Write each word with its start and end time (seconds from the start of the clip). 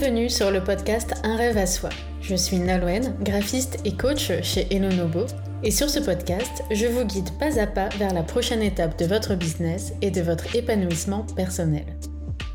Bienvenue 0.00 0.30
sur 0.30 0.50
le 0.50 0.64
podcast 0.64 1.12
Un 1.24 1.36
rêve 1.36 1.58
à 1.58 1.66
soi. 1.66 1.90
Je 2.22 2.34
suis 2.34 2.56
Nalouen, 2.56 3.14
graphiste 3.20 3.76
et 3.84 3.92
coach 3.92 4.32
chez 4.42 4.66
Elonobo. 4.74 5.26
Et 5.62 5.70
sur 5.70 5.90
ce 5.90 6.00
podcast, 6.00 6.62
je 6.70 6.86
vous 6.86 7.04
guide 7.04 7.28
pas 7.38 7.60
à 7.60 7.66
pas 7.66 7.90
vers 7.98 8.14
la 8.14 8.22
prochaine 8.22 8.62
étape 8.62 8.98
de 8.98 9.04
votre 9.04 9.34
business 9.34 9.92
et 10.00 10.10
de 10.10 10.22
votre 10.22 10.56
épanouissement 10.56 11.26
personnel. 11.36 11.84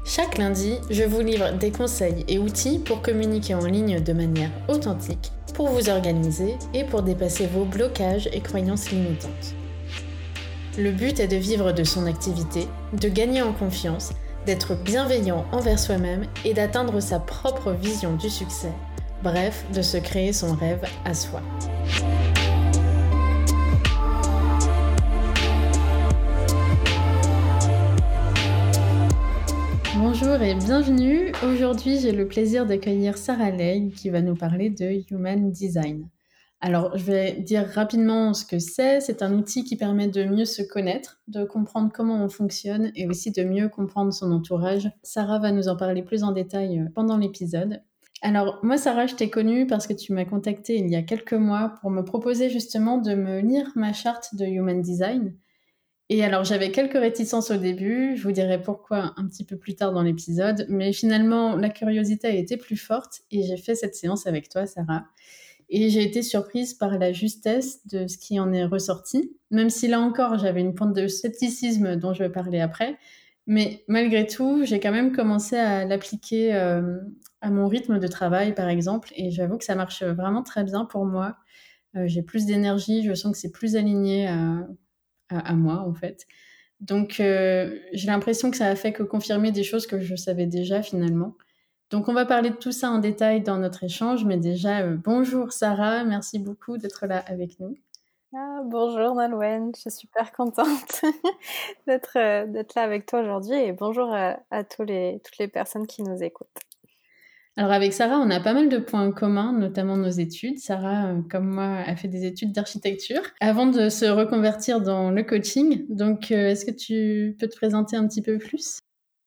Chaque 0.08 0.40
lundi, 0.40 0.78
je 0.90 1.04
vous 1.04 1.22
livre 1.22 1.52
des 1.60 1.70
conseils 1.70 2.26
et 2.28 2.40
outils 2.40 2.80
pour 2.80 3.04
communiquer 3.04 3.54
en 3.54 3.68
ligne 3.68 4.00
de 4.00 4.14
manière 4.14 4.50
authentique, 4.68 5.32
pour 5.54 5.68
vous 5.68 5.88
organiser 5.88 6.56
et 6.74 6.84
pour 6.84 7.04
dépasser 7.04 7.46
vos 7.46 7.66
blocages 7.66 8.28
et 8.34 8.42
croyances 8.42 8.90
limitantes. 8.90 9.54
Le 10.80 10.92
but 10.92 11.20
est 11.20 11.28
de 11.28 11.38
vivre 11.38 11.74
de 11.74 11.84
son 11.84 12.08
activité, 12.08 12.68
de 13.00 13.08
gagner 13.08 13.44
en 13.44 13.54
confiance 13.54 14.14
d'être 14.46 14.76
bienveillant 14.76 15.46
envers 15.52 15.80
soi-même 15.80 16.26
et 16.44 16.54
d'atteindre 16.54 17.00
sa 17.00 17.20
propre 17.20 17.72
vision 17.72 18.16
du 18.16 18.30
succès. 18.30 18.72
Bref, 19.24 19.66
de 19.74 19.82
se 19.82 19.98
créer 19.98 20.34
son 20.34 20.54
rêve 20.54 20.86
à 21.04 21.14
soi. 21.14 21.42
Bonjour 29.98 30.42
et 30.42 30.54
bienvenue. 30.54 31.32
Aujourd'hui, 31.44 32.00
j'ai 32.00 32.12
le 32.12 32.28
plaisir 32.28 32.66
d'accueillir 32.66 33.18
Sarah 33.18 33.52
Ley 33.52 33.90
qui 33.96 34.10
va 34.10 34.22
nous 34.22 34.36
parler 34.36 34.70
de 34.70 35.02
Human 35.10 35.52
Design. 35.52 36.08
Alors, 36.66 36.98
je 36.98 37.04
vais 37.04 37.34
dire 37.34 37.68
rapidement 37.68 38.34
ce 38.34 38.44
que 38.44 38.58
c'est. 38.58 39.00
C'est 39.00 39.22
un 39.22 39.36
outil 39.36 39.64
qui 39.64 39.76
permet 39.76 40.08
de 40.08 40.24
mieux 40.24 40.46
se 40.46 40.64
connaître, 40.64 41.22
de 41.28 41.44
comprendre 41.44 41.92
comment 41.94 42.26
on 42.26 42.28
fonctionne 42.28 42.92
et 42.96 43.06
aussi 43.06 43.32
de 43.32 43.44
mieux 43.44 43.70
comprendre 43.70 44.12
son 44.12 44.32
entourage. 44.32 44.90
Sarah 45.04 45.38
va 45.38 45.52
nous 45.52 45.68
en 45.68 45.76
parler 45.76 46.02
plus 46.02 46.24
en 46.24 46.32
détail 46.32 46.80
euh, 46.80 46.86
pendant 46.96 47.18
l'épisode. 47.18 47.84
Alors, 48.24 48.58
moi, 48.64 48.78
Sarah, 48.78 49.06
je 49.06 49.14
t'ai 49.14 49.30
connue 49.30 49.68
parce 49.68 49.86
que 49.86 49.94
tu 49.94 50.12
m'as 50.12 50.26
contactée 50.26 50.78
il 50.78 50.90
y 50.90 50.96
a 50.96 51.04
quelques 51.04 51.34
mois 51.34 51.76
pour 51.82 51.92
me 51.92 52.02
proposer 52.02 52.50
justement 52.50 52.98
de 52.98 53.14
me 53.14 53.42
lire 53.42 53.72
ma 53.76 53.94
charte 53.94 54.34
de 54.34 54.46
Human 54.46 54.82
Design. 54.82 55.36
Et 56.10 56.24
alors, 56.24 56.46
j'avais 56.46 56.72
quelques 56.72 56.94
réticences 56.94 57.52
au 57.52 57.58
début, 57.58 58.18
je 58.18 58.24
vous 58.24 58.32
dirai 58.32 58.60
pourquoi 58.60 59.14
un 59.18 59.28
petit 59.28 59.46
peu 59.46 59.56
plus 59.56 59.76
tard 59.76 59.94
dans 59.94 60.02
l'épisode, 60.02 60.66
mais 60.68 60.94
finalement, 60.94 61.56
la 61.58 61.70
curiosité 61.70 62.26
a 62.26 62.34
été 62.34 62.58
plus 62.58 62.78
forte 62.78 63.22
et 63.30 63.44
j'ai 63.44 63.58
fait 63.58 63.76
cette 63.76 63.94
séance 63.94 64.26
avec 64.26 64.50
toi, 64.50 64.66
Sarah. 64.66 65.06
Et 65.70 65.90
j'ai 65.90 66.04
été 66.04 66.22
surprise 66.22 66.74
par 66.74 66.98
la 66.98 67.12
justesse 67.12 67.86
de 67.88 68.08
ce 68.08 68.18
qui 68.18 68.40
en 68.40 68.54
est 68.54 68.66
ressorti, 68.66 69.36
même 69.52 69.70
si 69.70 69.88
là 69.88 70.00
encore 70.00 70.38
j'avais 70.38 70.62
une 70.62 70.76
pointe 70.76 70.94
de 70.94 71.08
scepticisme 71.08 71.96
dont 71.96 72.14
je 72.14 72.24
vais 72.24 72.30
parler 72.30 72.60
après. 72.60 72.98
Mais 73.48 73.84
malgré 73.88 74.26
tout, 74.26 74.64
j'ai 74.64 74.80
quand 74.80 74.92
même 74.92 75.12
commencé 75.12 75.56
à 75.56 75.86
l'appliquer 75.86 76.56
euh, 76.56 77.00
à 77.42 77.52
mon 77.52 77.68
rythme 77.68 78.00
de 78.00 78.08
travail, 78.08 78.56
par 78.56 78.70
exemple, 78.70 79.12
et 79.16 79.30
j'avoue 79.30 79.58
que 79.58 79.66
ça 79.66 79.76
marche 79.76 80.04
vraiment 80.04 80.42
très 80.42 80.64
bien 80.64 80.86
pour 80.86 81.06
moi. 81.06 81.38
Euh, 81.96 82.08
j'ai 82.08 82.24
plus 82.24 82.46
d'énergie, 82.46 83.04
je 83.04 83.14
sens 83.14 83.34
que 83.34 83.38
c'est 83.38 83.52
plus 83.52 83.76
aligné 83.76 84.28
à, 84.28 84.68
à, 85.30 85.54
moi, 85.54 85.86
en 85.88 85.94
fait. 85.94 86.26
Donc, 86.80 87.20
euh, 87.20 87.80
j'ai 87.94 88.08
l'impression 88.08 88.52
que 88.52 88.58
ça 88.58 88.68
a 88.68 88.76
fait 88.76 88.94
que 88.94 89.04
confirmer 89.04 89.52
des 89.52 89.64
choses 89.64 89.88
que 89.88 90.00
je 90.00 90.16
savais 90.16 90.48
déjà 90.48 90.82
finalement. 90.82 91.38
Donc, 91.96 92.10
on 92.10 92.14
va 92.14 92.26
parler 92.26 92.50
de 92.50 92.58
tout 92.58 92.74
ça 92.74 92.90
en 92.90 93.00
détail 93.00 93.40
dans 93.40 93.58
notre 93.58 93.86
échange, 93.86 94.26
mais 94.26 94.36
déjà, 94.36 94.82
euh, 94.82 94.98
bonjour 95.02 95.54
Sarah, 95.54 96.04
merci 96.04 96.40
beaucoup 96.40 96.78
d'être 96.78 97.08
là 97.08 97.24
avec 97.26 97.58
nous. 97.62 97.74
Ah, 98.36 98.64
bonjour 98.66 99.16
Nalwen, 99.16 99.72
je 99.74 99.80
suis 99.80 99.92
super 99.92 100.34
contente 100.34 101.04
d'être 101.88 102.18
euh, 102.18 102.48
d'être 102.48 102.76
là 102.76 102.82
avec 102.82 103.06
toi 103.06 103.22
aujourd'hui 103.22 103.56
et 103.56 103.72
bonjour 103.72 104.14
à, 104.14 104.64
tous 104.66 104.84
les, 104.84 105.22
toutes 105.24 105.38
les 105.38 105.48
personnes 105.48 105.88
qui 105.88 106.04
nous 106.04 106.22
écoutent. 106.22 106.50
Alors 107.56 107.72
avec 107.72 107.94
Sarah, 107.94 108.18
on 108.18 108.30
a 108.30 108.42
pas 108.42 108.54
mal 108.54 108.68
de 108.68 108.78
points 108.78 109.14
communs, 109.14 109.54
notamment 109.54 109.96
nos 109.96 110.10
études. 110.10 110.60
Sarah, 110.60 111.14
euh, 111.14 111.22
comme 111.32 111.48
moi, 111.48 111.78
a 111.78 111.96
fait 111.96 112.10
des 112.10 112.26
études 112.26 112.52
d'architecture 112.52 113.22
avant 113.40 113.68
de 113.68 113.88
se 113.88 114.04
reconvertir 114.04 114.82
dans 114.82 115.12
le 115.12 115.24
coaching. 115.24 115.86
Donc, 115.88 116.30
est-ce 116.30 116.66
que 116.66 116.72
tu 116.72 117.38
peux 117.40 117.48
te 117.48 117.56
présenter 117.56 117.96
un 117.96 118.06
petit 118.06 118.22
peu 118.22 118.38
plus? 118.38 118.80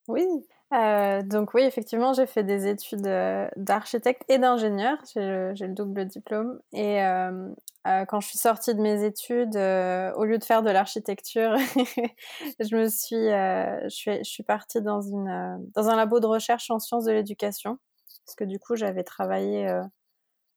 Oui, 0.07 0.27
euh, 0.75 1.23
donc 1.23 1.55
oui, 1.55 1.63
effectivement, 1.63 2.13
j'ai 2.13 2.27
fait 2.27 2.45
des 2.45 2.67
études 2.67 3.07
euh, 3.07 3.49
d'architecte 3.57 4.23
et 4.29 4.39
d'ingénieur. 4.39 4.99
J'ai 5.15 5.21
le, 5.23 5.69
double 5.69 6.05
diplôme. 6.07 6.61
Et 6.73 7.03
euh, 7.03 7.55
quand 7.85 8.21
je 8.21 8.29
suis 8.29 8.39
sortie 8.39 8.75
de 8.75 8.81
mes 8.81 9.05
études, 9.05 9.57
au 9.57 10.25
lieu 10.25 10.39
de 10.39 10.45
faire 10.45 10.63
de 10.63 10.71
l'architecture, 10.71 11.57
je 12.61 12.77
me 12.77 12.89
suis, 12.89 13.17
je 13.17 13.89
suis, 13.89 14.19
je 14.19 14.31
suis 14.31 14.43
partie 14.43 14.83
dans 14.83 15.01
une, 15.01 15.71
dans 15.75 15.89
un 15.89 15.97
labo 15.97 16.21
de 16.21 16.27
recherche 16.27 16.71
en 16.71 16.79
sciences 16.79 17.05
de 17.05 17.13
l'éducation, 17.13 17.79
parce 18.27 18.37
que 18.37 18.45
du 18.45 18.59
coup, 18.59 18.77
j'avais 18.77 19.05
travaillé 19.05 19.67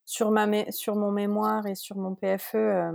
sur 0.06 0.32
ma, 0.32 0.72
sur 0.72 0.96
mon 0.98 1.12
mémoire 1.12 1.66
et 1.68 1.76
sur 1.76 1.96
mon 1.98 2.16
PFE 2.16 2.92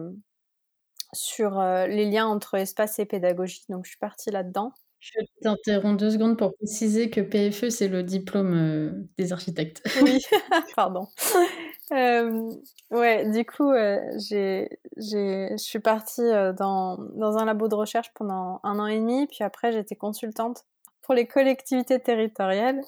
sur 1.15 1.63
les 1.63 2.05
liens 2.05 2.27
entre 2.27 2.57
espace 2.57 2.99
et 2.99 3.07
pédagogie. 3.07 3.65
Donc, 3.71 3.87
je 3.87 3.91
suis 3.91 3.99
partie 3.99 4.31
là-dedans. 4.31 4.75
Je 5.15 5.25
t'interromps 5.41 5.97
deux 5.97 6.11
secondes 6.11 6.37
pour 6.37 6.57
préciser 6.57 7.11
que 7.11 7.21
PFE, 7.21 7.71
c'est 7.71 7.89
le 7.89 8.03
diplôme 8.03 8.55
euh, 8.55 8.91
des 9.19 9.33
architectes. 9.33 9.83
Oui, 10.03 10.21
pardon. 10.77 11.07
Euh, 11.93 12.51
ouais, 12.91 13.31
du 13.31 13.45
coup, 13.45 13.71
euh, 13.71 14.01
je 14.19 15.55
suis 15.57 15.79
partie 15.79 16.29
dans, 16.59 16.99
dans 17.15 17.37
un 17.37 17.45
labo 17.45 17.69
de 17.69 17.77
recherche 17.77 18.11
pendant 18.15 18.61
un 18.65 18.79
an 18.81 18.87
et 18.87 18.99
demi, 18.99 19.27
puis 19.29 19.45
après, 19.45 19.73
j'étais 19.73 19.97
consultante 19.97 20.65
pour 21.03 21.15
les 21.15 21.27
collectivités 21.27 22.01
territoriales. 22.01 22.81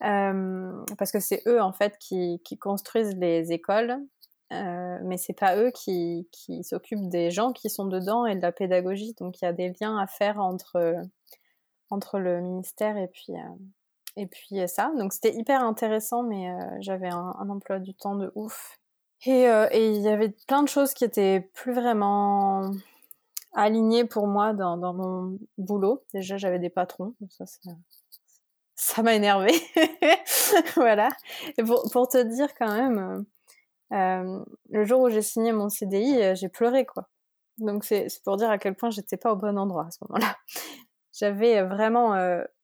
parce 0.00 1.10
que 1.10 1.18
c'est 1.18 1.42
eux 1.48 1.60
en 1.60 1.72
fait 1.72 1.96
qui, 1.98 2.40
qui 2.44 2.56
construisent 2.56 3.16
les 3.16 3.52
écoles 3.52 3.98
euh, 4.52 4.98
mais 5.02 5.16
c'est 5.16 5.32
pas 5.32 5.56
eux 5.56 5.72
qui, 5.72 6.28
qui 6.30 6.62
s'occupent 6.62 7.08
des 7.08 7.30
gens 7.32 7.52
qui 7.52 7.68
sont 7.68 7.86
dedans 7.86 8.26
et 8.26 8.36
de 8.36 8.42
la 8.42 8.52
pédagogie. 8.52 9.14
Donc 9.18 9.40
il 9.40 9.44
y 9.44 9.48
a 9.48 9.52
des 9.52 9.72
liens 9.80 9.98
à 9.98 10.06
faire 10.06 10.38
entre, 10.38 10.94
entre 11.90 12.18
le 12.18 12.40
ministère 12.40 12.96
et 12.96 13.08
puis, 13.08 13.32
euh, 13.32 13.54
et 14.16 14.26
puis 14.26 14.56
ça. 14.68 14.92
Donc 14.98 15.12
c'était 15.12 15.34
hyper 15.34 15.62
intéressant, 15.62 16.22
mais 16.22 16.50
euh, 16.50 16.76
j'avais 16.80 17.08
un, 17.08 17.48
emploi 17.48 17.78
du 17.78 17.94
temps 17.94 18.16
de 18.16 18.30
ouf. 18.34 18.78
Et 19.24 19.46
il 19.72 20.02
y 20.02 20.08
avait 20.08 20.34
plein 20.46 20.62
de 20.62 20.68
choses 20.68 20.92
qui 20.92 21.02
étaient 21.02 21.50
plus 21.54 21.72
vraiment 21.72 22.70
alignées 23.54 24.04
pour 24.04 24.26
moi 24.26 24.52
dans, 24.52 24.76
mon 24.76 25.38
boulot. 25.58 26.04
Déjà, 26.12 26.36
j'avais 26.36 26.58
des 26.58 26.68
patrons, 26.68 27.14
donc 27.20 27.32
ça, 27.32 27.44
ça 28.76 29.02
m'a 29.02 29.14
énervé. 29.14 29.52
voilà. 30.76 31.08
Et 31.58 31.64
pour, 31.64 32.08
te 32.08 32.22
dire 32.22 32.54
quand 32.54 32.72
même, 32.72 33.24
euh, 33.92 34.44
le 34.70 34.84
jour 34.84 35.00
où 35.00 35.10
j'ai 35.10 35.22
signé 35.22 35.52
mon 35.52 35.68
CDI, 35.68 36.22
euh, 36.22 36.34
j'ai 36.34 36.48
pleuré 36.48 36.84
quoi. 36.84 37.08
Donc 37.58 37.84
c'est 37.84 38.08
pour 38.24 38.36
dire 38.36 38.50
à 38.50 38.58
quel 38.58 38.74
point 38.74 38.90
j'étais 38.90 39.16
pas 39.16 39.32
au 39.32 39.36
bon 39.36 39.58
endroit 39.58 39.86
à 39.86 39.90
ce 39.90 39.98
moment-là. 40.02 40.36
J'avais 41.18 41.58
euh, 41.58 41.66
vraiment, 41.66 42.14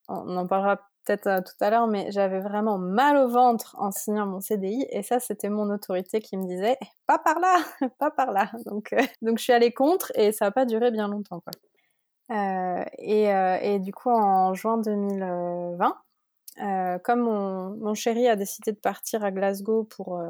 on 0.08 0.36
en 0.36 0.46
parlera 0.46 0.76
peut-être 1.04 1.42
tout 1.44 1.64
à 1.64 1.70
l'heure, 1.70 1.86
mais 1.86 2.10
j'avais 2.10 2.40
vraiment 2.40 2.78
mal 2.78 3.16
au 3.16 3.28
ventre 3.28 3.74
en 3.78 3.90
signant 3.90 4.26
mon 4.26 4.40
CDI 4.40 4.86
et 4.90 5.02
ça 5.02 5.18
c'était 5.18 5.48
mon 5.48 5.70
autorité 5.70 6.20
qui 6.20 6.36
me 6.36 6.46
disait 6.46 6.78
pas 7.06 7.18
par 7.18 7.40
là, 7.40 7.58
pas 7.98 8.10
par 8.10 8.30
là. 8.32 8.50
Donc 8.66 8.94
donc 9.22 9.38
je 9.38 9.42
suis 9.42 9.52
allée 9.52 9.72
contre 9.72 10.12
et 10.14 10.32
ça 10.32 10.46
a 10.46 10.50
pas 10.52 10.64
duré 10.64 10.90
bien 10.90 11.08
longtemps 11.08 11.40
quoi. 11.40 11.52
Et, 12.98 13.24
et, 13.24 13.78
du 13.80 13.92
coup 13.92 14.10
en 14.10 14.54
juin 14.54 14.78
2020, 14.78 15.96
comme 17.02 17.20
mon, 17.20 17.70
mon, 17.76 17.94
chéri 17.94 18.28
a 18.28 18.36
décidé 18.36 18.72
de 18.72 18.78
partir 18.78 19.24
à 19.24 19.30
Glasgow 19.32 19.84
pour 19.84 20.22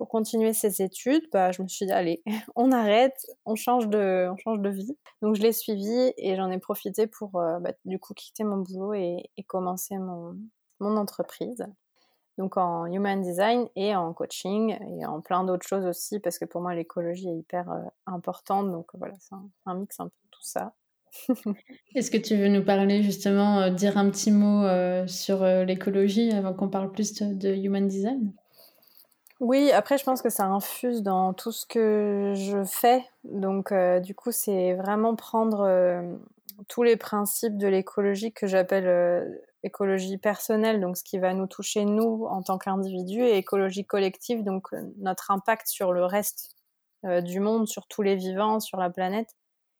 pour 0.00 0.08
continuer 0.08 0.54
ses 0.54 0.80
études, 0.80 1.28
bah, 1.30 1.52
je 1.52 1.60
me 1.60 1.68
suis 1.68 1.84
dit, 1.84 1.92
allez, 1.92 2.22
on 2.56 2.72
arrête, 2.72 3.26
on 3.44 3.54
change 3.54 3.86
de, 3.86 4.30
on 4.32 4.36
change 4.38 4.62
de 4.62 4.70
vie. 4.70 4.96
Donc 5.20 5.34
je 5.34 5.42
l'ai 5.42 5.52
suivi 5.52 6.14
et 6.16 6.36
j'en 6.36 6.50
ai 6.50 6.58
profité 6.58 7.06
pour 7.06 7.38
euh, 7.38 7.58
bah, 7.58 7.72
du 7.84 7.98
coup 7.98 8.14
quitter 8.14 8.42
mon 8.42 8.56
boulot 8.56 8.94
et, 8.94 9.30
commencer 9.46 9.98
mon, 9.98 10.38
mon, 10.80 10.96
entreprise. 10.96 11.66
Donc 12.38 12.56
en 12.56 12.86
human 12.86 13.20
design 13.20 13.68
et 13.76 13.94
en 13.94 14.14
coaching 14.14 14.74
et 14.98 15.04
en 15.04 15.20
plein 15.20 15.44
d'autres 15.44 15.68
choses 15.68 15.84
aussi 15.84 16.18
parce 16.18 16.38
que 16.38 16.46
pour 16.46 16.62
moi 16.62 16.74
l'écologie 16.74 17.28
est 17.28 17.36
hyper 17.36 17.70
euh, 17.70 17.82
importante. 18.06 18.72
Donc 18.72 18.86
voilà, 18.94 19.16
c'est 19.18 19.34
un, 19.66 19.74
mix 19.74 20.00
un 20.00 20.04
peu 20.04 20.16
de 20.24 20.30
tout 20.30 20.40
ça. 20.40 20.72
Est-ce 21.94 22.10
que 22.10 22.16
tu 22.16 22.36
veux 22.36 22.48
nous 22.48 22.64
parler 22.64 23.02
justement, 23.02 23.60
euh, 23.60 23.68
dire 23.68 23.98
un 23.98 24.08
petit 24.08 24.30
mot 24.30 24.64
sur 25.06 25.44
l'écologie 25.44 26.30
avant 26.30 26.54
qu'on 26.54 26.70
parle 26.70 26.90
plus 26.90 27.12
de 27.20 27.54
human 27.54 27.86
design? 27.86 28.32
Oui, 29.40 29.72
après, 29.72 29.96
je 29.96 30.04
pense 30.04 30.20
que 30.20 30.28
ça 30.28 30.44
infuse 30.44 31.02
dans 31.02 31.32
tout 31.32 31.50
ce 31.50 31.64
que 31.64 32.34
je 32.36 32.62
fais. 32.62 33.02
Donc, 33.24 33.72
euh, 33.72 33.98
du 33.98 34.14
coup, 34.14 34.32
c'est 34.32 34.74
vraiment 34.74 35.16
prendre 35.16 35.60
euh, 35.60 36.14
tous 36.68 36.82
les 36.82 36.96
principes 36.98 37.56
de 37.56 37.66
l'écologie 37.66 38.34
que 38.34 38.46
j'appelle 38.46 38.86
euh, 38.86 39.26
écologie 39.62 40.18
personnelle, 40.18 40.80
donc 40.80 40.98
ce 40.98 41.04
qui 41.04 41.18
va 41.18 41.32
nous 41.32 41.46
toucher 41.46 41.86
nous 41.86 42.26
en 42.26 42.42
tant 42.42 42.58
qu'individus, 42.58 43.22
et 43.22 43.38
écologie 43.38 43.86
collective, 43.86 44.44
donc 44.44 44.68
notre 44.98 45.30
impact 45.30 45.68
sur 45.68 45.92
le 45.92 46.04
reste 46.04 46.56
du 47.04 47.40
monde, 47.40 47.66
sur 47.68 47.86
tous 47.86 48.02
les 48.02 48.16
vivants, 48.16 48.60
sur 48.60 48.78
la 48.78 48.90
planète, 48.90 49.28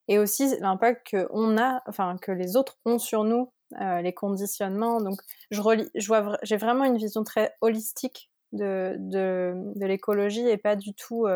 et 0.09 0.19
aussi 0.19 0.55
l'impact 0.61 1.07
que 1.11 1.59
a, 1.61 1.83
enfin 1.87 2.17
que 2.19 2.33
les 2.33 2.57
autres 2.57 2.79
ont 2.85 2.99
sur 2.99 3.25
nous 3.25 3.51
les 3.79 4.13
conditionnements. 4.13 5.01
Donc, 5.01 5.21
je 5.51 5.61
relis, 5.61 5.89
je 5.95 6.07
vois, 6.09 6.39
j'ai 6.43 6.57
vraiment 6.57 6.85
une 6.85 6.99
vision 6.99 7.25
très 7.25 7.55
holistique 7.63 8.30
de, 8.53 9.73
l'écologie 9.77 10.47
et 10.49 10.57
pas 10.57 10.77
du 10.77 10.95
tout, 10.95 11.27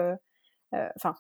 enfin, 0.72 1.14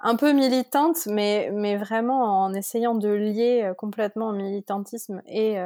un 0.00 0.16
peu 0.16 0.32
militante, 0.32 1.06
mais, 1.06 1.50
mais 1.52 1.76
vraiment 1.76 2.42
en 2.42 2.54
essayant 2.54 2.94
de 2.94 3.08
lier 3.08 3.72
complètement 3.78 4.32
militantisme 4.32 5.22
et, 5.26 5.56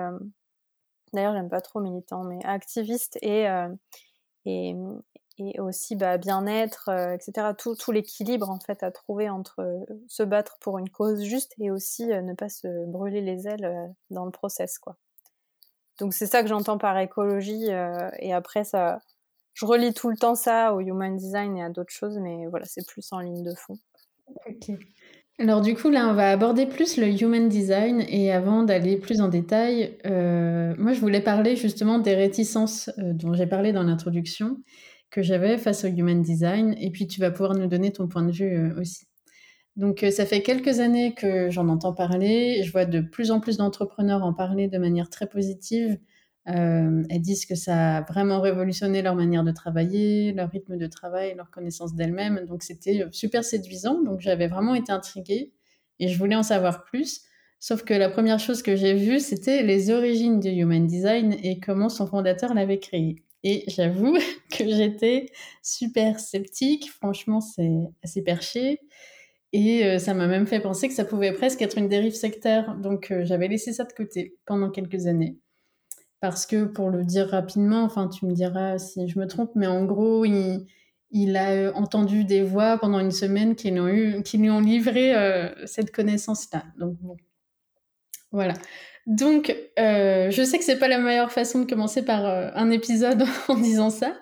d'ailleurs, 1.13 1.35
j'aime 1.35 1.49
pas 1.49 1.61
trop 1.61 1.81
militant, 1.81 2.25
mais 2.25 2.45
activiste 2.45 3.19
et, 3.23 3.47
et, 4.47 4.75
aussi 5.59 5.97
bah, 5.97 6.19
bien-être, 6.19 6.89
euh, 6.89 7.13
etc. 7.15 7.49
Tout, 7.59 7.93
l'équilibre 7.93 8.51
en 8.51 8.59
fait 8.59 8.83
à 8.83 8.91
trouver 8.91 9.29
entre 9.29 9.61
euh, 9.61 9.85
se 10.09 10.23
battre 10.23 10.57
pour 10.61 10.79
une 10.79 10.89
cause 10.89 11.23
juste 11.23 11.55
et 11.59 11.71
aussi 11.71 12.11
euh, 12.11 12.23
ne 12.23 12.35
pas 12.35 12.49
se 12.49 12.87
brûler 12.87 13.21
les 13.21 13.47
ailes 13.47 13.95
dans 14.11 14.25
le 14.25 14.31
process 14.31 14.79
quoi. 14.79 14.97
Donc 15.99 16.15
c'est 16.15 16.27
ça 16.27 16.43
que 16.43 16.49
j'entends 16.49 16.79
par 16.79 16.99
écologie 16.99 17.69
et 18.19 18.33
après 18.35 18.65
ça, 18.65 19.01
je 19.57 19.67
relis 19.67 19.93
tout 19.93 20.09
le 20.09 20.17
temps 20.17 20.37
ça 20.37 20.73
au 20.75 20.81
human 20.81 21.17
design 21.17 21.57
et 21.57 21.65
à 21.65 21.71
d'autres 21.71 21.93
choses, 21.93 22.19
mais 22.23 22.47
voilà 22.47 22.65
c'est 22.65 22.87
plus 22.87 23.13
en 23.13 23.19
ligne 23.19 23.43
de 23.43 23.55
fond. 23.55 23.77
Ok. 24.49 24.77
Alors 25.39 25.61
du 25.61 25.75
coup 25.75 25.91
là 25.91 26.09
on 26.09 26.15
va 26.15 26.31
aborder 26.31 26.67
plus 26.67 26.97
le 26.97 27.09
human 27.09 27.49
design 27.49 28.05
et 28.09 28.33
avant 28.33 28.63
d'aller 28.63 28.97
plus 28.97 29.21
en 29.21 29.29
détail, 29.29 29.99
moi 30.05 30.93
je 30.93 31.01
voulais 31.01 31.21
parler 31.21 31.57
justement 31.57 31.99
des 31.99 32.15
réticences 32.15 32.91
dont 32.97 33.35
j'ai 33.35 33.47
parlé 33.47 33.73
dans 33.73 33.83
l'introduction 33.83 34.59
que 35.11 35.23
j'avais 35.23 35.59
face 35.59 35.85
au 35.85 35.89
human 35.89 36.23
design. 36.23 36.75
Et 36.79 36.91
puis, 36.91 37.07
tu 37.07 37.21
vas 37.21 37.31
pouvoir 37.31 37.55
nous 37.55 37.67
donner 37.67 37.93
ton 37.93 38.09
point 38.09 38.23
de 38.23 38.33
vue 38.33 38.55
euh, 38.55 38.81
aussi. 38.81 39.07
Donc, 39.77 40.03
euh, 40.03 40.11
ça 40.11 40.27
fait 40.27 40.43
quelques 40.43 40.81
années 40.81 41.15
que 41.15 41.51
j'en 41.51 41.69
entends 41.69 41.95
parler. 41.95 42.63
Je 42.63 42.73
vois 42.73 42.85
de 42.85 43.01
plus 43.01 43.31
en 43.31 43.41
plus 43.41 43.57
d'entrepreneurs 43.57 44.23
en 44.25 44.33
parler 44.33 44.69
de 44.69 44.79
manière 44.79 45.11
très 45.11 45.27
positive. 45.27 45.99
Euh, 46.49 47.03
elles 47.11 47.21
disent 47.21 47.47
que 47.47 47.55
ça 47.55 47.99
a 47.99 48.03
vraiment 48.03 48.41
révolutionné 48.41 49.03
leur 49.03 49.15
manière 49.15 49.45
de 49.45 49.51
travailler, 49.51 50.33
leur 50.33 50.51
rythme 50.51 50.77
de 50.77 50.87
travail, 50.87 51.35
leur 51.35 51.51
connaissance 51.51 51.95
d'elles-mêmes. 51.95 52.45
Donc, 52.47 52.63
c'était 52.63 53.05
super 53.11 53.45
séduisant. 53.45 54.03
Donc, 54.03 54.21
j'avais 54.21 54.49
vraiment 54.49 54.75
été 54.75 54.93
intriguée 54.93 55.53
et 55.99 56.09
je 56.09 56.19
voulais 56.19 56.37
en 56.37 56.43
savoir 56.43 56.85
plus. 56.85 57.23
Sauf 57.59 57.83
que 57.83 57.95
la 57.95 58.11
première 58.11 58.39
chose 58.39 58.63
que 58.63 58.77
j'ai 58.77 58.95
vue, 58.95 59.19
c'était 59.19 59.63
les 59.63 59.91
origines 59.91 60.41
du 60.41 60.51
Human 60.51 60.87
Design 60.87 61.35
et 61.43 61.59
comment 61.59 61.89
son 61.89 62.07
fondateur 62.07 62.55
l'avait 62.55 62.79
créé. 62.79 63.25
Et 63.43 63.65
j'avoue 63.69 64.17
que 64.51 64.69
j'étais 64.69 65.31
super 65.63 66.21
sceptique. 66.21 66.91
Franchement, 66.91 67.41
c'est 67.41 67.79
assez 68.03 68.23
perché. 68.23 68.81
Et 69.53 69.85
euh, 69.85 69.99
ça 69.99 70.13
m'a 70.15 70.27
même 70.27 70.47
fait 70.47 70.61
penser 70.61 70.89
que 70.89 70.95
ça 70.95 71.05
pouvait 71.05 71.33
presque 71.33 71.63
être 71.63 71.79
une 71.79 71.89
dérive 71.89 72.15
sectaire. 72.15 72.77
Donc 72.77 73.11
euh, 73.11 73.25
j'avais 73.25 73.49
laissé 73.49 73.73
ça 73.73 73.85
de 73.85 73.93
côté 73.93 74.37
pendant 74.45 74.71
quelques 74.71 75.07
années. 75.07 75.39
Parce 76.21 76.47
que 76.47 76.65
pour 76.65 76.91
le 76.91 77.05
dire 77.05 77.29
rapidement, 77.29 77.83
enfin 77.83 78.09
tu 78.09 78.27
me 78.27 78.33
diras 78.33 78.79
si 78.79 79.07
je 79.09 79.19
me 79.19 79.27
trompe, 79.27 79.51
mais 79.55 79.67
en 79.67 79.85
gros, 79.85 80.25
il, 80.25 81.37
a 81.37 81.51
euh, 81.51 81.73
entendu 81.75 82.25
des 82.25 82.43
voix 82.43 82.79
pendant 82.79 82.99
une 83.01 83.11
semaine 83.11 83.55
qui 83.55 83.71
lui 83.71 84.51
ont, 84.51 84.61
livré 84.61 85.15
cette 85.67 85.93
connaissance-là. 85.93 86.65
Donc 86.79 86.97
bon, 87.01 87.17
voilà. 88.33 88.55
Donc, 89.07 89.55
euh, 89.79 90.31
je 90.31 90.43
sais 90.43 90.59
que 90.59 90.65
c'est 90.65 90.79
pas 90.79 90.89
la 90.89 90.99
meilleure 90.99 91.31
façon 91.31 91.61
de 91.61 91.65
commencer 91.65 92.05
par 92.05 92.27
euh, 92.27 92.51
un 92.55 92.71
épisode 92.71 93.25
en 93.49 93.55
disant 93.55 93.89
ça, 93.91 94.19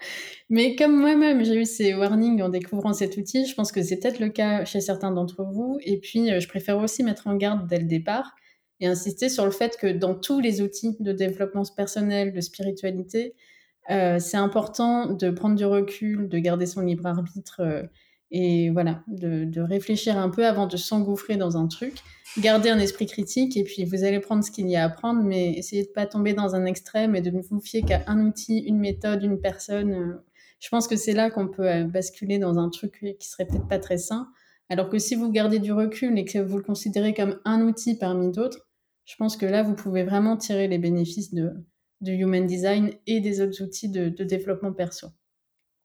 mais 0.51 0.77
comme 0.77 0.95
moi-même 0.95 1.43
j'ai 1.43 1.57
eu 1.57 1.65
ces 1.65 1.95
warnings 1.95 2.43
en 2.43 2.51
découvrant 2.51 2.93
cet 2.93 3.17
outil, 3.17 3.47
je 3.47 3.55
pense 3.55 3.73
que 3.73 3.83
c'est 3.83 3.99
peut-être 3.99 4.21
le 4.21 4.29
cas 4.29 4.67
chez 4.67 4.83
certains 4.83 5.11
d'entre 5.11 5.43
vous. 5.43 5.79
Et 5.83 5.99
puis, 5.99 6.31
euh, 6.31 6.39
je 6.39 6.49
préfère 6.49 6.79
aussi 6.79 7.03
mettre 7.03 7.27
en 7.27 7.35
garde 7.37 7.67
dès 7.67 7.79
le 7.79 7.87
départ 7.87 8.35
et 8.81 8.87
insister 8.87 9.29
sur 9.29 9.45
le 9.45 9.51
fait 9.51 9.77
que 9.77 9.87
dans 9.87 10.15
tous 10.15 10.41
les 10.41 10.61
outils 10.61 10.97
de 11.01 11.13
développement 11.13 11.63
personnel, 11.77 12.33
de 12.33 12.41
spiritualité, 12.41 13.35
c'est 13.89 14.37
important 14.37 15.13
de 15.13 15.31
prendre 15.31 15.57
du 15.57 15.65
recul, 15.65 16.29
de 16.29 16.39
garder 16.39 16.67
son 16.67 16.81
libre 16.81 17.07
arbitre 17.07 17.89
et 18.31 18.71
voilà, 18.71 19.03
de, 19.07 19.61
réfléchir 19.61 20.19
un 20.19 20.31
peu 20.31 20.47
avant 20.47 20.67
de 20.67 20.77
s'engouffrer 20.77 21.37
dans 21.37 21.57
un 21.57 21.69
truc 21.69 22.03
garder 22.39 22.69
un 22.69 22.79
esprit 22.79 23.07
critique 23.07 23.57
et 23.57 23.65
puis 23.65 23.85
vous 23.85 24.05
allez 24.05 24.21
prendre 24.21 24.43
ce 24.43 24.51
qu'il 24.51 24.69
y 24.69 24.77
a 24.77 24.85
à 24.85 24.89
prendre, 24.89 25.23
mais 25.23 25.53
essayez 25.53 25.85
de 25.85 25.91
pas 25.91 26.07
tomber 26.07 26.35
dans 26.35 26.55
un 26.55 26.65
extrême 26.65 27.15
et 27.15 27.21
de 27.21 27.31
ne 27.31 27.41
vous 27.41 27.61
fier 27.61 27.83
qu'à 27.83 28.03
un 28.07 28.27
outil, 28.27 28.59
une 28.59 28.79
méthode, 28.79 29.23
une 29.23 29.41
personne. 29.41 29.93
Euh, 29.93 30.25
je 30.59 30.69
pense 30.69 30.89
que 30.89 30.97
c'est 30.97 31.13
là 31.13 31.31
qu'on 31.31 31.49
peut 31.49 31.69
euh, 31.69 31.85
basculer 31.85 32.39
dans 32.39 32.59
un 32.59 32.71
truc 32.71 33.17
qui 33.19 33.29
serait 33.29 33.47
peut-être 33.47 33.69
pas 33.69 33.79
très 33.79 33.99
sain. 33.99 34.29
Alors 34.71 34.89
que 34.89 34.99
si 34.99 35.15
vous 35.15 35.31
gardez 35.31 35.59
du 35.59 35.73
recul 35.73 36.19
et 36.19 36.25
que 36.25 36.39
vous 36.39 36.57
le 36.57 36.63
considérez 36.63 37.15
comme 37.15 37.39
un 37.45 37.63
outil 37.63 37.97
parmi 37.97 38.31
d'autres, 38.31 38.67
je 39.05 39.17
pense 39.17 39.37
que 39.37 39.47
là, 39.47 39.63
vous 39.63 39.75
pouvez 39.75 40.03
vraiment 40.03 40.37
tirer 40.37 40.69
les 40.69 40.79
bénéfices 40.79 41.35
de, 41.35 41.53
Human 42.07 42.47
Design 42.47 42.91
et 43.07 43.21
des 43.21 43.41
autres 43.41 43.63
outils 43.63 43.89
de, 43.89 44.09
de 44.09 44.25
développement 44.25 44.73
perso. 44.73 45.09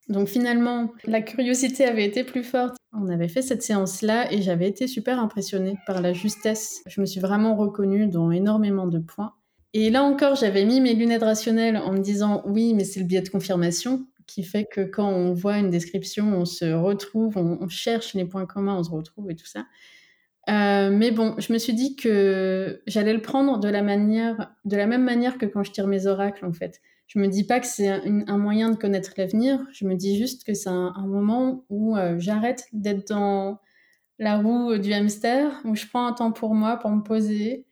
Donc 0.08 0.28
finalement, 0.28 0.92
la 1.04 1.22
curiosité 1.22 1.84
avait 1.84 2.04
été 2.04 2.24
plus 2.24 2.42
forte. 2.42 2.76
On 2.92 3.08
avait 3.08 3.28
fait 3.28 3.42
cette 3.42 3.62
séance-là 3.62 4.32
et 4.32 4.42
j'avais 4.42 4.68
été 4.68 4.86
super 4.88 5.20
impressionnée 5.20 5.76
par 5.86 6.02
la 6.02 6.12
justesse. 6.12 6.82
Je 6.86 7.00
me 7.00 7.06
suis 7.06 7.20
vraiment 7.20 7.54
reconnue 7.54 8.08
dans 8.08 8.30
énormément 8.30 8.86
de 8.86 8.98
points. 8.98 9.32
Et 9.72 9.88
là 9.90 10.02
encore, 10.02 10.34
j'avais 10.34 10.64
mis 10.64 10.80
mes 10.80 10.94
lunettes 10.94 11.22
rationnelles 11.22 11.76
en 11.76 11.92
me 11.92 12.00
disant 12.00 12.42
oui, 12.44 12.74
mais 12.74 12.84
c'est 12.84 12.98
le 12.98 13.06
biais 13.06 13.22
de 13.22 13.28
confirmation 13.28 14.04
qui 14.30 14.42
fait 14.44 14.64
que 14.64 14.80
quand 14.80 15.08
on 15.08 15.32
voit 15.32 15.58
une 15.58 15.70
description, 15.70 16.36
on 16.36 16.44
se 16.44 16.64
retrouve, 16.72 17.36
on, 17.36 17.68
cherche 17.68 18.14
les 18.14 18.24
points 18.24 18.46
communs, 18.46 18.76
on 18.76 18.82
se 18.82 18.90
retrouve 18.90 19.30
et 19.30 19.36
tout 19.36 19.46
ça. 19.46 19.66
Euh, 20.48 20.90
mais 20.90 21.10
bon, 21.10 21.34
je 21.38 21.52
me 21.52 21.58
suis 21.58 21.74
dit 21.74 21.96
que 21.96 22.82
j'allais 22.86 23.12
le 23.12 23.22
prendre 23.22 23.58
de 23.58 23.68
la 23.68 23.82
manière, 23.82 24.52
de 24.64 24.76
la 24.76 24.86
même 24.86 25.04
manière 25.04 25.38
que 25.38 25.46
quand 25.46 25.62
je 25.62 25.70
tire 25.70 25.86
mes 25.86 26.06
oracles 26.06 26.44
en 26.46 26.52
fait 26.52 26.80
je 27.10 27.18
me 27.18 27.26
dis 27.26 27.42
pas 27.42 27.58
que 27.58 27.66
c'est 27.66 27.88
un, 27.88 28.38
moyen 28.38 28.70
de 28.70 28.76
connaître 28.76 29.14
l'avenir. 29.16 29.58
Je 29.72 29.84
me 29.84 29.96
dis 29.96 30.16
juste 30.16 30.44
que 30.44 30.54
c'est 30.54 30.68
un, 30.68 30.92
moment 31.08 31.64
où 31.68 31.96
euh, 31.96 32.14
j'arrête 32.20 32.68
d'être 32.72 33.08
dans 33.08 33.58
la 34.20 34.36
roue 34.38 34.78
du 34.78 34.92
hamster, 34.92 35.60
où 35.64 35.74
je 35.74 35.86
prends 35.88 36.06
un 36.06 36.12
temps 36.12 36.30
pour 36.30 36.54
moi, 36.54 36.76
pour 36.76 36.88
me 36.90 37.02
poser, 37.02 37.66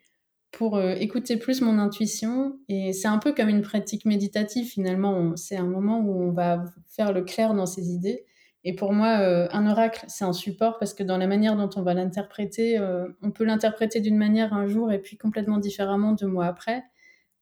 pour 0.50 0.76
euh, 0.76 0.94
écouter 0.94 1.36
plus 1.36 1.60
mon 1.60 1.78
intuition. 1.78 2.58
Et 2.68 2.92
c'est 2.92 3.08
un 3.08 3.18
peu 3.18 3.32
comme 3.32 3.48
une 3.48 3.62
pratique 3.62 4.04
méditative 4.04 4.66
finalement. 4.66 5.36
C'est 5.36 5.56
un 5.56 5.66
moment 5.66 6.00
où 6.00 6.12
on 6.22 6.32
va 6.32 6.64
faire 6.86 7.12
le 7.12 7.22
clair 7.22 7.54
dans 7.54 7.66
ses 7.66 7.90
idées. 7.90 8.24
Et 8.64 8.74
pour 8.74 8.92
moi, 8.92 9.20
euh, 9.20 9.48
un 9.52 9.66
oracle, 9.68 10.04
c'est 10.08 10.24
un 10.24 10.32
support 10.32 10.78
parce 10.78 10.94
que 10.94 11.02
dans 11.02 11.18
la 11.18 11.26
manière 11.26 11.56
dont 11.56 11.70
on 11.76 11.82
va 11.82 11.94
l'interpréter, 11.94 12.78
on 13.22 13.30
peut 13.30 13.44
l'interpréter 13.44 14.00
d'une 14.00 14.16
manière 14.16 14.52
un 14.52 14.66
jour 14.66 14.92
et 14.92 14.98
puis 14.98 15.16
complètement 15.16 15.58
différemment 15.58 16.12
deux 16.12 16.26
mois 16.26 16.46
après. 16.46 16.82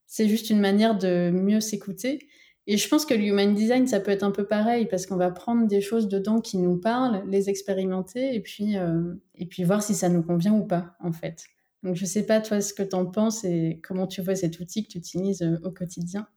C'est 0.05 0.27
juste 0.27 0.49
une 0.49 0.59
manière 0.59 0.97
de 0.97 1.31
mieux 1.31 1.59
s'écouter. 1.59 2.27
Et 2.69 2.75
je 2.75 2.87
pense 2.89 3.05
que 3.05 3.13
le 3.13 3.23
human 3.23 3.53
design, 3.53 3.87
ça 3.87 4.01
peut 4.01 4.11
être 4.11 4.23
un 4.23 4.31
peu 4.31 4.45
pareil 4.45 4.87
parce 4.87 5.05
qu'on 5.05 5.15
va 5.15 5.31
prendre 5.31 5.67
des 5.67 5.79
choses 5.79 6.09
dedans 6.09 6.41
qui 6.41 6.57
nous 6.57 6.75
parlent, 6.77 7.23
les 7.25 7.49
expérimenter 7.49 8.35
et 8.35 8.41
puis, 8.41 8.77
euh, 8.77 9.15
et 9.35 9.45
puis 9.45 9.63
voir 9.63 9.81
si 9.81 9.95
ça 9.95 10.09
nous 10.09 10.21
convient 10.21 10.53
ou 10.53 10.65
pas, 10.65 10.97
en 11.01 11.13
fait. 11.13 11.45
Donc, 11.83 11.95
je 11.95 12.05
sais 12.05 12.25
pas, 12.25 12.41
toi, 12.41 12.61
ce 12.61 12.73
que 12.73 12.83
tu 12.83 12.95
en 12.95 13.05
penses 13.05 13.43
et 13.43 13.79
comment 13.83 14.07
tu 14.07 14.21
vois 14.21 14.35
cet 14.35 14.59
outil 14.59 14.83
que 14.83 14.89
tu 14.89 14.97
utilises 14.97 15.41
euh, 15.41 15.57
au 15.63 15.71
quotidien. 15.71 16.27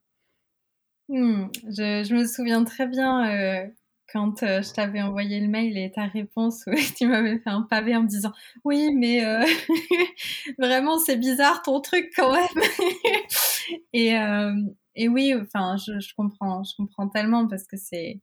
Hmm, 1.09 1.47
je, 1.65 2.15
me 2.15 2.25
souviens 2.25 2.63
très 2.65 2.87
bien 2.87 3.29
euh, 3.29 3.67
quand 4.13 4.41
je 4.41 4.73
t'avais 4.73 5.03
envoyé 5.03 5.41
le 5.41 5.49
mail 5.49 5.77
et 5.77 5.91
ta 5.91 6.07
réponse, 6.07 6.65
où 6.67 6.73
tu 6.97 7.07
m'avais 7.07 7.39
fait 7.39 7.51
un 7.51 7.63
pavé 7.63 7.97
en 7.97 8.03
me 8.03 8.09
disant 8.09 8.33
Oui, 8.65 8.95
mais 8.95 9.21
vraiment, 10.59 10.99
c'est 10.99 11.17
bizarre 11.17 11.63
ton 11.63 11.81
truc 11.81 12.13
quand 12.15 12.33
même. 12.33 12.65
et, 13.93 14.17
euh, 14.17 14.55
et 14.95 15.09
oui, 15.09 15.35
enfin, 15.35 15.77
je, 15.77 15.99
je, 16.01 16.15
comprends, 16.15 16.63
je 16.63 16.75
comprends 16.77 17.09
tellement 17.09 17.47
parce 17.49 17.65
que 17.65 17.77
c'est, 17.77 18.21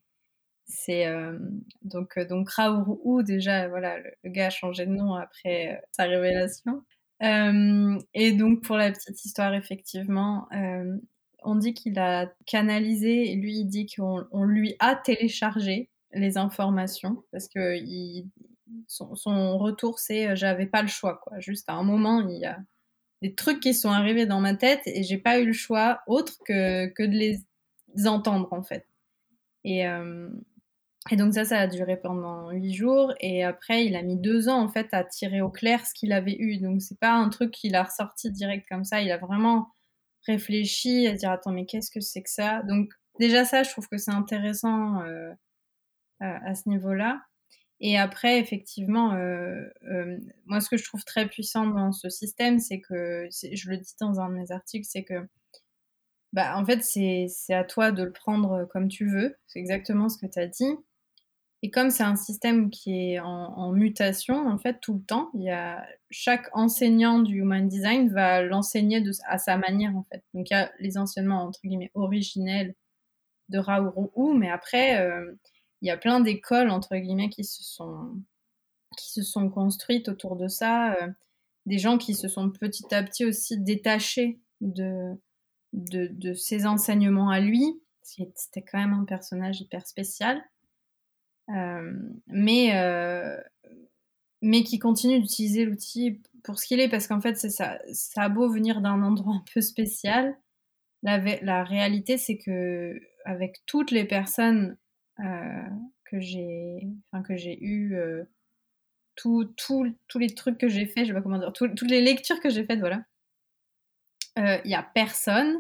c'est 0.66 1.08
euh, 1.08 1.38
donc 1.82 2.18
euh, 2.18 2.26
donc 2.26 2.50
Raoult 2.50 3.24
déjà, 3.24 3.68
voilà, 3.68 4.00
le, 4.00 4.30
gars 4.30 4.48
a 4.48 4.50
changé 4.50 4.86
de 4.86 4.92
nom 4.92 5.16
après 5.16 5.76
euh, 5.76 5.86
sa 5.92 6.04
révélation. 6.04 6.84
Euh, 7.24 7.98
et 8.14 8.32
donc 8.32 8.64
pour 8.64 8.78
la 8.78 8.92
petite 8.92 9.24
histoire, 9.26 9.54
effectivement, 9.54 10.48
on 11.44 11.56
dit 11.56 11.74
qu'il 11.74 11.98
a 12.00 12.32
canalisé, 12.46 13.36
lui 13.36 13.60
il 13.60 13.66
dit 13.66 13.88
qu'on 13.88 14.26
on 14.32 14.44
lui 14.44 14.76
a 14.80 14.96
téléchargé 14.96 15.90
les 16.14 16.38
informations 16.38 17.24
parce 17.32 17.48
que 17.48 17.78
son, 18.88 19.58
retour 19.58 20.00
c'est 20.00 20.36
j'avais 20.36 20.66
pas 20.66 20.82
le 20.82 20.88
choix 20.88 21.20
quoi. 21.24 21.40
Juste 21.40 21.70
à 21.70 21.74
un 21.74 21.84
moment 21.84 22.28
il 22.28 22.40
y 22.40 22.46
a 22.46 22.60
des 23.22 23.34
trucs 23.34 23.60
qui 23.60 23.74
sont 23.74 23.90
arrivés 23.90 24.26
dans 24.26 24.42
ma 24.42 24.56
tête 24.56 24.82
et 24.86 25.04
j'ai 25.04 25.18
pas 25.18 25.40
eu 25.40 25.46
le 25.46 25.54
choix 25.54 26.02
autre 26.08 26.38
que, 26.46 26.88
que 26.88 27.04
de 27.04 27.14
les 27.14 27.40
entendre 28.08 28.48
en 28.52 28.64
fait. 28.64 28.86
Et, 29.64 29.88
euh, 29.88 30.30
et 31.12 31.16
donc 31.16 31.34
ça, 31.34 31.46
ça 31.46 31.60
a 31.60 31.68
duré 31.68 31.98
pendant 31.98 32.52
huit 32.52 32.74
jours 32.74 33.14
et 33.20 33.44
après 33.44 33.86
il 33.86 33.96
a 33.96 34.02
mis 34.02 34.18
deux 34.18 34.50
ans 34.50 34.62
en 34.62 34.70
fait 34.70 34.88
à 34.94 35.04
tirer 35.04 35.42
au 35.42 35.50
clair 35.50 35.86
ce 35.86 35.94
qu'il 35.94 36.14
avait 36.14 36.36
eu. 36.38 36.60
Donc 36.60 36.82
c'est 36.82 37.00
pas 37.00 37.14
un 37.14 37.30
truc 37.30 37.52
qu'il 37.52 37.76
a 37.76 37.84
ressorti 37.84 38.32
direct 38.32 38.68
comme 38.70 38.84
ça. 38.84 39.02
Il 39.02 39.12
a 39.12 39.18
vraiment 39.18 39.70
réfléchi 40.26 41.08
à 41.08 41.14
dire 41.14 41.32
attends 41.32 41.52
mais 41.52 41.66
qu'est-ce 41.66 41.92
que 41.92 42.02
c'est 42.02 42.22
que 42.24 42.30
ça? 42.30 42.62
Donc 42.64 42.90
déjà 43.20 43.46
ça, 43.46 43.64
je 43.64 43.72
trouve 43.72 43.88
que 43.88 43.98
c'est 43.98 44.12
intéressant 44.12 45.02
euh, 46.22 46.38
à 46.46 46.56
ce 46.56 46.68
niveau-là. 46.68 47.22
Et 47.80 47.98
après, 48.00 48.40
effectivement, 48.40 49.14
euh, 49.14 49.62
euh, 49.84 50.18
moi, 50.48 50.62
ce 50.62 50.70
que 50.70 50.78
je 50.78 50.84
trouve 50.84 51.04
très 51.06 51.28
puissant 51.28 51.68
dans 51.68 51.92
ce 51.92 52.10
système, 52.10 52.58
c'est 52.58 52.82
que, 52.82 53.28
je 53.32 53.70
le 53.70 53.78
dis 53.78 53.94
dans 54.02 54.20
un 54.20 54.30
de 54.30 54.34
mes 54.34 54.52
articles, 54.52 54.88
c'est 54.90 55.04
que, 55.04 55.28
bah, 56.34 56.58
en 56.58 56.66
fait, 56.66 56.84
c'est 56.84 57.54
à 57.54 57.64
toi 57.64 57.92
de 57.92 58.04
le 58.04 58.12
prendre 58.12 58.66
comme 58.66 58.88
tu 58.88 59.08
veux. 59.08 59.38
C'est 59.46 59.60
exactement 59.60 60.10
ce 60.10 60.18
que 60.18 60.26
tu 60.26 60.40
as 60.40 60.48
dit. 60.48 60.76
Et 61.64 61.72
comme 61.72 61.90
c'est 61.90 62.04
un 62.04 62.16
système 62.16 62.70
qui 62.70 63.14
est 63.14 63.20
en, 63.20 63.72
mutation, 63.72 64.48
en 64.48 64.60
fait, 64.60 64.80
tout 64.80 64.94
le 64.94 65.02
temps, 65.02 65.32
il 65.34 65.44
y 65.44 65.50
a 65.50 65.84
chaque 66.12 66.50
enseignant 66.54 67.20
du 67.20 67.40
Human 67.40 67.68
Design 67.68 68.10
va 68.10 68.44
l'enseigner 68.44 69.04
à 69.28 69.40
sa 69.40 69.58
manière, 69.58 69.96
en 69.96 70.04
fait. 70.04 70.24
Donc, 70.34 70.50
il 70.50 70.54
y 70.54 70.56
a 70.56 70.72
les 70.80 70.98
enseignements, 71.00 71.44
entre 71.44 71.60
guillemets, 71.64 71.92
originels 71.96 72.76
de 73.50 73.58
Raoult, 73.58 74.34
mais 74.36 74.52
après, 74.52 75.02
euh, 75.02 75.34
il 75.82 75.88
y 75.88 75.92
a 75.92 75.98
plein 75.98 76.20
d'écoles, 76.20 76.70
entre 76.70 76.96
guillemets, 76.96 77.30
qui 77.30 77.44
se 77.44 77.64
sont, 77.64 78.22
qui 78.96 79.12
se 79.12 79.24
sont 79.24 79.50
construites 79.50 80.10
autour 80.10 80.36
de 80.36 80.48
ça. 80.48 80.94
Euh, 80.94 81.08
des 81.66 81.80
gens 81.80 81.98
qui 81.98 82.14
se 82.14 82.28
sont 82.28 82.52
petit 82.52 82.94
à 82.94 83.04
petit 83.04 83.26
aussi 83.26 83.60
détachés 83.60 84.40
de, 84.62 85.14
de, 85.74 86.08
de 86.12 86.34
ses 86.34 86.66
enseignements 86.68 87.30
à 87.30 87.40
lui. 87.40 87.82
C'était 88.04 88.62
quand 88.62 88.78
même 88.78 88.94
un 88.94 89.06
personnage 89.06 89.60
hyper 89.60 89.86
spécial. 89.86 90.42
Euh, 91.50 91.94
mais, 92.28 92.76
euh, 92.76 93.40
mais 94.42 94.64
qui 94.64 94.80
continue 94.80 95.20
d'utiliser 95.20 95.66
l'outil 95.66 96.22
pour 96.44 96.60
ce 96.60 96.68
qu'il 96.68 96.80
est, 96.80 96.90
parce 96.90 97.08
qu'en 97.08 97.22
fait, 97.22 97.36
ça, 97.36 97.80
ça 97.92 98.24
a 98.24 98.30
beau 98.30 98.50
venir 98.50 98.82
d'un 98.82 99.02
endroit 99.02 99.34
un 99.34 99.44
peu 99.54 99.62
spécial, 99.62 100.38
la, 101.04 101.20
la 101.42 101.64
réalité, 101.64 102.18
c'est 102.18 102.38
que 102.38 103.00
avec 103.26 103.62
toutes 103.66 103.92
les 103.92 104.06
personnes 104.06 104.78
euh, 105.20 105.64
que 106.06 106.20
j'ai, 106.20 106.88
enfin 107.12 107.24
que 107.24 107.36
j'ai 107.36 107.60
euh, 107.92 108.24
tous 109.16 109.54
les 110.16 110.30
trucs 110.30 110.58
que 110.58 110.70
j'ai 110.70 110.86
fait, 110.86 111.02
je 111.02 111.08
sais 111.08 111.14
pas 111.14 111.22
comment 111.22 111.38
dire, 111.38 111.54
toutes 111.54 111.82
les 111.90 112.02
lectures 112.02 112.40
que 112.40 112.50
j'ai 112.50 112.66
faites, 112.66 112.80
voilà. 112.80 113.04
Il 114.38 114.70
y 114.70 114.76
a 114.76 114.84
personne 114.84 115.58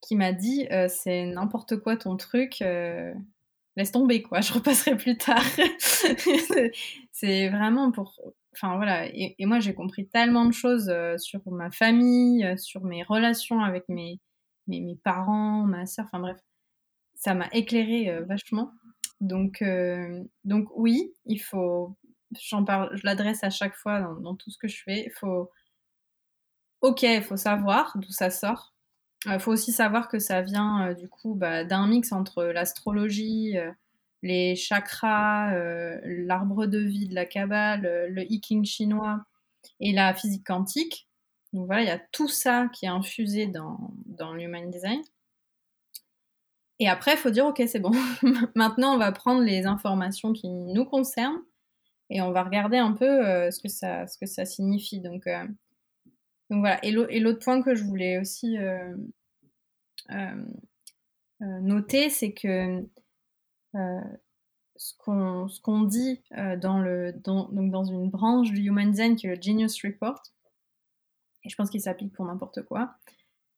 qui 0.00 0.16
m'a 0.16 0.32
dit 0.32 0.66
c'est 0.88 1.26
n'importe 1.26 1.76
quoi 1.76 1.96
ton 1.96 2.16
truc, 2.16 2.60
laisse 3.80 3.92
tomber, 3.92 4.22
quoi, 4.22 4.40
je 4.40 4.52
repasserai 4.52 4.96
plus 4.96 5.16
tard. 5.16 5.42
c'est 7.12 7.48
vraiment 7.48 7.90
pour. 7.90 8.20
Enfin 8.52 8.76
voilà, 8.76 9.06
et, 9.06 9.36
moi 9.40 9.60
j'ai 9.60 9.74
compris 9.74 10.08
tellement 10.08 10.44
de 10.44 10.52
choses 10.52 10.88
euh, 10.88 11.16
sur 11.18 11.40
ma 11.50 11.70
famille, 11.70 12.44
euh, 12.44 12.56
sur 12.56 12.84
mes 12.84 13.04
relations 13.04 13.60
avec 13.60 13.88
mes, 13.88 14.20
mes, 14.66 14.80
mes 14.80 14.96
parents, 14.96 15.62
ma 15.64 15.86
soeur, 15.86 16.06
enfin 16.06 16.18
bref, 16.18 16.38
ça 17.14 17.34
m'a 17.34 17.48
éclairé 17.52 18.10
euh, 18.10 18.24
vachement. 18.24 18.72
Donc, 19.20 19.62
donc 20.44 20.68
oui, 20.74 21.14
il 21.26 21.38
faut, 21.38 21.96
j'en 22.40 22.64
parle, 22.64 22.96
je 22.96 23.02
l'adresse 23.04 23.44
à 23.44 23.50
chaque 23.50 23.74
fois 23.74 24.00
dans, 24.00 24.14
dans, 24.14 24.34
tout 24.34 24.50
ce 24.50 24.56
que 24.58 24.66
je 24.66 24.82
fais. 24.82 25.04
Il 25.06 25.12
faut, 25.12 25.50
ok, 26.80 27.02
il 27.02 27.22
faut 27.22 27.36
savoir 27.36 27.92
d'où 27.96 28.10
ça 28.10 28.30
sort, 28.30 28.74
il 29.26 29.38
faut 29.38 29.52
aussi 29.52 29.72
savoir 29.72 30.08
que 30.08 30.18
ça 30.18 30.40
vient 30.40 30.88
euh, 30.88 30.94
du 30.94 31.08
coup 31.08 31.34
bah, 31.34 31.64
d'un 31.64 31.86
mix 31.86 32.12
entre 32.12 32.44
l'astrologie, 32.44 33.56
euh, 33.58 33.70
les 34.22 34.56
chakras, 34.56 35.54
euh, 35.54 35.98
l'arbre 36.04 36.66
de 36.66 36.78
vie 36.78 37.08
de 37.08 37.14
la 37.14 37.26
Kabbale, 37.26 38.08
le 38.08 38.24
I 38.30 38.40
chinois 38.64 39.24
et 39.78 39.92
la 39.92 40.14
physique 40.14 40.46
quantique. 40.46 41.08
Donc 41.52 41.66
voilà, 41.66 41.82
il 41.82 41.88
y 41.88 41.90
a 41.90 42.00
tout 42.12 42.28
ça 42.28 42.68
qui 42.72 42.86
est 42.86 42.88
infusé 42.88 43.46
dans, 43.46 43.92
dans 44.06 44.34
l'Human 44.34 44.70
Design. 44.70 45.02
Et 46.78 46.88
après, 46.88 47.12
il 47.12 47.18
faut 47.18 47.30
dire, 47.30 47.44
ok, 47.44 47.62
c'est 47.66 47.80
bon. 47.80 47.92
Maintenant, 48.54 48.94
on 48.94 48.98
va 48.98 49.12
prendre 49.12 49.42
les 49.42 49.66
informations 49.66 50.32
qui 50.32 50.48
nous 50.48 50.84
concernent 50.86 51.42
et 52.08 52.22
on 52.22 52.30
va 52.32 52.42
regarder 52.42 52.78
un 52.78 52.92
peu 52.92 53.50
ce, 53.50 53.60
que 53.60 53.68
ça, 53.68 54.06
ce 54.06 54.16
que 54.16 54.26
ça 54.26 54.46
signifie. 54.46 55.00
Donc, 55.00 55.28
donc 56.50 56.60
voilà. 56.60 56.84
Et 56.84 57.20
l'autre 57.20 57.38
point 57.38 57.62
que 57.62 57.74
je 57.74 57.84
voulais 57.84 58.18
aussi 58.18 58.58
euh, 58.58 58.94
euh, 60.10 60.44
euh, 61.42 61.60
noter, 61.60 62.10
c'est 62.10 62.32
que 62.32 62.84
ce 64.76 64.94
qu'on 64.96 65.82
dit 65.82 66.22
dans, 66.58 66.80
le, 66.80 67.12
dans, 67.12 67.84
une 67.84 68.10
branche 68.10 68.50
du 68.50 68.62
Human 68.62 68.90
Design 68.90 69.14
qui 69.14 69.28
est 69.28 69.36
le 69.36 69.40
Genius 69.40 69.80
Report, 69.84 70.20
et 71.44 71.48
je 71.48 71.56
pense 71.56 71.70
qu'il 71.70 71.80
s'applique 71.80 72.12
pour 72.12 72.26
n'importe 72.26 72.62
quoi, 72.62 72.96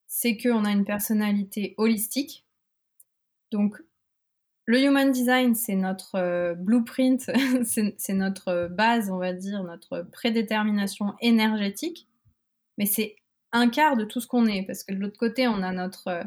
c'est 0.07 0.37
qu'on 0.37 0.65
a 0.67 0.71
une 0.71 0.85
personnalité 0.85 1.75
holistique. 1.79 2.45
Donc, 3.51 3.83
le 4.67 4.81
Human 4.83 5.11
Design, 5.11 5.55
c'est 5.55 5.75
notre 5.75 6.55
blueprint, 6.55 7.23
c'est 7.65 8.15
notre 8.15 8.69
base, 8.69 9.11
on 9.11 9.17
va 9.17 9.33
dire, 9.33 9.65
notre 9.65 10.03
prédétermination 10.03 11.15
énergétique 11.21 12.07
mais 12.83 12.87
c'est 12.87 13.15
un 13.53 13.69
quart 13.69 13.97
de 13.97 14.05
tout 14.05 14.21
ce 14.21 14.27
qu'on 14.27 14.47
est, 14.47 14.65
parce 14.67 14.83
que 14.83 14.93
de 14.93 14.99
l'autre 14.99 15.17
côté, 15.17 15.47
on 15.47 15.63
a 15.63 15.71
notre 15.71 16.09
euh, 16.09 16.25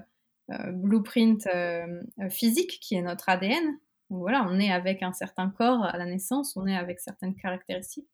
euh, 0.52 0.72
blueprint 0.72 1.46
euh, 1.48 1.86
physique, 2.30 2.80
qui 2.80 2.96
est 2.96 3.02
notre 3.02 3.28
ADN. 3.28 3.78
Voilà, 4.10 4.48
on 4.50 4.58
est 4.58 4.72
avec 4.72 5.04
un 5.04 5.12
certain 5.12 5.50
corps 5.50 5.84
à 5.84 5.98
la 5.98 6.06
naissance, 6.06 6.56
on 6.56 6.66
est 6.66 6.78
avec 6.78 7.02
certaines 7.02 7.36
caractéristiques. 7.36 8.08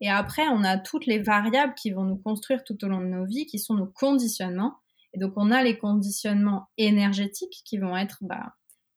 Et 0.00 0.08
après, 0.08 0.46
on 0.46 0.62
a 0.62 0.78
toutes 0.78 1.06
les 1.06 1.18
variables 1.18 1.74
qui 1.74 1.90
vont 1.90 2.04
nous 2.04 2.16
construire 2.16 2.62
tout 2.62 2.78
au 2.84 2.86
long 2.86 3.00
de 3.00 3.06
nos 3.06 3.24
vies, 3.24 3.46
qui 3.46 3.58
sont 3.58 3.74
nos 3.74 3.88
conditionnements. 3.88 4.76
Et 5.12 5.18
donc, 5.18 5.32
on 5.34 5.50
a 5.50 5.64
les 5.64 5.76
conditionnements 5.76 6.68
énergétiques 6.78 7.62
qui 7.64 7.76
vont 7.78 7.96
être, 7.96 8.18
bah, 8.20 8.54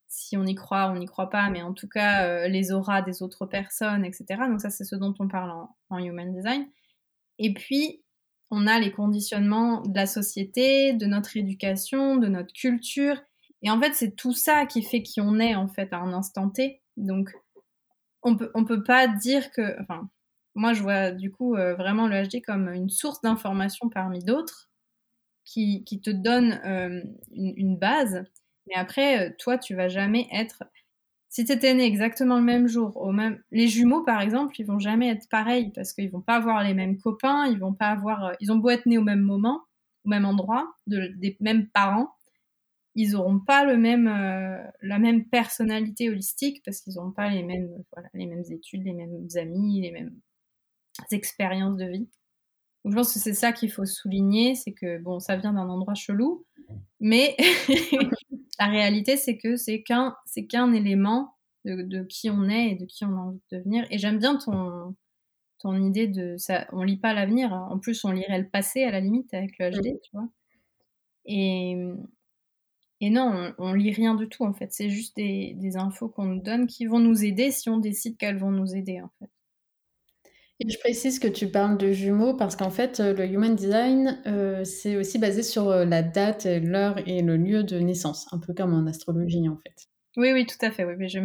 si 0.08 0.38
on 0.38 0.46
y 0.46 0.54
croit, 0.54 0.92
on 0.92 1.00
n'y 1.00 1.08
croit 1.08 1.32
pas, 1.32 1.50
mais 1.50 1.64
en 1.64 1.74
tout 1.74 1.88
cas, 1.88 2.48
les 2.48 2.72
auras 2.72 3.02
des 3.02 3.24
autres 3.24 3.48
personnes, 3.48 4.06
etc. 4.06 4.26
Donc 4.48 4.62
ça, 4.62 4.70
c'est 4.70 4.84
ce 4.84 4.96
dont 4.96 5.16
on 5.18 5.28
parle 5.28 5.52
en 5.90 5.98
Human 5.98 6.32
Design. 6.32 6.68
Et 7.40 7.56
puis, 7.56 8.03
on 8.54 8.68
a 8.68 8.80
les 8.80 8.92
conditionnements 8.92 9.82
de 9.82 9.96
la 9.96 10.06
société, 10.06 10.94
de 10.94 11.08
notre 11.08 11.36
éducation, 11.36 12.18
de 12.18 12.28
notre 12.28 12.54
culture. 12.54 13.18
Et 13.64 13.72
en 13.72 13.82
fait, 13.82 13.94
c'est 13.94 14.16
tout 14.16 14.34
ça 14.34 14.68
qui 14.68 14.84
fait 14.84 15.02
qui 15.02 15.22
on 15.22 15.40
est, 15.40 15.56
en 15.56 15.68
fait, 15.68 15.92
à 15.92 15.98
un 15.98 16.14
instant 16.14 16.50
T. 16.50 16.82
Donc, 16.96 17.34
on 18.22 18.38
peut, 18.38 18.52
on 18.54 18.64
peut 18.64 18.84
pas 18.84 19.08
dire 19.08 19.52
que. 19.52 19.82
Enfin, 19.82 20.08
moi, 20.54 20.74
je 20.74 20.84
vois 20.84 21.12
du 21.12 21.32
coup 21.32 21.56
euh, 21.56 21.74
vraiment 21.74 22.08
le 22.08 22.22
HD 22.28 22.44
comme 22.46 22.70
une 22.70 22.90
source 22.90 23.22
d'information 23.22 23.90
parmi 23.90 24.20
d'autres 24.20 24.70
qui, 25.46 25.84
te 26.04 26.12
donne 26.12 26.62
euh, 26.66 27.02
une, 27.32 27.78
base. 27.78 28.24
Mais 28.68 28.76
après, 28.76 29.30
euh, 29.30 29.34
toi, 29.40 29.58
tu 29.58 29.76
vas 29.76 29.90
jamais 29.90 30.28
être 30.32 30.64
si 31.34 31.46
tu 31.46 31.52
étais 31.52 31.74
né 31.74 31.84
exactement 31.84 32.38
le 32.38 32.44
même 32.44 32.68
jour, 32.68 32.96
au 32.98 33.12
même... 33.12 33.42
les 33.50 33.68
jumeaux 33.68 34.04
par 34.04 34.22
exemple, 34.22 34.54
ils 34.62 34.68
vont 34.68 34.78
jamais 34.78 35.10
être 35.10 35.28
pareils 35.30 35.72
parce 35.72 35.92
qu'ils 35.92 36.12
vont 36.12 36.22
pas 36.22 36.36
avoir 36.36 36.64
les 36.64 36.76
mêmes 36.76 37.00
copains, 37.00 37.48
ils 37.48 37.58
vont 37.58 37.74
pas 37.74 37.88
avoir, 37.88 38.26
euh, 38.26 38.34
ils 38.40 38.52
ont 38.52 38.58
beau 38.58 38.70
être 38.70 38.86
nés 38.86 39.00
au 39.00 39.04
même 39.04 39.22
moment, 39.22 39.64
au 40.06 40.10
même 40.10 40.26
endroit, 40.26 40.76
des 40.86 41.36
mêmes 41.40 41.68
parents, 41.70 42.14
ils 42.94 43.16
auront 43.16 43.40
pas 43.40 43.66
le 43.66 43.78
même, 43.78 44.08
euh, 44.08 44.64
la 44.84 45.00
même 45.00 45.26
personnalité 45.26 46.08
holistique 46.08 46.62
parce 46.64 46.82
qu'ils 46.82 46.94
n'auront 46.94 47.12
pas 47.12 47.30
les 47.30 47.42
mêmes, 47.42 47.84
les 48.14 48.28
mêmes 48.28 48.44
études, 48.52 48.84
les 48.84 48.94
mêmes 48.94 49.28
amis, 49.36 49.82
les 49.82 49.92
mêmes 49.92 50.14
expériences 51.10 51.78
de 51.78 51.86
vie. 51.86 52.10
Donc, 52.84 52.92
je 52.94 52.98
pense 52.98 53.14
que 53.14 53.20
c'est 53.20 53.34
ça 53.34 53.52
qu'il 53.54 53.72
faut 53.72 53.86
souligner, 53.86 54.56
c'est 54.56 54.74
que 54.74 55.00
bon, 55.00 55.20
ça 55.20 55.38
vient 55.38 55.54
d'un 55.54 55.70
endroit 55.70 55.94
chelou, 55.94 56.46
mais 57.00 57.38
La 58.60 58.68
réalité, 58.68 59.18
c'est 59.18 59.38
que 59.38 59.56
c'est 59.56 59.82
qu'un, 59.84 60.16
c'est 60.26 60.46
qu'un 60.46 60.74
élément 60.74 61.36
de, 61.66 62.04
qui 62.04 62.30
on 62.30 62.48
est 62.50 62.72
et 62.72 62.76
de 62.76 62.86
qui 62.86 63.06
on 63.06 63.10
a 63.18 63.22
envie 63.22 63.42
de 63.52 63.58
devenir. 63.58 63.86
Et 63.90 63.98
j'aime 63.98 64.20
bien 64.20 64.38
ton, 64.38 64.96
ton 65.60 65.76
idée 65.76 66.08
de 66.08 66.38
ça. 66.38 66.68
On 66.72 66.84
lit 66.84 66.98
pas 66.98 67.14
l'avenir. 67.14 67.54
En 67.54 67.80
plus, 67.80 68.04
on 68.06 68.12
lirait 68.12 68.40
le 68.40 68.50
passé 68.50 68.84
à 68.84 68.92
la 68.92 69.00
limite 69.00 69.34
avec 69.34 69.58
le 69.60 69.72
HD, 69.72 70.00
tu 70.02 70.12
vois. 70.14 70.30
Et, 71.26 71.78
et 73.00 73.10
non, 73.10 73.54
on, 73.58 73.74
lit 73.74 73.92
rien 73.92 74.16
du 74.16 74.28
tout 74.30 74.44
en 74.44 74.54
fait. 74.54 74.72
C'est 74.72 74.90
juste 74.90 75.16
des, 75.16 75.54
des 75.56 75.78
infos 75.78 76.10
qu'on 76.10 76.26
nous 76.26 76.42
donne 76.42 76.68
qui 76.68 76.86
vont 76.86 77.00
nous 77.00 77.24
aider 77.24 77.52
si 77.52 77.70
on 77.70 77.78
décide 77.78 78.18
qu'elles 78.18 78.38
vont 78.38 78.52
nous 78.52 78.76
aider 78.76 79.02
en 79.02 79.10
fait. 79.20 79.30
Et 80.60 80.70
je 80.70 80.80
précise 80.80 81.20
que 81.20 81.28
tu 81.28 81.50
parles 81.50 81.78
de 81.78 81.92
jumeaux 81.92 82.36
parce 82.36 82.56
qu'en 82.56 82.70
fait, 82.70 83.00
euh, 83.00 83.14
le 83.14 83.26
Human 83.26 83.56
Design, 83.56 84.22
euh, 84.28 84.64
c'est 84.64 84.96
aussi 84.98 85.18
basé 85.18 85.42
sur 85.42 85.70
euh, 85.70 85.84
la 85.84 86.04
date, 86.04 86.46
l'heure 86.46 86.98
et 87.08 87.22
le 87.22 87.38
lieu 87.38 87.64
de 87.64 87.80
naissance, 87.80 88.32
un 88.32 88.40
peu 88.40 88.54
comme 88.54 88.74
en 88.74 88.86
astrologie 88.86 89.50
en 89.50 89.58
fait. 89.58 89.88
Oui, 90.16 90.32
oui, 90.32 90.46
tout 90.46 90.64
à 90.64 90.70
fait. 90.70 90.86
Oui, 90.86 90.94
mais 90.98 91.08
je 91.08 91.18
ne 91.18 91.24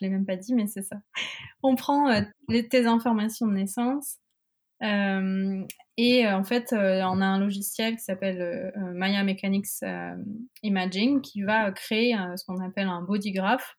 l'ai 0.00 0.08
même 0.08 0.26
pas 0.26 0.36
dit, 0.36 0.54
mais 0.54 0.66
c'est 0.66 0.82
ça. 0.82 0.96
On 1.62 1.76
prend 1.76 2.12
tes 2.48 2.86
informations 2.86 3.46
de 3.46 3.52
naissance 3.52 4.16
et 5.96 6.28
en 6.28 6.42
fait, 6.42 6.72
on 6.72 7.20
a 7.20 7.24
un 7.24 7.38
logiciel 7.38 7.94
qui 7.94 8.02
s'appelle 8.02 8.72
Maya 8.92 9.22
Mechanics 9.22 9.84
Imaging 10.64 11.20
qui 11.20 11.42
va 11.42 11.70
créer 11.70 12.16
ce 12.36 12.44
qu'on 12.44 12.60
appelle 12.60 12.88
un 12.88 13.02
body 13.02 13.30
graph 13.30 13.76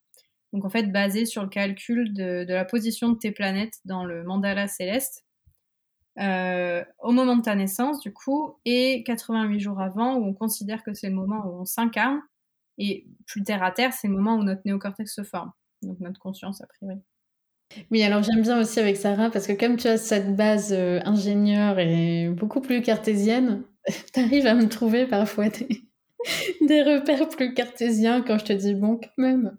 donc 0.56 0.64
en 0.64 0.70
fait 0.70 0.90
basé 0.90 1.26
sur 1.26 1.44
le 1.44 1.50
calcul 1.50 2.14
de, 2.14 2.46
la 2.48 2.64
position 2.64 3.10
de 3.10 3.18
tes 3.18 3.32
planètes 3.32 3.80
dans 3.84 4.06
le 4.06 4.24
mandala 4.24 4.70
céleste 4.70 5.26
euh, 6.18 6.82
au 7.00 7.12
moment 7.12 7.36
de 7.36 7.42
ta 7.42 7.56
naissance 7.56 8.00
du 8.00 8.14
coup 8.14 8.56
et 8.64 9.04
88 9.04 9.60
jours 9.60 9.82
avant 9.82 10.16
où 10.16 10.24
on 10.24 10.34
considère 10.34 10.82
que 10.82 10.94
c'est 10.94 11.10
le 11.10 11.16
moment 11.16 11.46
où 11.46 11.60
on 11.60 11.66
s'incarne 11.66 12.22
et 12.78 13.06
plus 13.28 13.44
terre 13.44 13.64
à 13.64 13.72
terre 13.72 13.92
c'est 13.92 14.08
le 14.08 14.14
moment 14.14 14.36
où 14.36 14.44
notre 14.44 14.62
néocortex 14.64 15.14
se 15.14 15.24
forme, 15.24 15.52
donc 15.82 16.00
notre 16.00 16.22
conscience 16.22 16.62
a 16.62 16.68
priori. 16.68 17.02
Oui, 17.92 18.02
alors 18.04 18.24
j'aime 18.24 18.42
bien 18.42 18.62
aussi 18.62 18.80
avec 18.80 18.96
Sarah 18.96 19.30
parce 19.30 19.48
que 19.48 19.54
comme 19.54 19.76
tu 19.76 19.88
as 19.88 19.98
cette 19.98 20.38
base 20.38 20.72
euh, 20.72 21.02
ingénieure 21.04 21.80
et 21.80 22.30
beaucoup 22.30 22.62
plus 22.62 22.82
cartésienne, 22.82 23.64
tu 24.14 24.22
arrives 24.22 24.48
à 24.48 24.54
me 24.54 24.70
trouver 24.70 25.06
parfois 25.06 25.50
des, 25.50 25.68
des 26.62 26.82
repères 26.82 27.28
plus 27.28 27.54
cartésiens 27.54 28.22
quand 28.22 28.38
je 28.38 28.46
te 28.46 28.54
dis 28.54 28.74
bon 28.74 29.02
quand 29.02 29.10
même. 29.18 29.58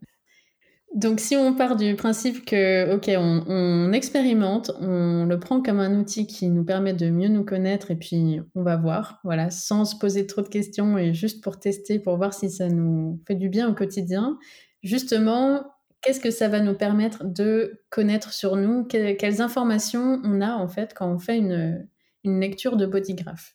Donc 0.94 1.20
si 1.20 1.36
on 1.36 1.54
part 1.54 1.76
du 1.76 1.94
principe 1.94 2.46
que, 2.46 2.94
ok, 2.94 3.10
on, 3.18 3.92
expérimente, 3.92 4.70
on 4.80 5.26
le 5.26 5.38
prend 5.38 5.60
comme 5.60 5.78
un 5.78 5.98
outil 5.98 6.26
qui 6.26 6.48
nous 6.48 6.64
permet 6.64 6.94
de 6.94 7.10
mieux 7.10 7.28
nous 7.28 7.44
connaître 7.44 7.90
et 7.90 7.96
puis 7.96 8.40
on 8.54 8.62
va 8.62 8.76
voir, 8.76 9.20
voilà, 9.22 9.50
sans 9.50 9.84
se 9.84 9.96
poser 9.96 10.26
trop 10.26 10.40
de 10.40 10.48
questions 10.48 10.96
et 10.96 11.12
juste 11.12 11.44
pour 11.44 11.58
tester, 11.58 11.98
pour 11.98 12.16
voir 12.16 12.32
si 12.32 12.50
ça 12.50 12.68
nous 12.68 13.20
fait 13.26 13.34
du 13.34 13.50
bien 13.50 13.68
au 13.68 13.74
quotidien. 13.74 14.38
Justement, 14.82 15.64
qu'est-ce 16.00 16.20
que 16.20 16.30
ça 16.30 16.48
va 16.48 16.60
nous 16.60 16.74
permettre 16.74 17.24
de 17.24 17.82
connaître 17.90 18.32
sur 18.32 18.56
nous? 18.56 18.84
Quelles 18.84 19.42
informations 19.42 20.20
on 20.24 20.40
a 20.40 20.54
en 20.54 20.68
fait 20.68 20.94
quand 20.94 21.12
on 21.12 21.18
fait 21.18 21.36
une, 21.36 21.88
lecture 22.24 22.76
de 22.76 22.86
bodygraph 22.86 23.54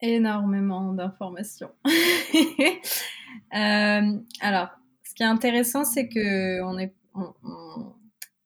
Énormément 0.00 0.92
d'informations. 0.92 1.70
Euh, 3.54 4.18
alors, 4.40 4.77
qui 5.18 5.24
est 5.24 5.26
intéressant, 5.26 5.84
c'est 5.84 6.08
que 6.08 6.62
on 6.62 6.78
est, 6.78 6.94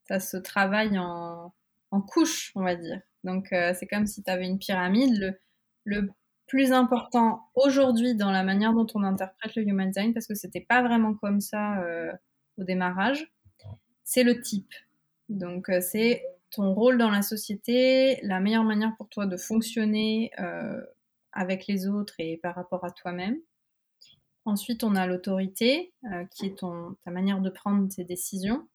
ça 0.08 0.20
se 0.20 0.38
travaille 0.38 0.98
en, 0.98 1.52
en 1.90 2.00
couches, 2.00 2.50
on 2.54 2.62
va 2.62 2.76
dire. 2.76 2.98
Donc, 3.24 3.52
euh, 3.52 3.74
c'est 3.78 3.86
comme 3.86 4.06
si 4.06 4.22
tu 4.22 4.30
avais 4.30 4.46
une 4.46 4.58
pyramide. 4.58 5.38
Le, 5.84 6.08
plus 6.46 6.72
important 6.72 7.48
aujourd'hui 7.54 8.14
dans 8.14 8.30
la 8.30 8.42
manière 8.42 8.74
dont 8.74 8.86
on 8.94 9.02
interprète 9.04 9.54
le 9.54 9.62
human 9.62 9.88
design, 9.88 10.12
parce 10.12 10.26
que 10.26 10.34
c'était 10.34 10.60
pas 10.60 10.82
vraiment 10.82 11.14
comme 11.14 11.40
ça 11.40 11.80
euh, 11.82 12.12
au 12.58 12.64
démarrage, 12.64 13.32
c'est 14.04 14.22
le 14.22 14.40
type. 14.42 14.72
Donc 15.30 15.70
euh, 15.70 15.80
c'est 15.80 16.22
ton 16.50 16.74
rôle 16.74 16.98
dans 16.98 17.08
la 17.10 17.22
société, 17.22 18.18
la 18.22 18.38
meilleure 18.40 18.64
manière 18.64 18.94
pour 18.98 19.08
toi 19.08 19.24
de 19.24 19.38
fonctionner 19.38 20.30
avec 21.32 21.66
les 21.66 21.88
autres 21.88 22.14
et 22.18 22.38
par 22.42 22.54
rapport 22.54 22.84
à 22.84 22.90
toi-même. 22.90 23.38
Ensuite, 24.44 24.84
on 24.84 24.96
a 24.96 25.06
l'autorité, 25.06 25.92
euh, 26.12 26.24
qui 26.32 26.46
est 26.46 26.58
ton, 26.58 26.96
ta 27.04 27.10
manière 27.10 27.40
de 27.40 27.50
prendre 27.50 27.88
tes 27.88 28.04
décisions, 28.04 28.68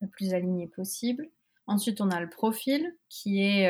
le 0.00 0.08
plus 0.08 0.34
alignée 0.34 0.68
possible. 0.68 1.28
Ensuite, 1.66 2.00
on 2.00 2.10
a 2.10 2.20
le 2.20 2.28
profil, 2.28 2.96
qui 3.08 3.42
est 3.42 3.68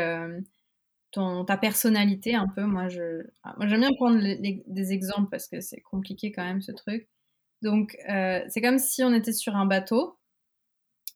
ton, 1.11 1.45
ta 1.45 1.57
personnalité 1.57 2.35
un 2.35 2.49
peu. 2.49 2.65
Moi, 2.65 2.89
je, 2.89 3.25
ah, 3.45 3.55
moi, 3.57 3.67
j'aime 3.67 3.81
bien 3.81 3.93
prendre 3.95 4.21
des 4.21 4.93
exemples 4.93 5.31
parce 5.31 5.49
que 5.49 5.61
c'est 5.61 5.81
compliqué 5.81 6.33
quand 6.33 6.45
même 6.45 6.63
ce 6.63 6.73
truc. 6.73 7.09
Donc, 7.63 7.97
euh, 8.09 8.41
c'est 8.49 8.61
comme 8.61 8.79
si 8.79 9.03
on 9.03 9.13
était 9.13 9.33
sur 9.33 9.57
un 9.57 9.67
bateau. 9.67 10.19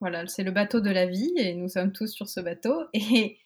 Voilà, 0.00 0.26
c'est 0.26 0.42
le 0.42 0.50
bateau 0.50 0.80
de 0.80 0.90
la 0.90 1.06
vie 1.06 1.32
et 1.36 1.54
nous 1.54 1.68
sommes 1.68 1.92
tous 1.92 2.08
sur 2.08 2.28
ce 2.28 2.40
bateau. 2.40 2.74
Et, 2.94 3.38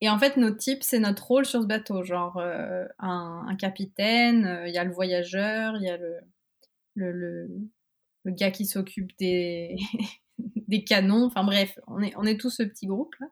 et 0.00 0.08
en 0.10 0.18
fait, 0.18 0.36
notre 0.36 0.58
type, 0.58 0.82
c'est 0.82 0.98
notre 0.98 1.26
rôle 1.26 1.46
sur 1.46 1.62
ce 1.62 1.66
bateau. 1.66 2.04
Genre, 2.04 2.36
euh, 2.38 2.84
un, 2.98 3.56
capitaine, 3.58 4.46
euh, 4.46 4.68
il 4.68 4.74
y 4.74 4.78
a 4.78 4.84
le 4.84 4.92
voyageur, 4.92 5.76
il 5.76 5.82
y 5.82 5.88
a 5.88 5.96
le, 5.96 6.20
le, 6.94 7.48
gars 8.26 8.50
qui 8.50 8.66
s'occupe 8.66 9.16
des, 9.18 9.76
des 10.68 10.84
canons. 10.84 11.24
Enfin 11.24 11.44
bref, 11.44 11.78
on 11.86 12.02
est, 12.02 12.12
on 12.16 12.24
est 12.24 12.40
tous 12.40 12.50
ce 12.50 12.62
petit 12.62 12.86
groupe 12.86 13.14
là. 13.20 13.28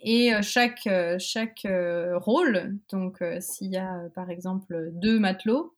et 0.00 0.32
chaque, 0.42 0.88
chaque 1.18 1.66
rôle, 2.14 2.76
donc 2.90 3.22
s'il 3.40 3.70
y 3.70 3.76
a 3.76 4.08
par 4.14 4.30
exemple 4.30 4.90
deux 4.92 5.18
matelots, 5.18 5.76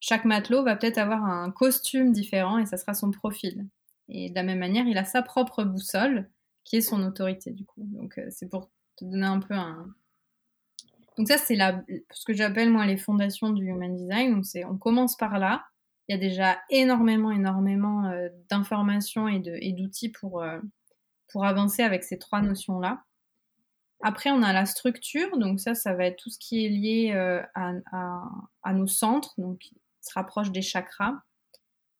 chaque 0.00 0.24
matelot 0.24 0.64
va 0.64 0.76
peut-être 0.76 0.98
avoir 0.98 1.24
un 1.24 1.50
costume 1.52 2.12
différent 2.12 2.58
et 2.58 2.66
ça 2.66 2.76
sera 2.76 2.92
son 2.94 3.12
profil. 3.12 3.68
Et 4.08 4.30
de 4.30 4.34
la 4.34 4.42
même 4.42 4.58
manière, 4.58 4.86
il 4.86 4.98
a 4.98 5.04
sa 5.04 5.22
propre 5.22 5.62
boussole 5.62 6.28
qui 6.64 6.76
est 6.76 6.80
son 6.80 7.02
autorité 7.02 7.52
du 7.52 7.64
coup. 7.64 7.82
Donc 7.84 8.18
euh, 8.18 8.26
c'est 8.30 8.48
pour 8.48 8.70
te 8.96 9.04
donner 9.04 9.26
un 9.26 9.40
peu 9.40 9.54
un. 9.54 9.86
Donc 11.18 11.28
ça 11.28 11.38
c'est 11.38 11.56
la 11.56 11.82
ce 12.10 12.24
que 12.24 12.32
j'appelle 12.32 12.70
moi 12.70 12.86
les 12.86 12.96
fondations 12.96 13.50
du 13.50 13.66
human 13.66 13.96
design. 13.96 14.34
Donc 14.34 14.46
c'est 14.46 14.64
on 14.64 14.76
commence 14.76 15.16
par 15.16 15.38
là. 15.38 15.64
Il 16.08 16.12
y 16.12 16.14
a 16.16 16.20
déjà 16.20 16.58
énormément 16.70 17.30
énormément 17.30 18.06
euh, 18.06 18.28
d'informations 18.50 19.28
et 19.28 19.72
d'outils 19.72 20.10
pour 20.10 20.42
euh, 20.42 20.58
pour 21.28 21.44
avancer 21.44 21.82
avec 21.82 22.04
ces 22.04 22.18
trois 22.18 22.42
notions 22.42 22.80
là. 22.80 23.02
Après, 24.04 24.30
on 24.32 24.42
a 24.42 24.52
la 24.52 24.66
structure, 24.66 25.38
donc 25.38 25.60
ça, 25.60 25.76
ça 25.76 25.94
va 25.94 26.06
être 26.06 26.16
tout 26.16 26.28
ce 26.28 26.36
qui 26.36 26.66
est 26.66 26.68
lié 26.68 27.12
à, 27.12 27.72
à, 27.92 28.24
à, 28.64 28.72
nos 28.74 28.88
centres, 28.88 29.32
donc 29.38 29.70
se 30.00 30.12
rapproche 30.14 30.50
des 30.50 30.60
chakras 30.60 31.22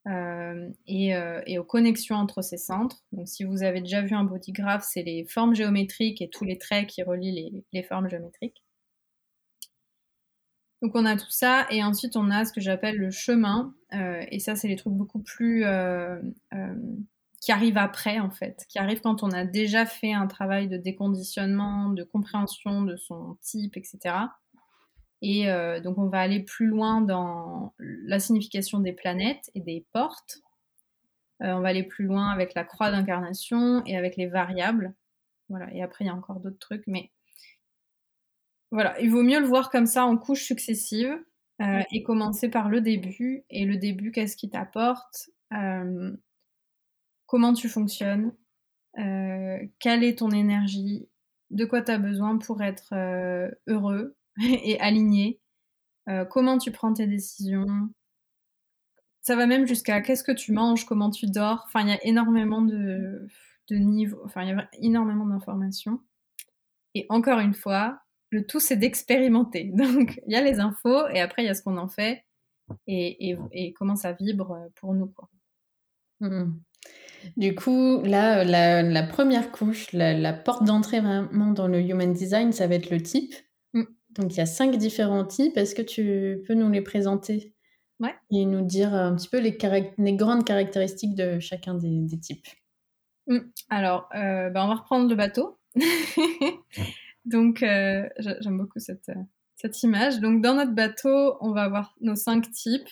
euh, 0.09 0.69
euh, 0.91 1.43
et, 1.47 1.59
aux 1.59 1.65
connexions 1.65 2.17
entre 2.17 2.43
ces 2.43 2.57
centres. 2.57 3.05
Donc, 3.13 3.29
si 3.29 3.45
vous 3.45 3.63
avez 3.63 3.81
déjà 3.81 4.03
vu 4.03 4.15
un 4.15 4.25
bodygraph, 4.25 4.85
c'est 4.85 5.03
les 5.03 5.25
formes 5.25 5.55
géométriques 5.55 6.21
et 6.21 6.29
tous 6.29 6.45
les 6.45 6.59
traits 6.59 6.89
qui 6.89 7.03
relient 7.03 7.65
les, 7.73 7.83
formes 7.85 8.09
géométriques. 8.09 8.63
Donc, 10.83 10.97
on 10.97 11.07
a 11.07 11.17
tout 11.17 11.31
ça, 11.31 11.67
et 11.71 11.85
ensuite, 11.85 12.17
on 12.17 12.31
a 12.31 12.45
ce 12.45 12.53
que 12.53 12.61
j'appelle 12.61 12.97
le 12.97 13.13
chemin, 13.13 13.73
euh, 13.95 14.25
et 14.33 14.41
ça, 14.41 14.57
c'est 14.57 14.67
les 14.67 14.75
trucs 14.75 14.95
beaucoup 14.95 15.21
plus 15.21 15.65
qui 17.41 17.51
arrivent 17.51 17.79
après, 17.79 18.19
en 18.19 18.31
fait, 18.31 18.65
qui 18.69 18.79
arrivent 18.79 19.01
quand 19.01 19.23
on 19.23 19.31
a 19.31 19.45
déjà 19.45 19.87
fait 19.87 20.13
un 20.13 20.27
travail 20.27 20.69
de 20.69 20.77
déconditionnement, 20.77 21.91
de 21.91 22.03
compréhension 22.05 22.83
de 22.83 22.97
son 22.97 23.37
type, 23.41 23.77
etc. 23.77 24.15
Et 25.23 25.49
euh, 25.49 25.81
donc 25.81 25.99
on 25.99 26.09
va 26.09 26.21
aller 26.21 26.41
plus 26.41 26.67
loin 26.67 27.01
dans 27.01 27.75
la 27.79 28.19
signification 28.19 28.81
des 28.81 28.93
planètes 28.93 29.51
et 29.55 29.61
des 29.61 29.87
portes. 29.93 30.43
Euh, 31.43 31.53
on 31.53 31.61
va 31.61 31.69
aller 31.69 31.85
plus 31.85 32.05
loin 32.05 32.29
avec 32.31 32.55
la 32.55 32.65
croix 32.65 32.91
d'incarnation 32.91 33.85
et 33.87 33.97
avec 33.97 34.17
les 34.17 34.27
variables. 34.27 34.95
Voilà. 35.49 35.73
Et 35.73 35.81
après 35.81 36.05
il 36.05 36.09
y 36.09 36.11
a 36.11 36.15
encore 36.15 36.41
d'autres 36.41 36.59
trucs, 36.59 36.83
mais 36.89 37.13
voilà, 38.73 38.99
il 39.01 39.11
vaut 39.11 39.23
mieux 39.23 39.39
le 39.39 39.47
voir 39.47 39.71
comme 39.71 39.87
ça 39.87 40.05
en 40.05 40.17
couches 40.17 40.45
successives 40.45 41.17
euh, 41.61 41.83
et 41.93 42.03
commencer 42.03 42.49
par 42.49 42.69
le 42.69 42.81
début. 42.81 43.45
Et 43.49 43.65
le 43.65 43.77
début, 43.77 44.11
qu'est-ce 44.11 44.37
qui 44.37 44.51
t'apporte 44.51 45.31
Comment 47.27 47.53
tu 47.53 47.69
fonctionnes 47.69 48.35
Quelle 48.95 50.03
est 50.03 50.19
ton 50.19 50.31
énergie 50.31 51.09
De 51.51 51.67
quoi 51.67 51.83
tu 51.83 51.93
as 51.93 51.99
besoin 51.99 52.39
pour 52.39 52.63
être 52.63 52.95
heureux 53.69 54.17
et 54.43 54.79
aligné. 54.81 55.41
Euh, 56.09 56.25
comment 56.25 56.59
tu 56.59 56.71
prends 56.71 56.93
tes 56.93 57.07
décisions? 57.07 57.67
Ça 59.21 59.37
va 59.37 59.47
même 59.47 59.67
jusqu'à 59.67 60.01
qu'est-ce 60.01 60.25
que 60.25 60.33
tu 60.33 60.53
manges, 60.53 60.85
comment 60.85 61.11
tu 61.11 61.27
dors? 61.27 61.63
Enfin, 61.67 61.83
il 61.83 61.89
y 61.89 61.93
a 61.93 62.05
énormément 62.05 62.63
de, 62.63 63.29
de 63.69 63.77
niveaux, 63.77 64.21
enfin, 64.25 64.43
il 64.43 64.49
y 64.49 64.53
a 64.53 64.69
énormément 64.81 65.27
d'informations. 65.27 66.01
Et 66.95 67.07
encore 67.09 67.39
une 67.39 67.55
fois, 67.55 68.01
le 68.31 68.45
tout, 68.45 68.59
c'est 68.59 68.77
d'expérimenter. 68.77 69.65
Donc, 69.75 70.21
il 70.27 70.33
y 70.33 70.37
a 70.37 70.43
les 70.43 70.59
infos 70.59 71.09
et 71.09 71.21
après, 71.21 71.43
il 71.43 71.47
y 71.47 71.49
a 71.49 71.55
ce 71.55 71.63
qu'on 71.63 71.79
en 71.79 71.89
fait 71.89 72.25
et, 72.87 73.31
et, 73.31 73.39
et, 73.53 73.73
comment 73.75 73.97
ça 73.97 74.13
vibre 74.13 74.69
pour 74.77 74.95
nous. 74.95 75.13
Mmh. 76.21 76.55
Du 77.37 77.55
coup, 77.55 78.03
là, 78.03 78.43
la, 78.45 78.83
la 78.83 79.03
première 79.05 79.53
couche, 79.53 79.93
la 79.93 80.33
porte 80.33 80.65
d'entrée 80.65 81.01
vraiment 81.01 81.53
dans 81.53 81.69
le 81.69 81.81
human 81.81 82.13
design, 82.13 82.53
ça 82.53 82.67
va 82.67 82.75
être 82.75 82.91
le 82.91 83.01
type. 83.01 83.35
Donc 84.15 84.33
il 84.33 84.39
y 84.39 84.41
a 84.41 84.47
cinq 84.47 84.77
différents 84.77 85.25
types. 85.25 85.57
Est-ce 85.57 85.75
que 85.75 85.83
tu 85.83 86.43
peux 86.47 86.55
nous 86.55 86.71
les 86.71 86.83
présenter 86.83 87.55
ouais. 88.01 88.15
et 88.31 88.45
nous 88.45 88.63
dire 88.63 88.95
un 88.95 89.15
petit 89.15 89.29
peu 89.29 89.39
les, 89.41 89.57
les 89.99 90.15
grandes 90.15 90.45
caractéristiques 90.45 91.15
de 91.15 91.39
chacun 91.41 91.75
des, 91.75 92.19
types? 92.21 92.47
Mmh. 93.27 93.39
Alors, 93.71 94.09
euh, 94.15 94.51
bah, 94.51 94.65
on 94.65 94.69
va 94.69 94.75
reprendre 94.75 95.09
le 95.09 95.15
bateau. 95.15 95.59
Donc, 97.25 97.63
euh, 97.63 98.09
j'aime 98.19 98.59
beaucoup 98.59 98.81
cette, 98.81 99.11
cette 99.57 99.83
image. 99.83 100.19
Donc, 100.19 100.43
dans 100.43 100.55
notre 100.55 100.75
bateau, 100.75 101.37
on 101.41 101.53
va 101.53 101.63
avoir 101.63 101.95
nos 102.01 102.17
cinq 102.17 102.51
types. 102.51 102.89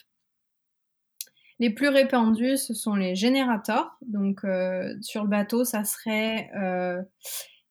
Les 1.58 1.68
plus 1.68 1.88
répandus, 1.88 2.56
ce 2.56 2.72
sont 2.72 2.94
les 2.94 3.14
générateurs. 3.14 3.98
Donc, 4.02 4.44
euh, 4.44 4.94
sur 5.02 5.24
le 5.24 5.28
bateau, 5.28 5.64
ça 5.64 5.84
serait 5.84 6.50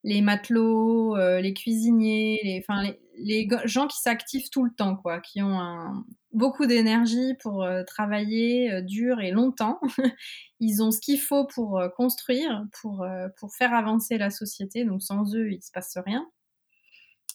les 0.03 0.21
matelots, 0.21 1.15
euh, 1.17 1.41
les 1.41 1.53
cuisiniers, 1.53 2.39
les, 2.43 2.63
enfin, 2.67 2.93
les, 3.17 3.47
gens 3.65 3.87
qui 3.87 3.99
s'activent 3.99 4.49
tout 4.49 4.63
le 4.63 4.71
temps, 4.71 4.95
quoi, 4.95 5.19
qui 5.19 5.41
ont 5.41 6.05
beaucoup 6.31 6.65
d'énergie 6.65 7.33
pour 7.41 7.63
euh, 7.63 7.83
travailler 7.83 8.71
euh, 8.71 8.81
dur 8.81 9.19
et 9.19 9.31
longtemps. 9.31 9.79
Ils 10.59 10.81
ont 10.81 10.91
ce 10.91 11.01
qu'il 11.01 11.19
faut 11.19 11.45
pour 11.45 11.81
construire, 11.95 12.65
pour, 12.81 13.07
pour 13.37 13.53
faire 13.55 13.73
avancer 13.73 14.17
la 14.17 14.29
société. 14.29 14.83
Donc 14.83 15.01
sans 15.01 15.33
eux, 15.35 15.51
il 15.53 15.61
se 15.61 15.71
passe 15.71 15.97
rien. 16.05 16.29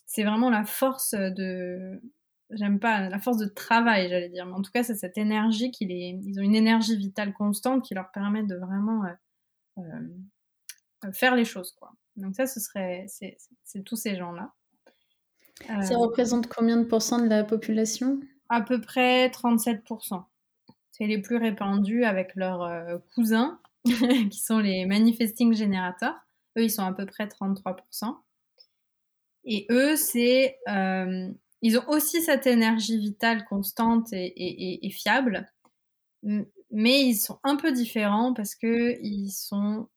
C'est 0.05 0.25
vraiment 0.25 0.51
la 0.51 0.65
force 0.65 1.13
de, 1.15 2.03
j'aime 2.51 2.79
pas 2.79 3.09
la 3.09 3.19
force 3.19 3.39
de 3.39 3.47
travail, 3.47 4.11
j'allais 4.11 4.29
dire, 4.29 4.45
mais 4.45 4.53
en 4.53 4.61
tout 4.61 4.71
cas, 4.71 4.83
c'est 4.83 4.95
cette 4.95 5.17
énergie 5.17 5.71
qui 5.71 5.87
les, 5.87 6.21
ils 6.23 6.39
ont 6.39 6.43
une 6.43 6.55
énergie 6.55 6.99
vitale 6.99 7.33
constante 7.33 7.83
qui 7.83 7.95
leur 7.95 8.11
permet 8.11 8.43
de 8.43 8.57
vraiment 8.57 9.05
faire 11.13 11.35
les 11.35 11.45
choses, 11.45 11.73
quoi. 11.73 11.93
Donc 12.17 12.35
ça, 12.37 12.47
ce 12.47 12.61
serait, 12.61 13.07
c'est 13.09 13.83
tous 13.85 13.97
ces 13.97 14.17
gens-là. 14.17 14.53
Ça 15.67 15.95
euh, 15.95 15.99
représente 15.99 16.49
combien 16.49 16.77
de 16.77 16.85
pourcents 16.85 17.19
de 17.19 17.29
la 17.29 17.45
population? 17.45 18.21
À 18.49 18.61
peu 18.61 18.81
près 18.81 19.29
37%. 19.29 20.25
C'est 20.93 21.07
les 21.07 21.21
plus 21.21 21.37
répandus 21.37 22.05
avec 22.05 22.35
leurs 22.35 22.63
euh, 22.63 22.99
cousins 23.15 23.61
qui 23.85 24.39
sont 24.39 24.59
les 24.59 24.87
manifesting 24.87 25.55
generators. 25.55 26.15
Eux, 26.57 26.65
ils 26.65 26.71
sont 26.71 26.85
à 26.85 26.93
peu 26.93 27.07
près 27.07 27.27
33%. 27.27 28.17
Et 29.45 29.67
eux, 29.71 29.97
c'est, 29.97 30.59
euh, 30.69 31.29
ils 31.63 31.79
ont 31.79 31.89
aussi 31.89 32.23
cette 32.23 32.47
énergie 32.47 32.99
vitale 32.99 33.45
constante 33.45 34.09
et, 34.13 34.91
fiable, 34.91 35.53
mais 36.23 37.03
ils 37.03 37.17
sont 37.17 37.39
un 37.43 37.57
peu 37.57 37.73
différents 37.73 38.33
parce 38.33 38.55
que 38.55 38.99
ils 39.03 39.31
sont, 39.31 39.89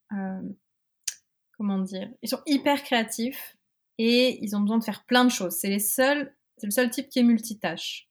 comment 1.57 1.79
dire, 1.79 2.09
ils 2.21 2.29
sont 2.29 2.41
hyper 2.45 2.83
créatifs 2.83 3.57
et 3.97 4.43
ils 4.43 4.55
ont 4.55 4.61
besoin 4.61 4.77
de 4.77 4.83
faire 4.83 5.03
plein 5.05 5.25
de 5.25 5.31
choses. 5.31 5.53
C'est 5.53 5.69
les 5.69 5.79
seuls, 5.79 6.33
c'est 6.57 6.67
le 6.67 6.71
seul 6.71 6.89
type 6.89 7.09
qui 7.09 7.19
est 7.19 7.23
multitâche. 7.23 8.07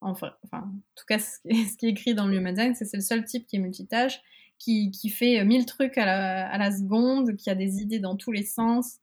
Enfin, 0.00 0.32
en 0.52 0.62
tout 0.96 1.04
cas, 1.06 1.18
ce 1.44 1.76
qui 1.76 1.86
est 1.86 1.90
écrit 1.90 2.14
dans 2.14 2.26
le 2.26 2.36
Human 2.36 2.54
Design, 2.54 2.74
c'est 2.74 2.92
le 2.94 3.00
seul 3.00 3.24
type 3.24 3.46
qui 3.46 3.56
est 3.56 3.60
multitâche, 3.60 4.20
qui, 4.58 4.90
qui 4.90 5.10
fait 5.10 5.44
mille 5.44 5.66
trucs 5.66 5.98
à 5.98 6.58
la, 6.58 6.72
seconde, 6.72 7.36
qui 7.36 7.50
a 7.50 7.54
des 7.54 7.80
idées 7.82 8.00
dans 8.00 8.16
tous 8.16 8.32
les 8.32 8.44
sens 8.44 8.98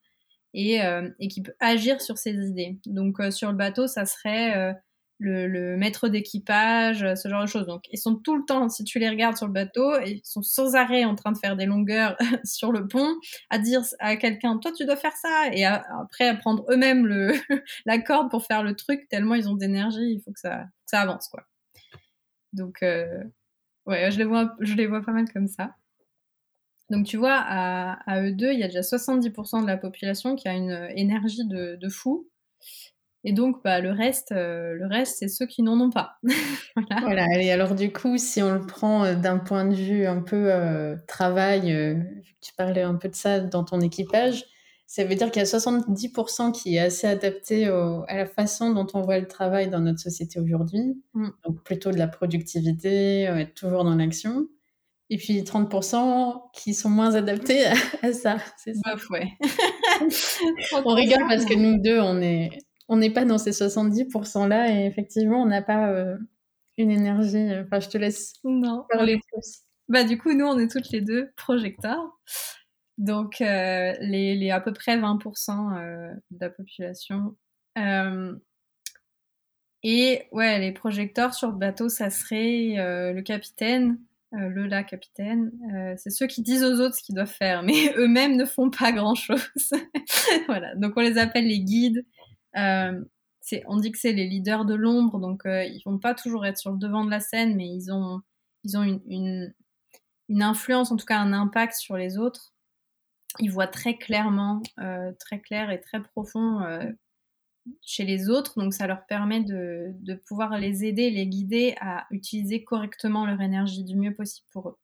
et, 0.53 0.81
euh, 0.81 1.09
qui 1.29 1.41
peut 1.41 1.55
agir 1.59 2.01
sur 2.01 2.17
ses 2.17 2.33
idées. 2.33 2.79
Donc, 2.85 3.19
euh, 3.19 3.31
sur 3.31 3.51
le 3.51 3.57
bateau, 3.57 3.87
ça 3.87 4.05
serait 4.05 4.75
euh, 5.21 5.47
le, 5.47 5.77
maître 5.77 6.07
d'équipage, 6.07 7.05
ce 7.15 7.27
genre 7.27 7.41
de 7.41 7.47
choses. 7.47 7.65
Donc, 7.65 7.83
ils 7.91 7.97
sont 7.97 8.15
tout 8.15 8.35
le 8.35 8.45
temps, 8.45 8.69
si 8.69 8.83
tu 8.83 8.99
les 8.99 9.09
regardes 9.09 9.35
sur 9.35 9.47
le 9.47 9.53
bateau, 9.53 9.99
ils 10.01 10.21
sont 10.23 10.41
sans 10.41 10.75
arrêt 10.75 11.03
en 11.03 11.15
train 11.15 11.31
de 11.31 11.37
faire 11.37 11.57
des 11.57 11.65
longueurs 11.65 12.17
sur 12.45 12.71
le 12.71 12.87
pont, 12.87 13.15
à 13.49 13.59
dire 13.59 13.81
à 13.99 14.15
quelqu'un, 14.15 14.57
toi, 14.57 14.71
tu 14.71 14.85
dois 14.85 14.95
faire 14.95 15.15
ça, 15.15 15.49
et 15.51 15.65
après 15.65 16.27
à 16.27 16.35
prendre 16.35 16.65
eux-mêmes 16.71 17.05
la 17.85 17.99
corde 17.99 18.29
pour 18.29 18.45
faire 18.45 18.63
le 18.63 18.75
truc, 18.75 19.07
tellement 19.09 19.35
ils 19.35 19.49
ont 19.49 19.55
d'énergie, 19.55 20.13
il 20.13 20.21
faut 20.21 20.31
que 20.31 20.39
ça, 20.39 20.67
avance, 20.93 21.27
quoi. 21.27 21.43
Donc, 22.53 22.81
euh, 22.81 23.23
ouais, 23.85 24.11
je 24.11 24.17
les, 24.17 24.25
vois, 24.25 24.55
je 24.59 24.73
les 24.75 24.87
vois 24.87 25.01
pas 25.01 25.11
mal 25.11 25.31
comme 25.31 25.47
ça. 25.47 25.75
Donc, 26.89 27.05
tu 27.05 27.17
vois, 27.17 27.35
à, 27.35 27.99
à 28.11 28.21
eux 28.21 28.31
deux, 28.31 28.51
il 28.53 28.59
y 28.59 28.63
a 28.63 28.67
déjà 28.67 28.81
70% 28.81 29.61
de 29.61 29.67
la 29.67 29.77
population 29.77 30.35
qui 30.35 30.47
a 30.47 30.53
une 30.53 30.89
énergie 30.95 31.45
de, 31.45 31.75
de 31.75 31.89
fou. 31.89 32.27
Et 33.25 33.33
donc, 33.33 33.61
bah, 33.63 33.81
le 33.81 33.91
reste, 33.91 34.31
euh, 34.31 34.73
le 34.75 34.87
reste, 34.87 35.17
c'est 35.19 35.27
ceux 35.27 35.45
qui 35.45 35.61
n'en 35.61 35.79
ont 35.79 35.89
pas. 35.89 36.17
voilà. 37.01 37.25
Et 37.41 37.51
alors, 37.51 37.75
du 37.75 37.91
coup, 37.91 38.17
si 38.17 38.41
on 38.41 38.53
le 38.53 38.65
prend 38.65 39.03
euh, 39.03 39.15
d'un 39.15 39.37
point 39.37 39.65
de 39.65 39.75
vue 39.75 40.05
un 40.05 40.21
peu 40.21 40.51
euh, 40.51 40.95
travail, 41.07 42.05
tu 42.41 42.53
parlais 42.55 42.81
un 42.81 42.95
peu 42.95 43.09
de 43.09 43.15
ça 43.15 43.41
dans 43.41 43.65
ton 43.65 43.81
équipage, 43.81 44.45
ça 44.87 45.03
veut 45.03 45.15
dire 45.15 45.29
qu'il 45.31 45.41
y 45.41 45.45
a 45.45 45.47
70% 45.47 46.51
qui 46.51 46.75
est 46.75 46.79
assez 46.79 47.05
adapté 47.05 47.67
à 47.67 48.17
la 48.17 48.25
façon 48.25 48.73
dont 48.73 48.87
on 48.95 49.01
voit 49.01 49.19
le 49.19 49.27
travail 49.27 49.69
dans 49.69 49.81
notre 49.81 49.99
société 49.99 50.39
aujourd'hui. 50.39 51.03
Mm. 51.13 51.27
Donc, 51.45 51.63
plutôt 51.63 51.91
de 51.91 51.97
la 51.97 52.07
productivité, 52.07 53.23
être 53.23 53.53
toujours 53.53 53.83
dans 53.83 53.95
l'action. 53.95 54.47
Et 55.11 55.17
puis 55.17 55.41
30% 55.41 56.51
qui 56.53 56.73
sont 56.73 56.89
moins 56.89 57.15
adaptés 57.15 57.65
à, 58.01 58.13
ça. 58.13 58.37
C'est 58.57 58.73
ça? 58.75 58.95
ouais. 59.09 59.27
on 60.85 60.93
rigole 60.93 61.25
parce 61.27 61.45
que 61.45 61.55
nous 61.55 61.81
deux, 61.81 61.99
on 61.99 62.21
est 62.21 62.49
on 62.89 62.97
n'est 62.97 63.11
pas 63.11 63.23
dans 63.23 63.37
ces 63.37 63.51
70%-là 63.51 64.73
et 64.73 64.85
effectivement, 64.85 65.41
on 65.43 65.45
n'a 65.45 65.61
pas 65.61 65.89
euh, 65.91 66.17
une 66.77 66.89
énergie. 66.89 67.37
Euh, 67.37 67.63
enfin, 67.63 67.79
je 67.79 67.87
te 67.87 67.97
laisse 67.97 68.33
non. 68.43 68.85
parler 68.89 69.19
plus. 69.31 69.61
Bah, 69.87 70.03
du 70.03 70.17
coup, 70.17 70.33
nous, 70.33 70.45
on 70.45 70.57
est 70.57 70.69
toutes 70.69 70.89
les 70.89 71.01
deux 71.01 71.29
projecteurs. 71.37 72.19
Donc, 72.97 73.41
euh, 73.41 73.93
les, 74.01 74.51
à 74.51 74.59
peu 74.59 74.73
près 74.73 74.97
20% 74.97 76.19
de 76.31 76.39
la 76.39 76.49
population. 76.49 77.37
et 79.83 80.23
ouais, 80.31 80.59
les 80.59 80.71
projecteurs 80.73 81.33
sur 81.33 81.49
le 81.51 81.57
bateau, 81.57 81.89
ça 81.89 82.09
serait 82.09 82.73
le 83.13 83.21
capitaine, 83.21 83.99
le 84.31 84.67
la 84.67 84.83
capitaine. 84.83 85.51
c'est 85.97 86.09
ceux 86.09 86.27
qui 86.27 86.41
disent 86.41 86.63
aux 86.63 86.81
autres 86.81 86.95
ce 86.95 87.03
qu'ils 87.03 87.15
doivent 87.15 87.27
faire, 87.27 87.63
mais 87.63 87.93
eux-mêmes 87.95 88.35
ne 88.35 88.45
font 88.45 88.69
pas 88.69 88.91
grand-chose. 88.91 89.47
voilà, 90.47 90.75
donc 90.75 90.93
on 90.97 91.01
les 91.01 91.17
appelle 91.17 91.47
les 91.47 91.61
guides 91.61 92.03
on 92.55 93.77
dit 93.77 93.91
que 93.91 93.97
c'est 93.97 94.13
les 94.13 94.27
leaders 94.27 94.65
de 94.65 94.75
l'ombre, 94.75 95.19
donc 95.19 95.45
euh, 95.45 95.63
ils 95.63 95.81
vont 95.83 95.97
pas 95.97 96.13
toujours 96.13 96.45
être 96.45 96.57
sur 96.57 96.71
le 96.71 96.77
devant 96.77 97.05
de 97.05 97.11
la 97.11 97.19
scène, 97.19 97.55
mais 97.55 97.67
ils 97.67 97.91
ont, 97.91 98.21
une, 98.73 99.53
influence, 100.29 100.91
en 100.91 100.97
tout 100.97 101.05
cas 101.05 101.19
un 101.19 101.33
impact 101.33 101.75
sur 101.75 101.97
les 101.97 102.17
autres. 102.17 102.53
Ils 103.39 103.51
voient 103.51 103.67
très 103.67 103.97
clairement, 103.97 104.61
euh, 104.79 105.11
très 105.19 105.39
clair 105.39 105.69
et 105.71 105.79
très 105.79 106.01
profond 106.01 106.61
chez 107.81 108.03
les 108.03 108.29
autres, 108.29 108.59
donc 108.59 108.73
ça 108.73 108.87
leur 108.87 109.05
permet 109.05 109.43
de, 109.43 109.91
de, 109.99 110.15
pouvoir 110.15 110.57
les 110.57 110.85
aider, 110.85 111.11
les 111.11 111.27
guider 111.27 111.75
à 111.79 112.07
utiliser 112.09 112.63
correctement 112.63 113.27
leur 113.27 113.41
énergie 113.41 113.83
du 113.83 113.95
mieux 113.95 114.13
possible 114.15 114.47
pour 114.51 114.69
eux. 114.69 114.77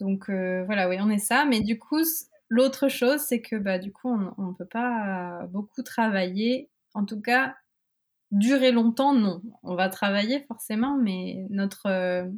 Donc 0.00 0.28
voilà, 0.28 0.88
oui, 0.88 0.96
on 1.00 1.10
est 1.10 1.18
ça, 1.18 1.44
mais 1.44 1.60
du 1.60 1.78
coup, 1.78 2.02
L'autre 2.48 2.88
chose, 2.88 3.20
c'est 3.20 3.40
que 3.40 3.56
bah, 3.56 3.78
du 3.78 3.92
coup, 3.92 4.08
on 4.08 4.46
ne 4.46 4.54
peut 4.54 4.66
pas 4.66 5.46
beaucoup 5.50 5.82
travailler. 5.82 6.70
En 6.94 7.04
tout 7.04 7.20
cas, 7.20 7.56
durer 8.30 8.72
longtemps, 8.72 9.12
non. 9.12 9.42
On 9.62 9.74
va 9.74 9.88
travailler 9.88 10.44
forcément, 10.46 10.96
mais 10.96 11.46
notre, 11.50 12.30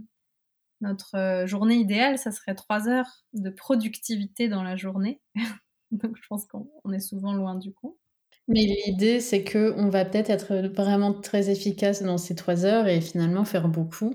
notre 0.81 1.45
journée 1.47 1.77
idéale, 1.77 2.19
ça 2.19 2.33
serait 2.33 2.55
trois 2.55 2.89
heures 2.89 3.25
de 3.33 3.51
productivité 3.51 4.49
dans 4.49 4.63
la 4.63 4.77
journée. 4.77 5.21
Donc 5.91 6.17
je 6.17 6.27
pense 6.29 6.47
qu'on 6.47 6.93
est 6.93 7.01
souvent 7.01 7.33
loin 7.33 7.55
du 7.55 7.73
coup. 7.73 7.97
Mais 8.47 8.61
l'idée, 8.87 9.21
c'est 9.21 9.45
que 9.45 9.75
on 9.77 9.89
va 9.89 10.05
peut-être 10.05 10.31
être 10.31 10.57
vraiment 10.75 11.13
très 11.13 11.51
efficace 11.51 12.03
dans 12.03 12.17
ces 12.17 12.35
trois 12.35 12.65
heures 12.65 12.87
et 12.87 13.01
finalement 13.01 13.45
faire 13.45 13.69
beaucoup. 13.69 14.15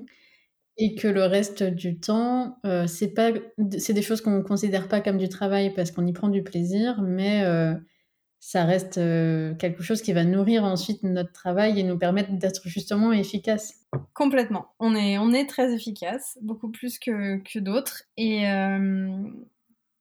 Et 0.78 0.96
que 0.96 1.08
le 1.08 1.24
reste 1.24 1.64
du 1.64 2.00
temps, 2.00 2.58
euh, 2.66 2.88
c'est 2.88 3.14
pas, 3.14 3.32
c'est 3.78 3.94
des 3.94 4.02
choses 4.02 4.22
qu'on 4.22 4.38
ne 4.38 4.42
considère 4.42 4.88
pas 4.88 5.02
comme 5.02 5.18
du 5.18 5.30
travail 5.30 5.72
parce 5.74 5.92
qu'on 5.92 6.06
y 6.06 6.14
prend 6.14 6.30
du 6.30 6.42
plaisir, 6.42 7.02
mais 7.04 7.44
euh, 7.46 7.76
ça 8.40 8.66
reste 8.66 8.98
euh, 8.98 9.54
quelque 9.54 9.84
chose 9.84 10.02
qui 10.02 10.14
va 10.14 10.24
nourrir 10.24 10.64
ensuite 10.64 11.04
notre 11.04 11.32
travail 11.32 11.80
et 11.80 11.84
nous 11.84 12.00
permettre 12.00 12.32
d'être 12.34 12.68
justement 12.68 13.12
efficace. 13.12 13.76
Complètement. 14.16 14.66
On 14.80 14.96
est, 14.96 15.20
on 15.20 15.32
est 15.32 15.46
très 15.46 15.72
efficace, 15.74 16.40
beaucoup 16.42 16.72
plus 16.72 16.98
que, 16.98 17.38
que 17.44 17.60
d'autres. 17.60 18.04
Et, 18.18 18.42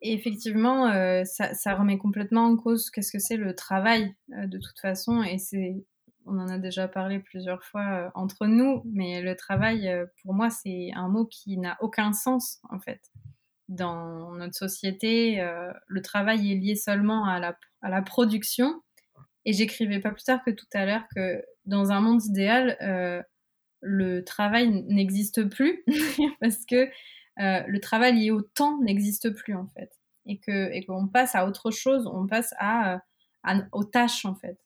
et, 0.01 0.15
effectivement, 0.15 0.91
ça, 1.27 1.53
ça, 1.53 1.75
remet 1.75 1.99
complètement 1.99 2.47
en 2.47 2.57
cause 2.57 2.91
qu'est-ce 2.91 3.13
que 3.13 3.19
c'est 3.19 3.37
le 3.37 3.55
travail 3.55 4.15
de 4.29 4.59
toute 4.59 4.79
façon. 4.81 5.23
Et 5.23 5.37
c'est 5.37 5.85
on 6.27 6.39
en 6.39 6.49
a 6.49 6.59
déjà 6.59 6.89
parlé 6.89 7.19
plusieurs 7.19 7.65
fois 7.65 7.83
euh, 7.83 8.11
entre 8.15 8.47
nous, 8.47 8.83
mais 8.87 9.21
le 9.23 9.37
travail, 9.37 9.89
euh, 9.89 10.07
pour 10.23 10.35
moi, 10.35 10.51
c'est 10.51 10.91
un 10.95 11.09
mot 11.09 11.27
qui 11.27 11.59
n'a 11.59 11.77
aucun 11.81 12.13
sens, 12.13 12.61
en 12.71 12.79
fait. 12.79 13.01
Dans 13.69 14.33
notre 14.33 14.55
société, 14.55 15.41
euh, 15.41 15.73
le 15.87 16.03
travail 16.03 16.53
est 16.53 16.57
lié 16.57 16.75
seulement 16.75 17.25
à 17.25 17.39
la, 17.39 17.57
à 17.81 17.89
la 17.89 18.03
production. 18.03 18.83
Et 19.45 19.53
j'écrivais 19.53 19.99
pas 19.99 20.11
plus 20.11 20.23
tard 20.23 20.43
que 20.45 20.51
tout 20.51 20.67
à 20.73 20.87
l'heure 20.87 21.05
que 21.15 21.45
dans 21.65 21.91
un 21.91 22.01
monde 22.01 22.25
idéal, 22.25 22.77
le 23.81 24.21
travail 24.21 24.85
n'existe 24.87 25.49
plus 25.49 25.85
parce 26.41 26.65
que 26.65 26.89
le 27.39 27.79
travail 27.79 28.15
lié 28.15 28.31
au 28.31 28.43
temps 28.43 28.81
n'existe 28.83 29.31
plus, 29.31 29.55
en 29.57 29.67
fait. 29.67 29.91
Et 30.27 30.39
que 30.39 30.71
et 30.73 30.85
qu'on 30.85 31.09
passe 31.09 31.35
à 31.35 31.45
autre 31.45 31.73
chose, 31.73 32.07
on 32.07 32.29
passe 32.29 32.55
à, 32.59 33.03
aux 33.73 33.83
tâches, 33.83 34.25
en 34.25 34.37
fait. 34.37 34.59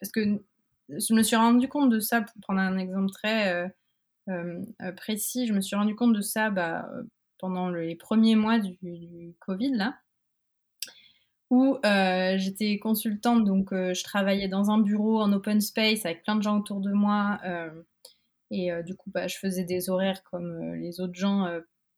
Parce 0.00 0.10
que 0.10 0.40
je 0.88 1.14
me 1.14 1.22
suis 1.22 1.36
rendu 1.36 1.68
compte 1.68 1.90
de 1.90 2.00
ça, 2.00 2.22
pour 2.22 2.34
prendre 2.42 2.60
un 2.60 2.78
exemple 2.78 3.10
très 3.10 3.70
euh, 4.28 4.60
euh, 4.82 4.92
précis, 4.92 5.46
je 5.46 5.52
me 5.52 5.60
suis 5.60 5.76
rendu 5.76 5.94
compte 5.94 6.14
de 6.14 6.20
ça 6.20 6.50
bah, 6.50 6.88
pendant 7.38 7.70
les 7.70 7.94
premiers 7.94 8.36
mois 8.36 8.58
du, 8.58 9.34
Covid, 9.40 9.72
là, 9.72 9.96
où 11.50 11.78
euh, 11.84 12.34
j'étais 12.38 12.78
consultante, 12.78 13.44
donc 13.44 13.72
je 13.72 14.02
travaillais 14.02 14.48
dans 14.48 14.70
un 14.70 14.78
bureau 14.78 15.20
en 15.20 15.32
open 15.32 15.60
space 15.60 16.04
avec 16.04 16.24
plein 16.24 16.36
de 16.36 16.42
gens 16.42 16.58
autour 16.58 16.80
de 16.80 16.92
moi, 16.92 17.40
et 18.50 18.70
du 18.84 18.94
coup, 18.96 19.10
bah, 19.10 19.28
je 19.28 19.36
faisais 19.36 19.64
des 19.64 19.90
horaires 19.90 20.22
comme 20.24 20.74
les 20.74 21.00
autres 21.00 21.14
gens 21.14 21.48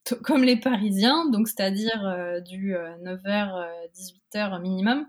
comme 0.22 0.44
les 0.44 0.58
Parisiens, 0.58 1.28
donc 1.30 1.48
c'est-à-dire 1.48 2.42
du 2.44 2.74
9h, 2.74 3.68
18h 3.94 4.60
minimum. 4.60 5.06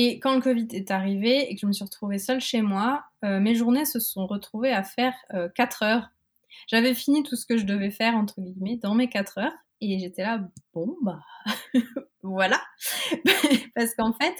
Et 0.00 0.20
quand 0.20 0.32
le 0.32 0.40
Covid 0.40 0.68
est 0.74 0.92
arrivé 0.92 1.50
et 1.50 1.56
que 1.56 1.60
je 1.60 1.66
me 1.66 1.72
suis 1.72 1.82
retrouvée 1.82 2.20
seule 2.20 2.40
chez 2.40 2.62
moi, 2.62 3.02
euh, 3.24 3.40
mes 3.40 3.56
journées 3.56 3.84
se 3.84 3.98
sont 3.98 4.28
retrouvées 4.28 4.70
à 4.70 4.84
faire 4.84 5.12
4 5.56 5.82
euh, 5.82 5.86
heures. 5.86 6.10
J'avais 6.68 6.94
fini 6.94 7.24
tout 7.24 7.34
ce 7.34 7.44
que 7.44 7.56
je 7.56 7.64
devais 7.64 7.90
faire, 7.90 8.14
entre 8.14 8.40
guillemets, 8.40 8.76
dans 8.76 8.94
mes 8.94 9.08
4 9.08 9.38
heures. 9.38 9.52
Et 9.80 9.98
j'étais 9.98 10.22
là, 10.22 10.48
bon, 10.72 10.96
bah, 11.02 11.18
voilà. 12.22 12.62
Parce 13.74 13.92
qu'en 13.96 14.12
fait, 14.12 14.36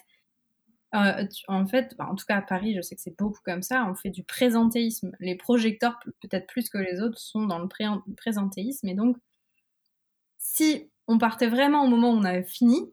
euh, 0.94 1.26
en 1.48 1.66
fait, 1.66 1.92
bah, 1.98 2.06
en 2.08 2.14
tout 2.14 2.24
cas 2.24 2.36
à 2.36 2.42
Paris, 2.42 2.76
je 2.76 2.80
sais 2.80 2.94
que 2.94 3.02
c'est 3.02 3.18
beaucoup 3.18 3.40
comme 3.44 3.62
ça, 3.62 3.84
on 3.90 3.96
fait 3.96 4.10
du 4.10 4.22
présentéisme. 4.22 5.10
Les 5.18 5.34
projecteurs, 5.34 5.98
peut-être 6.20 6.46
plus 6.46 6.70
que 6.70 6.78
les 6.78 7.00
autres, 7.00 7.18
sont 7.18 7.46
dans 7.46 7.58
le 7.58 8.14
présentéisme. 8.14 8.86
Et 8.86 8.94
donc, 8.94 9.16
si 10.38 10.88
on 11.08 11.18
partait 11.18 11.48
vraiment 11.48 11.82
au 11.82 11.88
moment 11.88 12.12
où 12.12 12.16
on 12.16 12.22
avait 12.22 12.44
fini, 12.44 12.92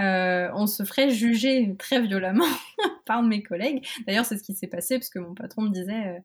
euh, 0.00 0.50
on 0.54 0.66
se 0.66 0.84
ferait 0.84 1.10
juger 1.10 1.76
très 1.78 2.00
violemment 2.00 2.46
par 3.06 3.22
mes 3.22 3.42
collègues. 3.42 3.86
D'ailleurs, 4.06 4.24
c'est 4.24 4.38
ce 4.38 4.42
qui 4.42 4.54
s'est 4.54 4.66
passé 4.66 4.98
parce 4.98 5.10
que 5.10 5.18
mon 5.18 5.34
patron 5.34 5.62
me 5.62 5.70
disait 5.70 6.16
euh, 6.16 6.20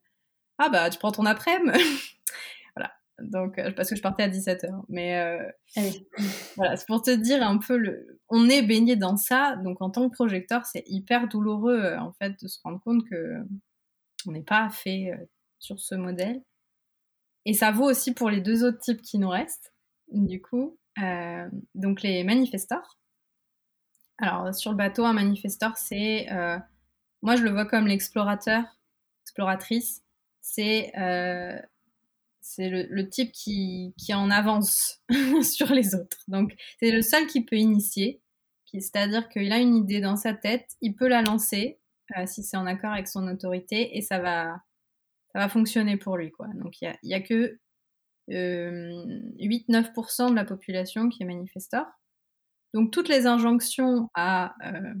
Ah 0.58 0.70
bah, 0.70 0.88
tu 0.88 0.98
prends 0.98 1.12
ton 1.12 1.26
après-midi 1.26 1.78
Voilà. 2.76 2.92
Donc, 3.20 3.60
parce 3.74 3.90
que 3.90 3.96
je 3.96 4.02
partais 4.02 4.22
à 4.22 4.28
17h. 4.28 4.84
Mais 4.88 5.14
ah 5.76 5.80
voilà, 6.56 6.76
c'est 6.76 6.86
pour 6.86 7.02
te 7.02 7.10
dire 7.10 7.42
un 7.42 7.58
peu, 7.58 7.76
le... 7.76 8.20
on 8.28 8.48
est 8.48 8.62
baigné 8.62 8.96
dans 8.96 9.16
ça. 9.16 9.56
Donc, 9.56 9.82
en 9.82 9.90
tant 9.90 10.08
que 10.08 10.14
projecteur, 10.14 10.64
c'est 10.64 10.84
hyper 10.86 11.28
douloureux, 11.28 11.96
en 11.98 12.12
fait, 12.14 12.40
de 12.40 12.48
se 12.48 12.58
rendre 12.62 12.80
compte 12.80 13.06
que 13.08 13.36
on 14.26 14.32
n'est 14.32 14.42
pas 14.42 14.68
fait 14.70 15.12
sur 15.58 15.78
ce 15.80 15.94
modèle. 15.94 16.42
Et 17.44 17.52
ça 17.52 17.70
vaut 17.70 17.84
aussi 17.84 18.12
pour 18.12 18.30
les 18.30 18.40
deux 18.40 18.64
autres 18.64 18.78
types 18.78 19.02
qui 19.02 19.18
nous 19.18 19.28
restent, 19.28 19.72
du 20.08 20.40
coup. 20.40 20.78
donc, 21.74 22.02
les 22.02 22.24
manifestors. 22.24 22.96
Alors, 24.18 24.54
sur 24.54 24.70
le 24.70 24.76
bateau, 24.76 25.04
un 25.04 25.12
manifestor, 25.12 25.76
c'est. 25.76 26.30
Euh, 26.32 26.58
moi, 27.22 27.36
je 27.36 27.42
le 27.42 27.50
vois 27.50 27.66
comme 27.66 27.86
l'explorateur, 27.86 28.64
exploratrice. 29.24 30.02
C'est 30.40 30.92
euh, 30.96 31.58
le, 32.58 33.02
type 33.08 33.32
qui, 33.32 33.94
qui 33.98 34.14
en 34.14 34.30
avance 34.30 35.02
sur 35.42 35.72
les 35.72 35.94
autres. 35.94 36.18
Donc, 36.28 36.54
c'est 36.80 36.92
le 36.92 37.02
seul 37.02 37.26
qui 37.26 37.44
peut 37.44 37.56
initier. 37.56 38.22
C'est-à-dire 38.72 39.28
qu'il 39.28 39.52
a 39.52 39.58
une 39.58 39.74
idée 39.74 40.00
dans 40.00 40.16
sa 40.16 40.34
tête, 40.34 40.76
il 40.82 40.94
peut 40.94 41.08
la 41.08 41.22
lancer 41.22 41.80
euh, 42.16 42.26
si 42.26 42.42
c'est 42.42 42.58
en 42.58 42.66
accord 42.66 42.92
avec 42.92 43.08
son 43.08 43.26
autorité 43.26 43.96
et 43.96 44.02
ça 44.02 44.18
va, 44.18 44.60
ça 45.32 45.38
va 45.38 45.48
fonctionner 45.48 45.96
pour 45.96 46.18
lui. 46.18 46.30
Quoi. 46.30 46.48
Donc, 46.54 46.82
il 46.82 46.94
n'y 47.04 47.14
a, 47.14 47.16
a, 47.16 47.20
que 47.20 47.58
8-9% 48.28 50.30
de 50.30 50.34
la 50.34 50.44
population 50.44 51.08
qui 51.08 51.22
est 51.22 51.26
manifestor. 51.26 51.86
Donc 52.74 52.92
toutes 52.92 53.08
les 53.08 53.26
injonctions 53.26 54.10
à 54.14 54.54
euh, 54.66 54.94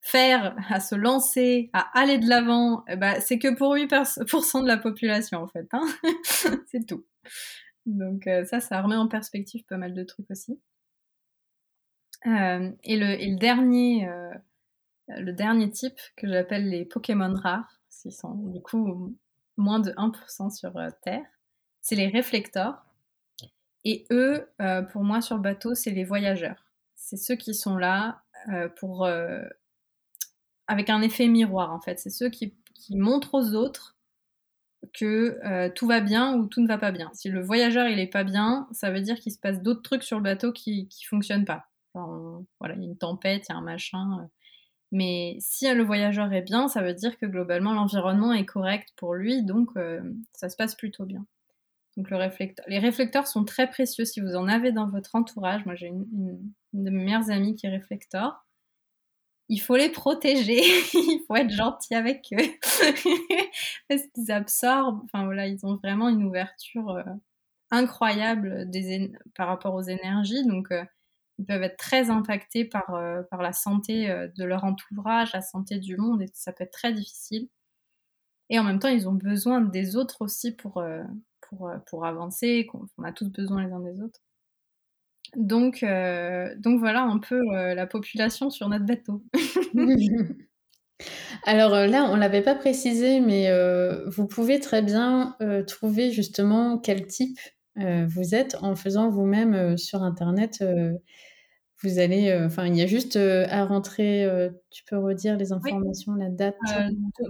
faire, 0.00 0.56
à 0.68 0.80
se 0.80 0.94
lancer, 0.94 1.70
à 1.72 1.98
aller 1.98 2.18
de 2.18 2.28
l'avant, 2.28 2.84
eh 2.88 2.96
ben, 2.96 3.20
c'est 3.20 3.38
que 3.38 3.54
pour 3.54 3.74
8% 3.74 4.62
de 4.62 4.66
la 4.66 4.76
population 4.76 5.42
en 5.42 5.48
fait. 5.48 5.66
Hein. 5.72 5.86
c'est 6.66 6.86
tout. 6.86 7.04
Donc 7.86 8.26
euh, 8.26 8.44
ça, 8.44 8.60
ça 8.60 8.80
remet 8.80 8.96
en 8.96 9.08
perspective 9.08 9.64
pas 9.64 9.76
mal 9.76 9.94
de 9.94 10.04
trucs 10.04 10.30
aussi. 10.30 10.60
Euh, 12.26 12.70
et, 12.84 12.96
le, 12.96 13.36
dernier, 13.38 14.08
le 15.08 15.32
dernier 15.32 15.70
type 15.70 15.98
que 16.16 16.26
j'appelle 16.26 16.70
les 16.70 16.86
Pokémon 16.86 17.34
rares, 17.34 17.80
s'ils 17.90 18.14
sont 18.14 18.34
du 18.34 18.62
coup 18.62 19.14
moins 19.58 19.80
de 19.80 19.90
1% 19.90 20.50
sur 20.50 20.72
Terre, 21.02 21.26
c'est 21.82 21.96
les 21.96 22.08
réflecteurs. 22.08 22.86
Et 23.84 24.06
eux, 24.10 24.48
pour 24.90 25.04
moi 25.04 25.20
sur 25.20 25.38
bateau, 25.38 25.74
c'est 25.74 25.90
les 25.90 26.04
voyageurs 26.04 26.63
c'est 27.04 27.18
ceux 27.18 27.36
qui 27.36 27.54
sont 27.54 27.76
là 27.76 28.22
euh, 28.48 28.68
pour 28.68 29.04
euh, 29.04 29.42
avec 30.66 30.88
un 30.88 31.02
effet 31.02 31.28
miroir 31.28 31.72
en 31.72 31.80
fait. 31.80 32.00
C'est 32.00 32.10
ceux 32.10 32.30
qui, 32.30 32.54
montrent 32.90 33.34
aux 33.34 33.54
autres 33.54 33.96
que 34.92 35.38
euh, 35.44 35.70
tout 35.74 35.86
va 35.86 36.00
bien 36.00 36.36
ou 36.36 36.46
tout 36.46 36.60
ne 36.60 36.68
va 36.68 36.78
pas 36.78 36.92
bien. 36.92 37.10
Si 37.14 37.28
le 37.28 37.42
voyageur 37.42 37.88
il 37.88 37.98
est 37.98 38.06
pas 38.06 38.24
bien, 38.24 38.68
ça 38.72 38.90
veut 38.90 39.00
dire 39.00 39.18
qu'il 39.18 39.32
se 39.32 39.38
passe 39.38 39.62
d'autres 39.62 39.82
trucs 39.82 40.02
sur 40.02 40.18
le 40.18 40.22
bateau 40.22 40.52
qui 40.52 40.88
qui 40.88 41.04
fonctionnent 41.04 41.44
pas. 41.44 41.66
voilà, 41.94 42.74
il 42.74 42.82
y 42.82 42.86
a 42.86 42.88
une 42.88 42.98
tempête, 42.98 43.46
il 43.48 43.52
y 43.52 43.54
a 43.54 43.58
un 43.58 43.62
machin. 43.62 44.28
Mais 44.92 45.36
si 45.40 45.72
le 45.72 45.82
voyageur 45.82 46.32
est 46.32 46.42
bien, 46.42 46.68
ça 46.68 46.82
veut 46.82 46.94
dire 46.94 47.18
que 47.18 47.26
globalement 47.26 47.74
l'environnement 47.74 48.32
est 48.32 48.46
correct 48.46 48.90
pour 48.96 49.14
lui, 49.14 49.42
donc 49.44 49.70
ça 50.32 50.48
se 50.48 50.56
passe 50.56 50.74
plutôt 50.74 51.04
bien. 51.04 51.26
Donc 51.96 52.10
le 52.10 52.16
réflecteur. 52.16 52.64
Les 52.68 52.78
réflecteurs 52.78 53.26
sont 53.26 53.44
très 53.44 53.68
précieux 53.68 54.04
si 54.04 54.20
vous 54.20 54.36
en 54.36 54.48
avez 54.48 54.72
dans 54.72 54.86
votre 54.88 55.14
entourage. 55.14 55.64
Moi 55.64 55.74
j'ai 55.74 55.88
une, 55.88 56.52
de 56.74 56.90
mes 56.90 57.04
meilleures 57.04 57.30
amies 57.30 57.54
qui 57.54 57.66
est 57.66 57.70
réflecteur. 57.70 58.44
Il 59.48 59.60
faut 59.60 59.76
les 59.76 59.90
protéger, 59.90 60.60
il 60.94 61.24
faut 61.26 61.36
être 61.36 61.50
gentil 61.50 61.94
avec 61.94 62.32
eux. 62.32 62.36
Parce 63.88 64.02
qu'ils 64.14 64.30
absorbent, 64.32 65.02
enfin 65.04 65.24
voilà, 65.24 65.46
ils 65.46 65.64
ont 65.64 65.76
vraiment 65.76 66.08
une 66.08 66.24
ouverture 66.24 66.90
euh, 66.90 67.04
incroyable 67.70 68.68
par 69.34 69.48
rapport 69.48 69.74
aux 69.74 69.82
énergies. 69.82 70.46
Donc 70.46 70.72
euh, 70.72 70.84
ils 71.38 71.46
peuvent 71.46 71.62
être 71.62 71.76
très 71.76 72.10
impactés 72.10 72.64
par, 72.64 72.94
euh, 72.94 73.22
par 73.30 73.42
la 73.42 73.52
santé 73.52 74.06
de 74.36 74.44
leur 74.44 74.64
entourage, 74.64 75.32
la 75.32 75.42
santé 75.42 75.78
du 75.78 75.96
monde, 75.96 76.22
et 76.22 76.26
ça 76.32 76.52
peut 76.52 76.64
être 76.64 76.72
très 76.72 76.92
difficile. 76.92 77.48
Et 78.50 78.58
en 78.58 78.64
même 78.64 78.78
temps, 78.78 78.88
ils 78.88 79.08
ont 79.08 79.14
besoin 79.14 79.60
des 79.60 79.96
autres 79.96 80.22
aussi 80.22 80.52
pour, 80.52 80.84
pour, 81.40 81.70
pour 81.86 82.04
avancer, 82.06 82.68
on 82.98 83.02
a 83.02 83.12
tous 83.12 83.30
besoin 83.30 83.64
les 83.64 83.72
uns 83.72 83.80
des 83.80 84.00
autres. 84.00 84.20
Donc, 85.36 85.82
euh, 85.82 86.54
donc 86.58 86.78
voilà 86.78 87.02
un 87.02 87.18
peu 87.18 87.40
euh, 87.54 87.74
la 87.74 87.86
population 87.86 88.50
sur 88.50 88.68
notre 88.68 88.84
bateau. 88.84 89.22
Alors 91.44 91.74
euh, 91.74 91.86
là, 91.86 92.04
on 92.10 92.14
ne 92.14 92.20
l'avait 92.20 92.42
pas 92.42 92.54
précisé, 92.54 93.20
mais 93.20 93.50
vous 94.06 94.26
pouvez 94.26 94.60
très 94.60 94.82
bien 94.82 95.36
trouver 95.66 96.10
justement 96.10 96.78
quel 96.78 97.06
type 97.06 97.38
vous 97.76 98.34
êtes 98.34 98.56
en 98.60 98.76
faisant 98.76 99.10
vous-même 99.10 99.76
sur 99.76 100.02
Internet 100.02 100.62
vous 101.84 101.98
allez, 101.98 102.30
euh, 102.30 102.46
enfin, 102.46 102.66
il 102.66 102.76
y 102.76 102.82
a 102.82 102.86
juste 102.86 103.16
euh, 103.16 103.46
à 103.50 103.64
rentrer. 103.64 104.24
Euh, 104.24 104.50
tu 104.70 104.82
peux 104.84 104.98
redire 104.98 105.36
les 105.36 105.52
informations, 105.52 106.14
la 106.14 106.30
date. 106.30 106.56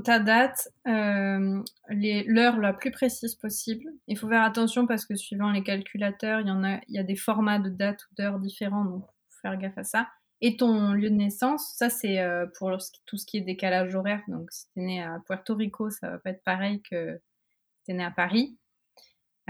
ta 0.04 0.20
date, 0.20 0.68
l'heure 0.86 2.58
la 2.58 2.72
plus 2.72 2.90
précise 2.90 3.34
possible. 3.34 3.84
Il 4.06 4.16
faut 4.16 4.28
faire 4.28 4.42
attention 4.42 4.86
parce 4.86 5.04
que 5.04 5.14
suivant 5.16 5.50
les 5.50 5.62
calculateurs, 5.62 6.40
il 6.40 6.48
y 6.48 6.50
en 6.50 6.62
a, 6.62 6.80
il 6.88 6.94
y 6.94 6.98
a 6.98 7.02
des 7.02 7.16
formats 7.16 7.58
de 7.58 7.68
date 7.68 8.00
ou 8.10 8.14
d'heure 8.16 8.38
différents, 8.38 8.84
donc 8.84 9.04
faut 9.30 9.40
faire 9.42 9.58
gaffe 9.58 9.78
à 9.78 9.84
ça. 9.84 10.08
Et 10.40 10.56
ton 10.56 10.92
lieu 10.92 11.10
de 11.10 11.14
naissance, 11.14 11.74
ça 11.76 11.90
c'est 11.90 12.22
pour 12.58 12.70
tout 13.06 13.16
ce 13.16 13.26
qui 13.26 13.38
est 13.38 13.40
décalage 13.40 13.94
horaire. 13.94 14.22
Donc 14.28 14.50
si 14.52 14.66
tu 14.72 14.80
es 14.80 14.84
né 14.84 15.02
à 15.02 15.18
Puerto 15.26 15.54
Rico, 15.54 15.90
ça 15.90 16.10
va 16.10 16.18
pas 16.18 16.30
être 16.30 16.44
pareil 16.44 16.82
que 16.88 17.18
si 17.76 17.84
tu 17.86 17.90
es 17.92 17.94
né 17.94 18.04
à 18.04 18.10
Paris. 18.10 18.56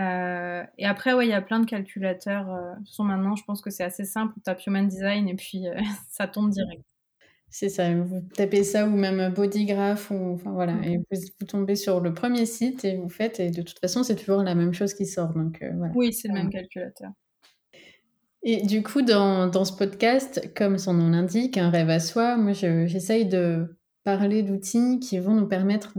Euh, 0.00 0.64
et 0.78 0.86
après, 0.86 1.12
ouais, 1.12 1.26
il 1.26 1.30
y 1.30 1.34
a 1.34 1.42
plein 1.42 1.60
de 1.60 1.66
calculateurs. 1.66 2.50
Euh, 2.50 2.72
sont 2.84 3.04
maintenant, 3.04 3.36
je 3.36 3.44
pense 3.44 3.60
que 3.60 3.70
c'est 3.70 3.84
assez 3.84 4.04
simple. 4.04 4.34
Tu 4.34 4.40
tapes 4.40 4.66
Human 4.66 4.86
Design 4.86 5.28
et 5.28 5.34
puis 5.34 5.68
euh, 5.68 5.74
ça 6.10 6.26
tombe 6.26 6.50
direct. 6.50 6.82
C'est 7.50 7.68
ça, 7.68 7.94
vous 7.94 8.20
tapez 8.34 8.64
ça 8.64 8.84
ou 8.84 8.90
même 8.90 9.32
Bodygraph, 9.32 10.10
ou, 10.10 10.34
enfin 10.34 10.50
voilà, 10.50 10.74
et 10.82 10.96
vous, 10.98 11.46
tombez 11.46 11.76
sur 11.76 12.00
le 12.00 12.12
premier 12.12 12.46
site 12.46 12.84
et 12.84 12.96
vous 12.96 13.08
faites, 13.08 13.38
et 13.38 13.50
de 13.50 13.62
toute 13.62 13.78
façon, 13.78 14.02
c'est 14.02 14.16
toujours 14.16 14.42
la 14.42 14.56
même 14.56 14.74
chose 14.74 14.92
qui 14.92 15.06
sort. 15.06 15.32
Donc, 15.34 15.64
voilà. 15.76 15.92
Oui, 15.94 16.12
c'est 16.12 16.26
le 16.26 16.34
même 16.34 16.50
calculateur. 16.50 17.12
Et 18.42 18.60
du 18.62 18.82
coup, 18.82 19.02
dans, 19.02 19.46
dans, 19.46 19.64
ce 19.64 19.72
podcast, 19.72 20.52
comme 20.56 20.78
son 20.78 20.94
nom 20.94 21.10
l'indique, 21.10 21.56
un 21.56 21.70
rêve 21.70 21.90
à 21.90 22.00
soi, 22.00 22.36
moi 22.36 22.54
j'essaye 22.54 23.26
de 23.26 23.78
parler 24.02 24.42
d'outils 24.42 24.98
qui 24.98 25.20
vont 25.20 25.34
nous 25.34 25.46
permettre 25.46 25.92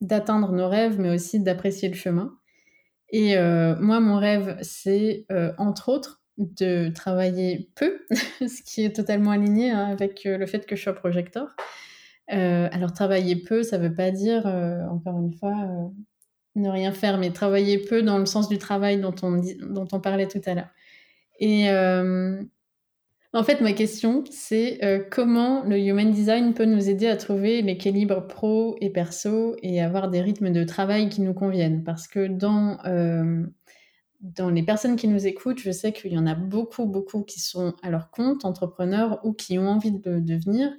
d'atteindre 0.00 0.52
nos 0.52 0.68
rêves, 0.68 0.98
mais 0.98 1.14
aussi 1.14 1.38
d'apprécier 1.38 1.90
le 1.90 1.94
chemin. 1.94 2.37
Et 3.10 3.36
euh, 3.36 3.74
moi, 3.80 4.00
mon 4.00 4.18
rêve, 4.18 4.58
c'est 4.62 5.24
euh, 5.32 5.52
entre 5.58 5.88
autres 5.88 6.22
de 6.36 6.90
travailler 6.90 7.70
peu, 7.74 8.00
ce 8.40 8.62
qui 8.62 8.84
est 8.84 8.94
totalement 8.94 9.30
aligné 9.30 9.70
hein, 9.70 9.86
avec 9.86 10.24
euh, 10.26 10.38
le 10.38 10.46
fait 10.46 10.66
que 10.66 10.76
je 10.76 10.82
sois 10.82 10.94
projecteur. 10.94 11.56
alors, 12.28 12.92
travailler 12.92 13.36
peu, 13.36 13.62
ça 13.62 13.78
ne 13.78 13.88
veut 13.88 13.94
pas 13.94 14.10
dire, 14.10 14.46
encore 14.90 15.18
une 15.18 15.32
fois, 15.32 15.90
ne 16.56 16.68
rien 16.68 16.92
faire, 16.92 17.18
mais 17.18 17.30
travailler 17.30 17.78
peu 17.78 18.02
dans 18.02 18.18
le 18.18 18.26
sens 18.26 18.48
du 18.48 18.58
travail 18.58 19.00
dont 19.00 19.14
on, 19.22 19.40
dont 19.62 19.88
on 19.92 20.00
parlait 20.00 20.28
tout 20.28 20.42
à 20.44 20.54
l'heure. 20.54 20.68
Et 21.40 21.68
en 23.34 23.44
fait, 23.44 23.60
ma 23.60 23.72
question, 23.72 24.24
c'est 24.30 24.82
euh, 24.82 25.04
comment 25.10 25.62
le 25.64 25.78
human 25.78 26.10
design 26.10 26.54
peut 26.54 26.64
nous 26.64 26.88
aider 26.88 27.06
à 27.06 27.16
trouver 27.16 27.60
l'équilibre 27.60 28.26
pro 28.26 28.76
et 28.80 28.90
perso 28.90 29.54
et 29.62 29.82
avoir 29.82 30.08
des 30.08 30.22
rythmes 30.22 30.50
de 30.50 30.64
travail 30.64 31.10
qui 31.10 31.20
nous 31.20 31.34
conviennent? 31.34 31.84
Parce 31.84 32.08
que 32.08 32.26
dans, 32.26 32.78
euh, 32.86 33.44
dans 34.20 34.48
les 34.48 34.62
personnes 34.62 34.96
qui 34.96 35.08
nous 35.08 35.26
écoutent, 35.26 35.58
je 35.58 35.70
sais 35.70 35.92
qu'il 35.92 36.12
y 36.12 36.18
en 36.18 36.26
a 36.26 36.34
beaucoup, 36.34 36.86
beaucoup 36.86 37.22
qui 37.22 37.40
sont 37.40 37.74
à 37.82 37.90
leur 37.90 38.10
compte, 38.10 38.46
entrepreneurs 38.46 39.20
ou 39.24 39.34
qui 39.34 39.58
ont 39.58 39.68
envie 39.68 39.92
de 39.92 40.20
devenir 40.20 40.72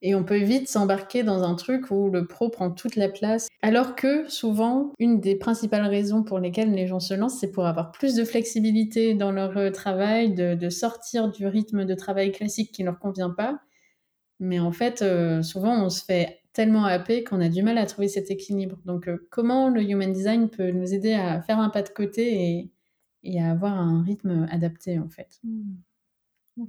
et 0.00 0.14
on 0.14 0.22
peut 0.22 0.38
vite 0.38 0.68
s'embarquer 0.68 1.22
dans 1.22 1.42
un 1.42 1.54
truc 1.54 1.90
où 1.90 2.10
le 2.10 2.26
pro 2.26 2.48
prend 2.48 2.70
toute 2.70 2.96
la 2.96 3.08
place. 3.08 3.48
Alors 3.62 3.96
que 3.96 4.28
souvent, 4.28 4.92
une 4.98 5.20
des 5.20 5.34
principales 5.34 5.86
raisons 5.86 6.22
pour 6.22 6.38
lesquelles 6.38 6.72
les 6.72 6.86
gens 6.86 7.00
se 7.00 7.14
lancent, 7.14 7.40
c'est 7.40 7.50
pour 7.50 7.66
avoir 7.66 7.90
plus 7.90 8.14
de 8.14 8.24
flexibilité 8.24 9.14
dans 9.14 9.32
leur 9.32 9.56
euh, 9.56 9.70
travail, 9.70 10.32
de, 10.34 10.68
sortir 10.68 11.30
du 11.30 11.46
rythme 11.46 11.84
de 11.84 11.94
travail 11.94 12.30
classique 12.30 12.72
qui 12.72 12.82
ne 12.82 12.88
leur 12.88 12.98
convient 12.98 13.30
pas. 13.30 13.60
Mais 14.38 14.60
en 14.60 14.70
fait, 14.70 15.02
euh, 15.02 15.42
souvent, 15.42 15.84
on 15.84 15.90
se 15.90 16.04
fait 16.04 16.40
tellement 16.52 16.84
happer 16.84 17.24
qu'on 17.24 17.40
a 17.40 17.48
du 17.48 17.62
mal 17.62 17.78
à 17.78 17.86
trouver 17.86 18.08
cet 18.08 18.30
équilibre. 18.30 18.78
Donc, 18.84 19.08
euh, 19.08 19.26
comment 19.30 19.68
le 19.68 19.82
human 19.82 20.12
design 20.12 20.48
peut 20.48 20.70
nous 20.70 20.94
aider 20.94 21.14
à 21.14 21.40
faire 21.42 21.58
un 21.58 21.70
pas 21.70 21.82
de 21.82 21.88
côté 21.88 22.70
et, 23.24 23.40
à 23.40 23.50
avoir 23.50 23.74
un 23.74 24.02
rythme 24.02 24.46
adapté, 24.50 24.98
en 24.98 25.08
fait? 25.08 25.40
Mmh. 25.42 25.74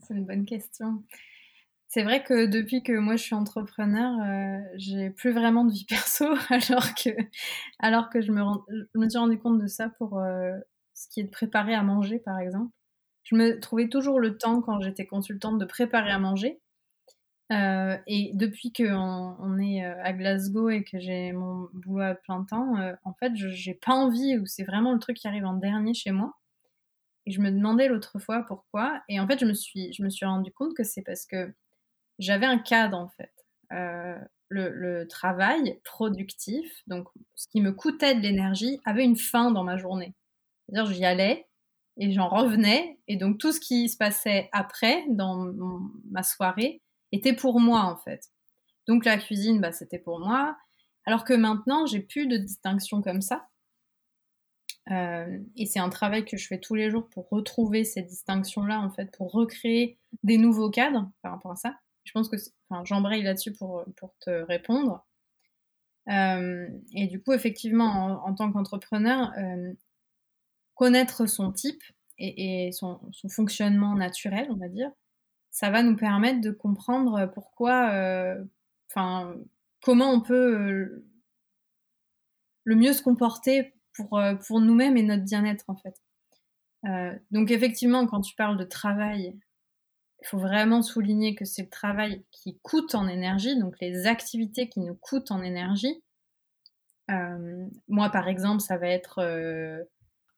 C'est 0.02 0.13
une 0.13 0.26
bonne 0.26 0.46
question. 0.46 1.04
C'est 1.89 2.04
vrai 2.04 2.23
que 2.23 2.45
depuis 2.45 2.84
que 2.84 2.93
moi 2.93 3.15
je 3.15 3.23
suis 3.23 3.34
entrepreneur, 3.36 4.13
euh, 4.21 4.60
j'ai 4.75 5.10
plus 5.10 5.32
vraiment 5.32 5.65
de 5.65 5.71
vie 5.71 5.86
perso, 5.86 6.25
alors 6.52 6.93
que, 6.93 7.10
alors 7.80 8.10
que 8.12 8.21
je, 8.21 8.32
me 8.32 9.10
suis 9.10 9.17
rendu 9.17 9.39
compte 9.39 9.60
de 9.60 9.65
ça 9.65 9.89
pour 9.89 10.19
euh, 10.19 10.56
ce 10.93 11.08
qui 11.10 11.19
est 11.21 11.23
de 11.23 11.32
préparer 11.32 11.73
à 11.73 11.82
manger, 11.82 12.19
par 12.19 12.38
exemple. 12.38 12.71
Je 13.23 13.36
me 13.36 13.60
trouvais 13.60 13.89
toujours 13.89 14.19
le 14.19 14.38
temps, 14.38 14.62
quand 14.62 14.80
j'étais 14.82 15.08
consultante, 15.08 15.58
de 15.60 15.65
préparer 15.65 16.12
à 16.12 16.19
manger. 16.19 16.62
Euh, 17.52 17.97
et 18.06 18.32
depuis 18.36 18.71
qu'on 18.71 19.36
on 19.39 19.60
est 19.60 19.84
à 19.84 20.13
Glasgow 20.13 20.69
et 20.69 20.84
que 20.84 20.99
j'ai 20.99 21.32
mon 21.32 21.69
boulot 21.73 22.04
à 22.04 22.15
plein 22.15 22.43
temps, 22.43 22.75
en 23.04 23.13
fait, 23.15 23.34
j'ai 23.36 23.73
pas 23.73 23.93
envie, 23.93 24.38
ou 24.38 24.45
c'est 24.45 24.63
vraiment 24.63 24.93
le 24.93 24.99
truc 24.99 25.17
qui 25.17 25.28
arrive 25.28 25.45
en 25.45 25.56
dernier 25.56 25.95
chez 25.95 26.12
moi. 26.12 26.34
Et 27.25 27.32
je 27.32 27.41
me 27.41 27.52
demandais 27.52 27.88
l'autre 27.88 28.19
fois 28.19 28.43
pourquoi. 28.47 29.02
Et 29.10 29.19
en 29.19 29.28
fait, 29.28 29.39
je 29.39 29.45
me 29.45 29.54
suis, 29.54 29.91
je 29.93 30.04
me 30.04 30.10
suis 30.10 30.25
rendu 30.25 30.52
compte 30.52 30.75
que 30.75 30.84
c'est 30.84 31.04
parce 31.04 31.25
que 31.25 31.54
j'avais 32.19 32.45
un 32.45 32.60
cadre, 32.60 32.97
en 32.97 33.10
fait. 33.10 33.34
Le, 34.51 34.69
le, 34.69 35.08
travail 35.08 35.79
productif, 35.84 36.82
donc 36.88 37.08
ce 37.36 37.47
qui 37.49 37.62
me 37.62 37.71
coûtait 37.71 38.15
de 38.15 38.21
l'énergie, 38.21 38.82
avait 38.84 39.03
une 39.03 39.17
fin 39.17 39.51
dans 39.51 39.63
ma 39.63 39.77
journée. 39.77 40.15
C'est-à-dire, 40.65 40.91
j'y 40.91 41.05
allais 41.05 41.47
et 41.97 42.12
j'en 42.12 42.29
revenais. 42.29 42.99
Et 43.08 43.15
donc, 43.15 43.38
tout 43.38 43.51
ce 43.51 43.60
qui 43.60 43.89
se 43.89 43.97
passait 43.97 44.49
après, 44.51 45.05
dans 45.10 45.53
ma 46.10 46.23
soirée, 46.23 46.82
était 47.12 47.34
pour 47.34 47.60
moi 47.60 47.82
en 47.82 47.97
fait. 47.97 48.29
Donc 48.88 49.05
la 49.05 49.17
cuisine, 49.17 49.62
bah, 49.62 49.71
c'était 49.71 49.99
pour 49.99 50.19
moi. 50.19 50.58
Alors 51.05 51.23
que 51.23 51.34
maintenant, 51.34 51.86
j'ai 51.86 51.99
plus 51.99 52.27
de 52.27 52.38
distinction 52.38 53.01
comme 53.01 53.21
ça. 53.21 53.47
Euh, 54.91 55.39
et 55.55 55.65
c'est 55.65 55.79
un 55.79 55.89
travail 55.89 56.25
que 56.25 56.38
je 56.38 56.47
fais 56.47 56.60
tous 56.60 56.75
les 56.75 56.89
jours 56.89 57.08
pour 57.10 57.29
retrouver 57.29 57.84
ces 57.84 58.01
distinctions-là, 58.01 58.79
en 58.79 58.89
fait, 58.89 59.15
pour 59.15 59.32
recréer 59.32 59.99
des 60.23 60.38
nouveaux 60.38 60.71
cadres 60.71 61.10
par 61.21 61.34
rapport 61.34 61.51
à 61.51 61.55
ça. 61.55 61.75
Je 62.10 62.13
pense 62.13 62.28
que 62.28 62.38
enfin, 62.67 62.84
j'embraye 62.86 63.22
là-dessus 63.22 63.54
pour, 63.54 63.86
pour 63.95 64.15
te 64.17 64.32
répondre. 64.32 65.06
Euh, 66.10 66.67
et 66.95 67.06
du 67.06 67.22
coup, 67.22 67.34
effectivement, 67.34 68.26
en, 68.26 68.34
tant 68.34 68.52
qu'entrepreneur, 68.52 69.32
euh, 69.38 69.72
connaître 70.74 71.28
son 71.28 71.52
type 71.52 71.84
et, 72.17 72.72
son, 72.72 73.00
fonctionnement 73.30 73.93
naturel, 73.93 74.48
on 74.50 74.56
va 74.56 74.69
dire, 74.69 74.89
ça 75.52 75.69
va 75.69 75.84
nous 75.84 75.95
permettre 75.95 76.41
de 76.41 76.50
comprendre 76.50 77.32
pourquoi, 77.32 77.91
euh, 77.93 78.43
enfin, 78.89 79.36
comment 79.84 80.12
on 80.12 80.22
peut 80.22 81.04
le 82.63 82.76
mieux 82.76 82.93
se 82.93 83.04
comporter 83.04 83.76
pour, 83.93 84.19
pour 84.48 84.62
nous-mêmes 84.62 84.98
et 84.98 85.04
notre 85.04 85.26
bien-être 85.26 85.65
en 85.67 85.76
fait. 85.76 85.95
donc 87.30 87.52
effectivement, 87.52 88.08
quand 88.08 88.22
tu 88.22 88.36
parles 88.36 88.58
de 88.58 88.63
travail, 88.63 89.38
il 90.21 90.27
faut 90.27 90.38
vraiment 90.38 90.82
souligner 90.82 91.36
que 91.36 91.45
c'est 91.45 91.63
le 91.63 91.69
travail 91.69 92.23
qui 92.32 92.60
coûte 92.62 92.95
en 92.95 93.08
énergie, 93.08 93.58
donc 93.58 93.75
les 93.79 94.05
activités 94.05 94.69
qui 94.69 94.82
nous 94.82 94.95
coûtent 94.95 95.32
en 95.32 95.41
énergie. 95.41 96.03
moi, 97.88 98.10
par 98.10 98.27
exemple, 98.27 98.62
ça 98.62 98.77
va 98.77 98.88
être 98.88 99.88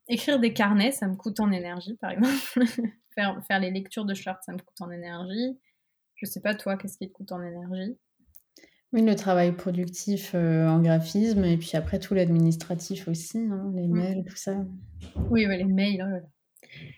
écrire 0.08 0.40
des 0.40 0.54
carnets, 0.54 0.92
ça 0.92 1.08
me 1.08 1.16
coûte 1.16 1.40
en 1.40 1.52
énergie, 1.52 1.96
par 1.96 2.12
exemple. 2.12 2.36
Faire, 3.14 3.44
faire 3.46 3.60
les 3.60 3.72
lectures 3.72 4.06
de 4.06 4.14
chartes, 4.14 4.42
ça 4.46 4.54
me 4.54 4.58
coûte 4.58 4.80
en 4.80 4.90
énergie. 4.90 5.60
Je 6.16 6.26
sais 6.26 6.40
pas, 6.40 6.56
toi, 6.56 6.78
qu'est-ce 6.78 6.98
qui 6.98 7.10
te 7.10 7.14
coûte 7.14 7.34
en 7.34 7.42
énergie? 7.44 7.98
Oui, 8.94 9.02
le 9.02 9.16
travail 9.16 9.52
productif 9.52 10.32
euh, 10.34 10.66
en 10.70 10.82
graphisme 10.82 11.44
et 11.44 11.58
puis 11.58 11.72
après 11.74 12.00
tout 12.00 12.14
l'administratif 12.14 13.10
aussi, 13.10 13.40
hein, 13.40 13.70
les 13.76 13.88
mm. 13.88 13.94
mails, 13.94 14.24
tout 14.26 14.38
ça. 14.38 14.56
Oui, 15.30 15.46
les 15.46 15.66
mails, 15.66 16.08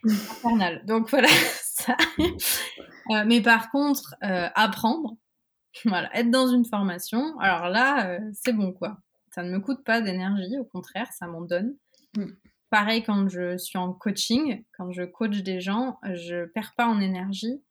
oh 0.06 0.10
infernal. 0.12 0.86
Donc 0.86 1.10
voilà, 1.10 1.30
ça. 1.74 1.98
Euh, 3.12 3.26
mais 3.28 3.42
par 3.42 3.70
contre, 3.70 4.16
euh, 4.24 4.48
apprendre, 4.56 5.18
voilà, 5.84 6.10
être 6.18 6.32
dans 6.32 6.48
une 6.48 6.64
formation, 6.64 7.38
alors 7.38 7.68
là, 7.68 8.18
c'est 8.32 8.54
bon 8.54 8.72
quoi. 8.72 8.98
Ça 9.32 9.44
ne 9.44 9.52
me 9.52 9.60
coûte 9.60 9.84
pas 9.84 10.00
d'énergie, 10.00 10.58
au 10.58 10.64
contraire, 10.64 11.12
ça 11.12 11.28
m'en 11.28 11.42
donne. 11.42 11.76
Mm. 12.16 12.28
Pareil, 12.70 13.04
quand 13.04 13.28
je 13.28 13.58
suis 13.58 13.78
en 13.78 13.92
coaching, 13.92 14.64
quand 14.78 14.94
je 14.94 15.04
coach 15.04 15.44
des 15.44 15.60
gens, 15.60 16.00
je 16.14 16.46
perds 16.46 16.76
pas 16.78 16.88
en 16.88 17.02
énergie 17.02 17.62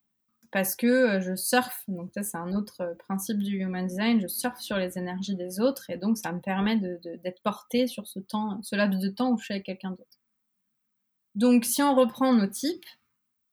parce 0.53 0.77
que 0.77 0.87
euh, 0.87 1.21
je 1.21 1.35
surfe. 1.35 1.83
Donc 1.89 2.11
ça, 2.15 2.23
c'est 2.23 2.37
un 2.37 2.53
autre 2.55 2.95
principe 2.99 3.39
du 3.39 3.57
human 3.57 3.87
design. 3.87 4.21
Je 4.21 4.29
surfe 4.29 4.61
sur 4.61 4.77
les 4.77 4.99
énergies 4.99 5.35
des 5.35 5.59
autres 5.59 5.91
et 5.91 5.97
donc 5.97 6.19
ça 6.19 6.31
me 6.31 6.41
permet 6.41 6.77
d'être 6.77 7.43
porté 7.43 7.89
sur 7.89 8.07
ce 8.07 8.21
temps, 8.21 8.63
ce 8.63 8.77
laps 8.77 9.01
de 9.03 9.09
temps 9.09 9.33
où 9.33 9.39
je 9.39 9.45
suis 9.45 9.55
avec 9.55 9.67
quelqu'un 9.67 9.91
d'autre. 9.91 10.21
Donc 11.35 11.65
si 11.65 11.83
on 11.83 11.95
reprend 11.95 12.35
nos 12.35 12.47
types, 12.47 12.85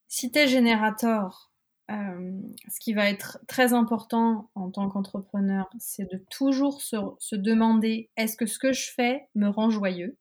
si 0.10 0.32
tu 0.32 0.40
es 0.40 0.48
générateur, 0.48 1.52
euh, 1.92 2.42
ce 2.68 2.80
qui 2.80 2.94
va 2.94 3.10
être 3.10 3.40
très 3.48 3.74
important 3.74 4.50
en 4.56 4.70
tant 4.70 4.90
qu'entrepreneur, 4.90 5.70
c'est 5.80 6.12
de 6.12 6.24
toujours 6.30 6.82
se 6.82 7.36
demander 7.36 8.10
est-ce 8.18 8.36
que 8.36 8.46
ce 8.46 8.60
que 8.60 8.74
je 8.74 8.92
fais 8.92 9.28
me 9.36 9.48
rend 9.48 9.70
joyeux? 9.70 10.18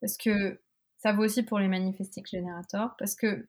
Parce 0.00 0.16
que 0.16 0.60
ça 0.98 1.12
vaut 1.12 1.24
aussi 1.24 1.44
pour 1.44 1.58
les 1.58 1.68
manifesting 1.68 2.26
générateurs, 2.26 2.94
parce 2.98 3.14
que 3.14 3.48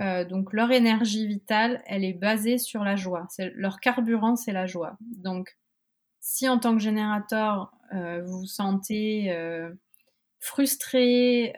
euh, 0.00 0.24
donc 0.24 0.52
leur 0.52 0.70
énergie 0.70 1.26
vitale, 1.26 1.82
elle 1.86 2.04
est 2.04 2.14
basée 2.14 2.56
sur 2.56 2.84
la 2.84 2.96
joie. 2.96 3.26
Leur 3.54 3.80
carburant, 3.80 4.36
c'est 4.36 4.52
la 4.52 4.66
joie. 4.66 4.96
Donc, 5.00 5.56
si 6.20 6.48
en 6.48 6.58
tant 6.58 6.74
que 6.74 6.82
générateur, 6.82 7.72
euh, 7.92 8.22
vous 8.22 8.40
vous 8.40 8.46
sentez 8.46 9.32
euh, 10.40 10.46
frustré, 10.46 11.54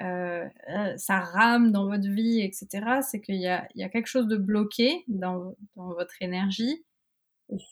ça 0.96 1.20
rame 1.20 1.72
dans 1.72 1.86
votre 1.86 2.08
vie, 2.08 2.40
etc., 2.40 3.00
c'est 3.02 3.20
qu'il 3.20 3.36
y, 3.36 3.48
a, 3.48 3.68
quelque 3.88 4.06
chose 4.06 4.26
de 4.26 4.36
bloqué 4.36 5.04
dans, 5.08 5.54
votre 5.76 6.20
énergie. 6.20 6.84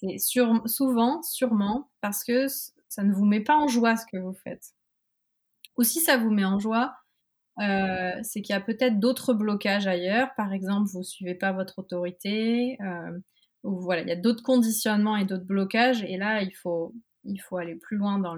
C'est 0.01 0.19
souvent, 0.19 1.23
sûrement, 1.23 1.91
parce 2.01 2.25
que 2.25 2.47
ça 2.89 3.03
ne 3.03 3.13
vous 3.13 3.25
met 3.25 3.41
pas 3.41 3.57
en 3.57 3.69
joie 3.69 3.97
ce 3.97 4.05
que 4.07 4.19
vous 4.19 4.35
faites. 4.35 4.75
Ou 5.79 5.85
si 5.85 6.01
ça 6.01 6.17
vous 6.19 6.31
met 6.31 6.45
en 6.45 6.59
joie, 6.59 6.95
euh, 7.61 8.19
c'est 8.23 8.43
qu'il 8.43 8.53
y 8.55 8.57
a 8.57 8.61
peut-être 8.61 8.99
d'autres 8.99 9.35
blocages 9.35 9.87
ailleurs. 9.87 10.35
Par 10.37 10.53
exemple, 10.53 10.89
vous 10.91 11.01
ne 11.01 11.05
suivez 11.05 11.35
pas 11.35 11.53
votre 11.53 11.79
autorité. 11.79 12.79
Euh, 12.83 13.19
voilà, 13.63 14.03
il 14.03 14.09
y 14.09 14.13
a 14.13 14.17
d'autres 14.17 14.43
conditionnements 14.43 15.17
et 15.17 15.25
d'autres 15.25 15.45
blocages. 15.45 16.03
Et 16.05 16.17
là, 16.17 16.43
il 16.43 16.55
faut, 16.55 16.95
aller 17.57 17.77
plus 17.77 17.97
loin 17.97 18.19
dans, 18.19 18.35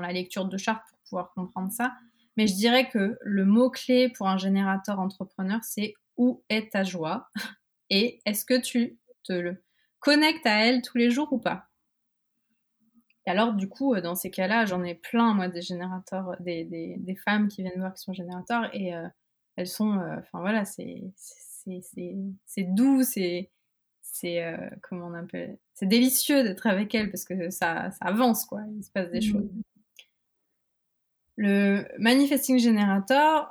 la 0.00 0.12
lecture 0.12 0.46
de 0.46 0.56
charte 0.56 0.95
pouvoir 1.08 1.32
comprendre 1.34 1.72
ça. 1.72 1.94
Mais 2.36 2.46
je 2.46 2.54
dirais 2.54 2.88
que 2.88 3.18
le 3.20 3.44
mot-clé 3.44 4.10
pour 4.10 4.28
un 4.28 4.36
générateur 4.36 5.00
entrepreneur, 5.00 5.60
c'est 5.62 5.94
où 6.16 6.42
est 6.48 6.72
ta 6.72 6.84
joie? 6.84 7.28
Et 7.90 8.20
est-ce 8.24 8.44
que 8.44 8.60
tu 8.60 8.98
te 9.24 9.32
le 9.32 9.62
connectes 10.00 10.46
à 10.46 10.66
elle 10.66 10.82
tous 10.82 10.98
les 10.98 11.10
jours 11.10 11.32
ou 11.32 11.38
pas? 11.38 11.68
Et 13.26 13.30
alors, 13.30 13.54
du 13.54 13.68
coup, 13.68 13.94
euh, 13.94 14.00
dans 14.00 14.14
ces 14.14 14.30
cas-là, 14.30 14.64
j'en 14.66 14.84
ai 14.84 14.94
plein, 14.94 15.34
moi, 15.34 15.48
des 15.48 15.62
générateurs, 15.62 16.36
des, 16.40 16.64
des, 16.64 16.96
des, 16.98 17.16
femmes 17.16 17.48
qui 17.48 17.62
viennent 17.62 17.78
voir 17.78 17.92
qui 17.94 18.02
sont 18.02 18.12
générateurs, 18.12 18.70
et 18.72 18.94
euh, 18.94 19.08
elles 19.56 19.66
sont, 19.66 19.98
euh, 19.98 20.16
enfin 20.18 20.40
voilà, 20.40 20.64
c'est 20.64 21.02
doux, 22.58 23.02
c'est, 23.02 23.50
c'est 24.00 24.40
comment 24.82 25.08
on 25.08 25.14
appelle, 25.14 25.58
c'est 25.74 25.86
délicieux 25.86 26.44
d'être 26.44 26.66
avec 26.66 26.94
elles 26.94 27.10
parce 27.10 27.24
que 27.24 27.50
ça, 27.50 27.90
ça 27.90 28.04
avance, 28.06 28.46
quoi, 28.46 28.60
il 28.76 28.84
se 28.84 28.90
passe 28.90 29.10
des 29.10 29.18
mmh. 29.18 29.32
choses. 29.32 29.50
Le 31.36 31.86
manifesting 31.98 32.58
generator, 32.58 33.50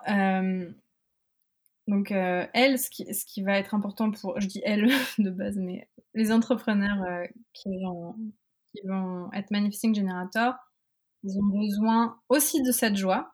donc 1.87 2.11
elle, 2.11 2.79
ce 2.79 2.89
qui, 2.89 3.43
va 3.43 3.57
être 3.57 3.75
important 3.75 4.11
pour, 4.11 4.39
je 4.41 4.47
dis 4.47 4.61
elle 4.65 4.87
de 5.19 5.29
base, 5.29 5.57
mais 5.57 5.87
les 6.13 6.31
entrepreneurs 6.31 7.27
qui 7.53 7.69
ont 7.85 8.15
qui 8.75 8.87
vont 8.87 9.31
être 9.33 9.51
Manifesting 9.51 9.95
Generator, 9.95 10.55
ils 11.23 11.37
ont 11.39 11.45
besoin 11.45 12.19
aussi 12.29 12.61
de 12.61 12.71
cette 12.71 12.95
joie. 12.95 13.33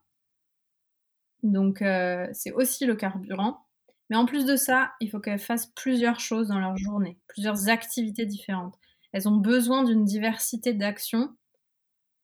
Donc, 1.44 1.82
euh, 1.82 2.28
c'est 2.34 2.52
aussi 2.52 2.86
le 2.86 2.96
carburant. 2.96 3.66
Mais 4.10 4.18
en 4.18 4.26
plus 4.26 4.46
de 4.46 4.56
ça, 4.56 4.92
il 5.00 5.10
faut 5.10 5.20
qu'elles 5.20 5.40
fassent 5.40 5.72
plusieurs 5.76 6.20
choses 6.20 6.50
dans 6.50 6.60
leur 6.60 6.78
journée, 6.78 7.18
plusieurs 7.28 7.70
activités 7.70 8.26
différentes. 8.26 8.78
Elles 9.14 9.28
ont 9.28 9.38
besoin 9.38 9.84
d'une 9.84 10.06
diversité 10.06 10.74
d'actions, 10.74 11.36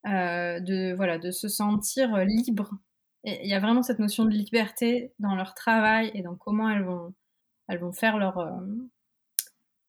euh, 0.05 0.59
de, 0.59 0.93
voilà, 0.95 1.17
de 1.17 1.31
se 1.31 1.47
sentir 1.47 2.17
libre. 2.17 2.71
Et 3.23 3.43
il 3.43 3.49
y 3.49 3.53
a 3.53 3.59
vraiment 3.59 3.83
cette 3.83 3.99
notion 3.99 4.25
de 4.25 4.31
liberté 4.31 5.13
dans 5.19 5.35
leur 5.35 5.53
travail 5.53 6.11
et 6.13 6.21
dans 6.21 6.35
comment 6.35 6.69
elles 6.69 6.83
vont, 6.83 7.13
elles 7.67 7.79
vont 7.79 7.91
faire 7.91 8.17
leur. 8.17 8.37
Euh, 8.37 8.51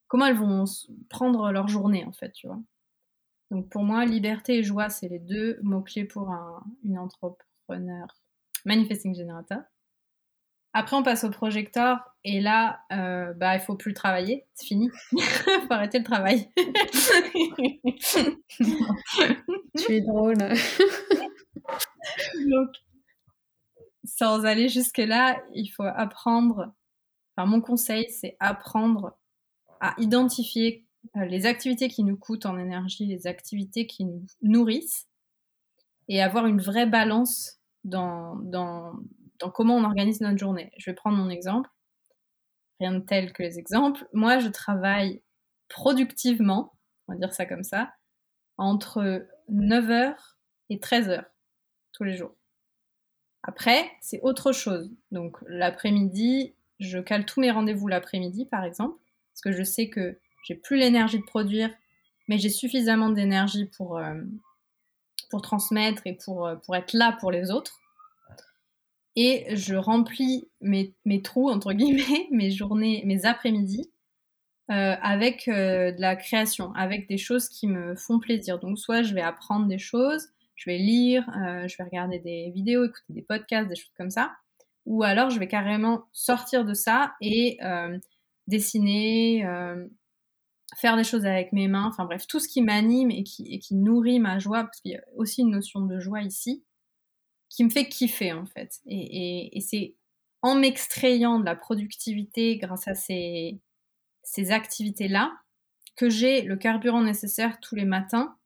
comment 0.09 0.27
elles 0.27 0.37
vont 0.37 0.65
prendre 1.09 1.53
leur 1.53 1.69
journée, 1.69 2.05
en 2.05 2.13
fait, 2.13 2.33
tu 2.33 2.47
vois. 2.47 2.61
Donc 3.51 3.69
pour 3.71 3.83
moi, 3.83 4.05
liberté 4.05 4.59
et 4.59 4.63
joie, 4.63 4.91
c'est 4.91 5.09
les 5.09 5.19
deux 5.19 5.59
mots-clés 5.63 6.05
pour 6.05 6.31
un, 6.31 6.63
une 6.85 6.99
entrepreneur 6.99 8.07
manifesting 8.65 9.15
generator. 9.15 9.63
Après, 10.79 10.95
on 10.95 11.03
passe 11.03 11.25
au 11.25 11.31
projecteur 11.31 11.99
et 12.23 12.41
là, 12.41 12.79
euh, 12.93 13.35
bah, 13.35 13.57
il 13.57 13.61
faut 13.61 13.75
plus 13.75 13.95
travailler, 13.95 14.47
c'est 14.55 14.67
fini. 14.67 14.89
Il 15.11 15.21
faut 15.67 15.73
arrêter 15.73 15.99
le 15.99 16.05
travail. 16.05 16.49
tu 19.77 19.93
es 19.93 20.01
drôle. 20.03 20.37
Donc, 22.49 22.69
sans 24.05 24.45
aller 24.45 24.69
jusque-là, 24.69 25.43
il 25.53 25.67
faut 25.67 25.83
apprendre. 25.83 26.73
Enfin, 27.37 27.49
mon 27.49 27.61
conseil, 27.61 28.07
c'est 28.11 28.37
apprendre 28.39 29.19
à 29.81 29.97
identifier 29.99 30.87
euh, 31.17 31.25
les 31.25 31.47
activités 31.47 31.89
qui 31.89 32.05
nous 32.05 32.17
coûtent 32.17 32.47
en 32.47 32.57
énergie, 32.57 33.07
les 33.07 33.27
activités 33.27 33.89
qui 33.89 34.05
nous 34.05 34.25
nourrissent, 34.43 35.09
et 36.07 36.23
avoir 36.23 36.47
une 36.47 36.61
vraie 36.61 36.87
balance 36.87 37.59
dans, 37.83 38.37
dans, 38.37 38.93
dans 39.41 39.51
comment 39.51 39.77
on 39.77 39.85
organise 39.85 40.21
notre 40.21 40.39
journée. 40.39 40.71
Je 40.77 40.91
vais 40.91 40.95
prendre 40.95 41.17
mon 41.17 41.31
exemple. 41.31 41.71
rien 42.81 42.93
de 42.93 43.01
tel 43.01 43.33
que 43.33 43.43
les 43.43 43.59
exemples. 43.59 44.07
Moi, 44.13 44.39
je 44.39 44.49
travaille 44.49 45.23
productivement, 45.69 46.73
on 47.07 47.13
va 47.13 47.19
dire 47.19 47.33
ça 47.33 47.47
comme 47.47 47.65
ça, 47.65 47.93
entre 48.57 49.27
9h 49.51 50.15
et 50.71 50.77
13h 50.77 51.25
tous 51.93 52.05
les 52.05 52.17
jours. 52.17 52.35
Après, 53.43 53.91
c'est 54.01 54.21
autre 54.23 54.53
chose. 54.53 54.91
Donc 55.11 55.39
l'après-midi, 55.47 56.55
je 56.81 56.99
cale 56.99 57.25
tous 57.25 57.41
mes 57.41 57.51
rendez-vous 57.51 57.89
l'après-midi, 57.89 58.47
par 58.47 58.65
exemple, 58.65 58.99
parce 59.33 59.41
que 59.43 59.53
je 59.53 59.63
sais 59.63 59.89
que 59.89 60.19
j'ai 60.45 60.55
plus 60.55 60.77
l'énergie 60.77 61.19
de 61.19 61.25
produire, 61.25 61.71
mais 62.29 62.39
j'ai 62.39 62.51
suffisamment 62.51 63.11
d'énergie 63.11 63.67
pour, 63.67 63.99
euh, 63.99 64.15
transmettre 65.43 66.03
et 66.07 66.17
euh, 66.29 66.57
pour 66.57 66.77
être 66.77 66.93
là 66.93 67.17
pour 67.21 67.31
les 67.31 67.51
autres. 67.51 67.81
Et 69.21 69.57
je 69.57 69.75
remplis 69.75 70.49
mes, 70.61 70.95
trous, 71.25 71.51
entre 71.51 71.73
guillemets, 71.73 72.29
mes 72.31 72.53
journées, 72.53 73.03
mes 73.05 73.27
après-midi, 73.27 73.91
euh, 74.71 74.95
avec 75.03 75.47
de 75.49 76.01
la 76.01 76.15
création, 76.15 76.73
avec 76.75 77.09
des 77.09 77.19
choses 77.19 77.49
qui 77.49 77.67
me 77.67 77.97
font 77.97 78.21
plaisir. 78.21 78.61
Donc 78.61 78.79
soit 78.79 79.03
je 79.03 79.15
vais 79.15 79.21
apprendre 79.21 79.67
des 79.67 79.79
choses, 79.79 80.29
je 80.55 80.71
vais 80.71 80.79
lire, 80.79 81.25
je 81.35 81.77
vais 81.77 81.83
regarder 81.83 82.21
des 82.21 82.53
vidéos, 82.55 82.85
écouter 82.85 83.13
des 83.13 83.23
podcasts, 83.23 83.69
des 83.69 83.75
choses 83.75 83.93
comme 83.97 84.11
ça. 84.11 84.37
Ou 84.87 85.03
alors 85.03 85.31
je 85.31 85.41
vais 85.41 85.49
carrément 85.49 86.05
sortir 86.13 86.65
de 86.65 86.75
ça 86.75 87.15
et 87.21 87.59
dessiner, 88.47 89.45
faire 90.77 90.97
des 90.97 91.03
choses 91.03 91.27
avec 91.27 91.53
mes 91.53 91.67
mains, 91.67 91.87
enfin 91.89 92.05
bref, 92.05 92.29
tout 92.29 92.39
ce 92.39 92.47
qui 92.47 92.63
m'anime 92.63 93.11
et 93.11 93.25
qui 93.25 93.75
nourrit 93.75 94.21
ma 94.21 94.39
joie, 94.39 94.63
parce 94.63 94.81
qu'il 94.81 94.93
y 94.93 94.97
a 94.97 95.03
aussi 95.17 95.41
une 95.41 95.51
notion 95.51 95.81
de 95.81 95.99
joie 95.99 96.23
ici, 96.23 96.63
qui 97.49 97.65
me 97.65 97.71
fait 97.71 97.89
kiffer 97.89 98.33
en 98.33 98.47
fait. 98.47 98.81
Et, 98.87 99.57
et, 99.57 99.61
c'est 99.61 99.95
en 100.43 100.55
m'extrayant 100.55 101.41
de 101.41 101.45
la 101.45 101.57
productivité 101.57 102.57
grâce 102.59 102.87
à 102.89 102.95
ces, 102.95 103.61
ces 104.23 104.53
activités-là 104.53 105.33
que 105.97 106.09
j'ai 106.09 106.43
le 106.43 106.57
carburant 106.57 107.03
nécessaire 107.03 107.59
tous 107.61 107.75
les 107.75 107.85
matins 107.85 108.37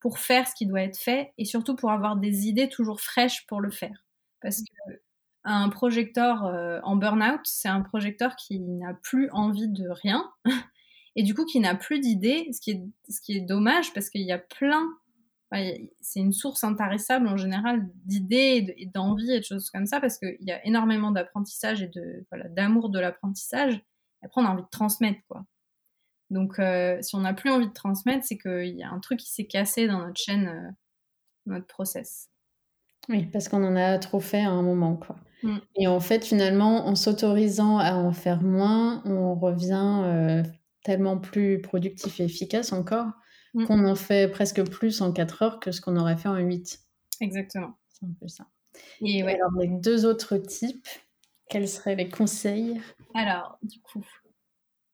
pour 0.00 0.18
faire 0.18 0.48
ce 0.48 0.54
qui 0.54 0.66
doit 0.66 0.82
être 0.82 0.98
fait 0.98 1.32
et 1.38 1.44
surtout 1.44 1.76
pour 1.76 1.90
avoir 1.90 2.16
des 2.16 2.48
idées 2.48 2.68
toujours 2.68 3.00
fraîches 3.00 3.46
pour 3.46 3.60
le 3.60 3.70
faire. 3.70 4.04
Parce 4.40 4.58
que 4.58 5.00
un 5.44 5.68
projecteur 5.70 6.44
euh, 6.44 6.80
en 6.82 6.96
burn-out, 6.96 7.40
c'est 7.44 7.68
un 7.68 7.80
projecteur 7.80 8.36
qui 8.36 8.60
n'a 8.60 8.94
plus 8.94 9.28
envie 9.30 9.68
de 9.68 9.88
rien 9.88 10.30
et 11.16 11.22
du 11.22 11.34
coup 11.34 11.44
qui 11.44 11.60
n'a 11.60 11.74
plus 11.74 12.00
d'idées, 12.00 12.48
ce, 12.52 12.60
qui 12.60 12.72
est, 12.72 12.82
ce 13.08 13.20
qui 13.20 13.36
est 13.36 13.40
dommage 13.40 13.92
parce 13.92 14.08
qu'il 14.08 14.22
y 14.22 14.32
a 14.32 14.38
plein, 14.38 14.86
c'est 16.00 16.20
une 16.20 16.32
source 16.32 16.64
intarissable 16.64 17.28
en 17.28 17.36
général 17.36 17.86
d'idées 18.04 18.74
et 18.76 18.86
d'envie 18.86 19.32
et 19.32 19.40
de 19.40 19.44
choses 19.44 19.70
comme 19.70 19.86
ça 19.86 20.00
parce 20.00 20.18
qu'il 20.18 20.36
y 20.40 20.50
a 20.50 20.64
énormément 20.66 21.10
d'apprentissage 21.10 21.82
et 21.82 21.88
de 21.88 22.26
voilà, 22.30 22.48
d'amour 22.48 22.88
de 22.88 22.98
l'apprentissage. 22.98 23.82
Après, 24.22 24.40
on 24.40 24.44
a 24.44 24.50
envie 24.50 24.62
de 24.62 24.68
transmettre 24.70 25.20
quoi. 25.28 25.44
Donc, 26.30 26.58
euh, 26.58 26.96
si 27.02 27.14
on 27.14 27.20
n'a 27.20 27.34
plus 27.34 27.50
envie 27.50 27.68
de 27.68 27.72
transmettre, 27.72 28.24
c'est 28.24 28.38
qu'il 28.38 28.74
y 28.74 28.82
a 28.82 28.90
un 28.90 29.00
truc 29.00 29.20
qui 29.20 29.30
s'est 29.30 29.44
cassé 29.44 29.86
dans 29.86 29.98
notre 29.98 30.18
chaîne, 30.18 30.48
euh, 30.48 30.70
notre 31.44 31.66
process. 31.66 32.30
Oui, 33.10 33.26
parce 33.26 33.48
qu'on 33.48 33.62
en 33.64 33.76
a 33.76 33.98
trop 33.98 34.20
fait 34.20 34.40
à 34.40 34.48
un 34.48 34.62
moment, 34.62 34.96
quoi. 34.96 35.16
Mm. 35.42 35.58
Et 35.76 35.86
en 35.88 36.00
fait, 36.00 36.24
finalement, 36.24 36.86
en 36.86 36.94
s'autorisant 36.94 37.76
à 37.76 37.94
en 37.94 38.12
faire 38.12 38.42
moins, 38.42 39.02
on 39.04 39.34
revient 39.34 40.02
euh, 40.04 40.42
tellement 40.84 41.18
plus 41.18 41.60
productif 41.60 42.20
et 42.20 42.24
efficace 42.24 42.72
encore 42.72 43.10
mm. 43.54 43.66
qu'on 43.66 43.84
en 43.86 43.94
fait 43.94 44.30
presque 44.30 44.62
plus 44.68 45.00
en 45.00 45.12
4 45.12 45.42
heures 45.42 45.60
que 45.60 45.72
ce 45.72 45.80
qu'on 45.80 45.96
aurait 45.96 46.16
fait 46.16 46.28
en 46.28 46.38
8. 46.38 46.80
Exactement. 47.20 47.78
C'est 47.88 48.06
un 48.06 48.14
peu 48.20 48.28
ça. 48.28 48.46
Et, 49.00 49.22
alors, 49.22 49.52
les 49.58 49.68
deux 49.68 50.06
autres 50.06 50.36
types, 50.38 50.88
quels 51.48 51.68
seraient 51.68 51.94
les 51.94 52.08
conseils? 52.08 52.80
Alors, 53.14 53.58
du 53.62 53.80
coup, 53.80 54.04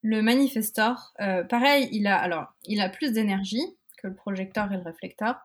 le 0.03 0.23
manifestor, 0.23 1.13
euh, 1.21 1.45
pareil, 1.45 1.89
il 1.93 2.07
a, 2.07 2.17
alors, 2.17 2.47
il 2.65 2.81
a 2.81 2.89
plus 2.89 3.13
d'énergie 3.13 3.63
que 3.99 4.09
le 4.09 4.15
projecteur 4.15 4.73
et 4.73 4.77
le 4.77 4.83
réflecteur, 4.83 5.37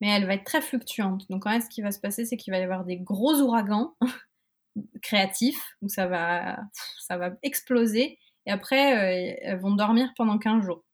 mais 0.00 0.08
elle 0.08 0.26
va 0.26 0.34
être 0.34 0.44
très 0.44 0.60
fluctuante. 0.60 1.28
Donc, 1.30 1.46
en 1.46 1.50
fait, 1.50 1.62
ce 1.62 1.68
qui 1.68 1.82
va 1.82 1.90
se 1.90 2.00
passer, 2.00 2.24
c'est 2.24 2.36
qu'il 2.36 2.52
va 2.52 2.58
y 2.58 2.62
avoir 2.62 2.84
des 2.84 2.98
gros 2.98 3.34
ouragans 3.40 3.96
créatifs 5.02 5.76
où 5.82 5.88
ça 5.88 6.06
va, 6.06 6.58
ça 7.00 7.16
va 7.16 7.32
exploser 7.42 8.18
et 8.46 8.50
après, 8.50 8.96
euh, 8.96 9.36
elles 9.42 9.60
vont 9.60 9.74
dormir 9.74 10.12
pendant 10.16 10.38
15 10.38 10.64
jours. 10.64 10.84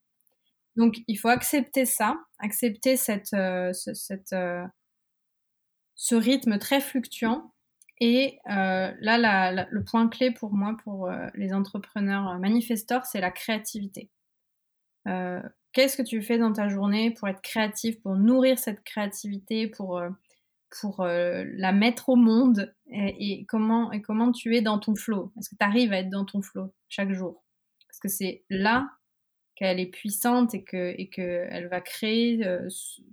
Donc, 0.78 1.00
il 1.08 1.16
faut 1.16 1.28
accepter 1.28 1.84
ça, 1.84 2.16
accepter 2.38 2.96
cette, 2.96 3.34
euh, 3.34 3.72
ce, 5.96 6.14
rythme 6.14 6.58
très 6.58 6.80
fluctuant. 6.80 7.52
Et 8.00 8.38
euh, 8.48 8.92
là, 9.00 9.66
le 9.70 9.84
point 9.84 10.08
clé 10.08 10.30
pour 10.30 10.52
moi, 10.54 10.76
pour 10.84 11.10
euh, 11.10 11.26
les 11.34 11.52
entrepreneurs 11.52 12.28
euh, 12.28 12.38
manifestors, 12.38 13.04
c'est 13.06 13.20
la 13.20 13.32
créativité. 13.32 14.08
Qu'est-ce 15.72 15.96
que 15.96 16.02
tu 16.02 16.22
fais 16.22 16.38
dans 16.38 16.52
ta 16.52 16.68
journée 16.68 17.12
pour 17.12 17.28
être 17.28 17.40
créatif, 17.40 18.00
pour 18.02 18.16
nourrir 18.16 18.58
cette 18.58 18.84
créativité, 18.84 19.66
pour, 19.66 20.00
la 21.10 21.72
mettre 21.72 22.10
au 22.10 22.16
monde? 22.16 22.74
Et, 22.90 23.46
comment, 23.48 23.90
comment 24.04 24.30
tu 24.30 24.54
es 24.54 24.60
dans 24.60 24.78
ton 24.78 24.94
flow? 24.94 25.32
Est-ce 25.38 25.48
que 25.48 25.56
tu 25.56 25.64
arrives 25.64 25.92
à 25.92 25.98
être 26.00 26.10
dans 26.10 26.26
ton 26.26 26.42
flow 26.42 26.74
chaque 26.88 27.12
jour? 27.12 27.42
Parce 27.88 28.00
que 28.00 28.08
c'est 28.08 28.44
là 28.50 28.86
qu'elle 29.58 29.80
est 29.80 29.86
puissante 29.86 30.54
et 30.54 30.62
qu'elle 30.62 30.94
et 30.98 31.08
que 31.08 31.68
va 31.68 31.80
créer 31.80 32.46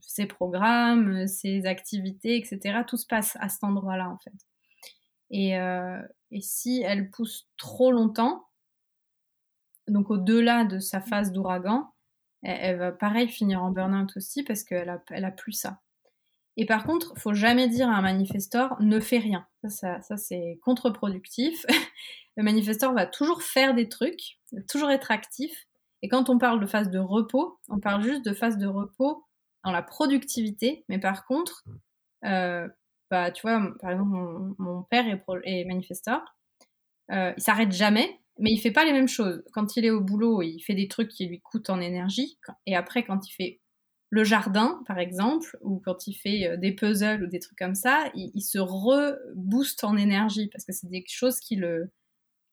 ses 0.02 0.28
programmes, 0.28 1.26
ses 1.26 1.66
activités, 1.66 2.38
etc. 2.38 2.82
Tout 2.88 2.98
se 2.98 3.08
passe 3.08 3.36
à 3.40 3.50
cet 3.50 3.64
endroit-là, 3.64 4.10
en 4.10 4.20
fait. 4.20 4.32
Euh, 5.34 6.02
et, 6.30 6.42
si 6.42 6.84
elle 6.86 7.10
pousse 7.10 7.48
trop 7.58 7.92
longtemps, 7.92 8.46
donc 9.88 10.12
au-delà 10.12 10.66
de 10.66 10.78
sa 10.78 11.02
phase 11.02 11.32
d'ouragan, 11.32 11.92
elle, 12.44 12.78
va 12.78 12.92
pareil 12.92 13.28
finir 13.28 13.64
en 13.64 13.72
burn-out 13.72 14.16
aussi 14.16 14.44
parce 14.44 14.64
qu'elle 14.64 14.90
a, 14.90 15.04
elle 15.10 15.26
a 15.26 15.32
plus 15.32 15.54
ça. 15.54 15.82
Et 16.58 16.68
par 16.68 16.86
contre, 16.86 17.18
faut 17.18 17.34
jamais 17.34 17.68
dire 17.68 17.90
à 17.90 17.96
un 17.96 18.02
manifestor 18.02 18.80
ne 18.82 19.00
fais 19.00 19.18
rien. 19.18 19.48
Ça, 19.68 20.00
ça, 20.04 20.16
c'est 20.16 20.60
contre-productif. 20.64 21.66
Le 22.38 22.44
manifestor 22.44 22.94
va 22.94 23.08
toujours 23.08 23.42
faire 23.42 23.74
des 23.74 23.90
trucs, 23.90 24.38
toujours 24.70 24.92
être 24.92 25.10
actif. 25.10 25.68
Et 26.06 26.08
quand 26.08 26.30
on 26.30 26.38
parle 26.38 26.60
de 26.60 26.68
phase 26.68 26.92
de 26.92 27.00
repos, 27.00 27.58
on 27.68 27.80
parle 27.80 28.04
juste 28.04 28.24
de 28.24 28.32
phase 28.32 28.60
de 28.60 28.68
repos 28.68 29.26
dans 29.64 29.72
la 29.72 29.82
productivité. 29.82 30.86
Mais 30.88 31.00
par 31.00 31.26
contre, 31.26 31.64
euh, 32.26 32.68
bah, 33.10 33.32
tu 33.32 33.42
vois, 33.42 33.74
par 33.82 33.90
exemple, 33.90 34.16
mon, 34.60 34.84
père 34.84 35.08
est, 35.08 35.26
est 35.46 35.66
manifesteur. 35.66 36.22
Euh, 37.12 37.34
il 37.36 37.42
s'arrête 37.42 37.72
jamais, 37.72 38.20
mais 38.38 38.52
il 38.52 38.60
fait 38.60 38.70
pas 38.70 38.86
les 38.86 38.94
mêmes 38.94 39.08
choses. 39.08 39.44
Quand 39.52 39.78
il 39.78 39.84
est 39.84 39.90
au 39.90 40.00
boulot, 40.00 40.44
il 40.44 40.60
fait 40.60 40.76
des 40.76 40.88
trucs 40.88 41.10
qui 41.10 41.26
lui 41.26 41.42
coûtent 41.42 41.72
en 41.72 41.82
énergie. 41.82 42.38
Et 42.68 42.76
après, 42.76 43.04
quand 43.04 43.28
il 43.28 43.32
fait 43.32 43.60
le 44.12 44.24
jardin, 44.24 44.84
par 44.86 45.00
exemple, 45.00 45.58
ou 45.62 45.82
quand 45.84 46.06
il 46.06 46.14
fait 46.14 46.50
euh, 46.50 46.56
des 46.56 46.72
puzzles 46.72 47.24
ou 47.24 47.28
des 47.28 47.40
trucs 47.40 47.58
comme 47.58 47.74
ça, 47.74 48.12
il, 48.14 48.44
se 48.44 48.60
rebooste 48.60 49.84
en 49.84 49.98
énergie 49.98 50.50
parce 50.50 50.66
que 50.66 50.72
c'est 50.72 50.88
des 50.88 51.04
choses 51.08 51.40
qui 51.40 51.56
le, 51.56 51.90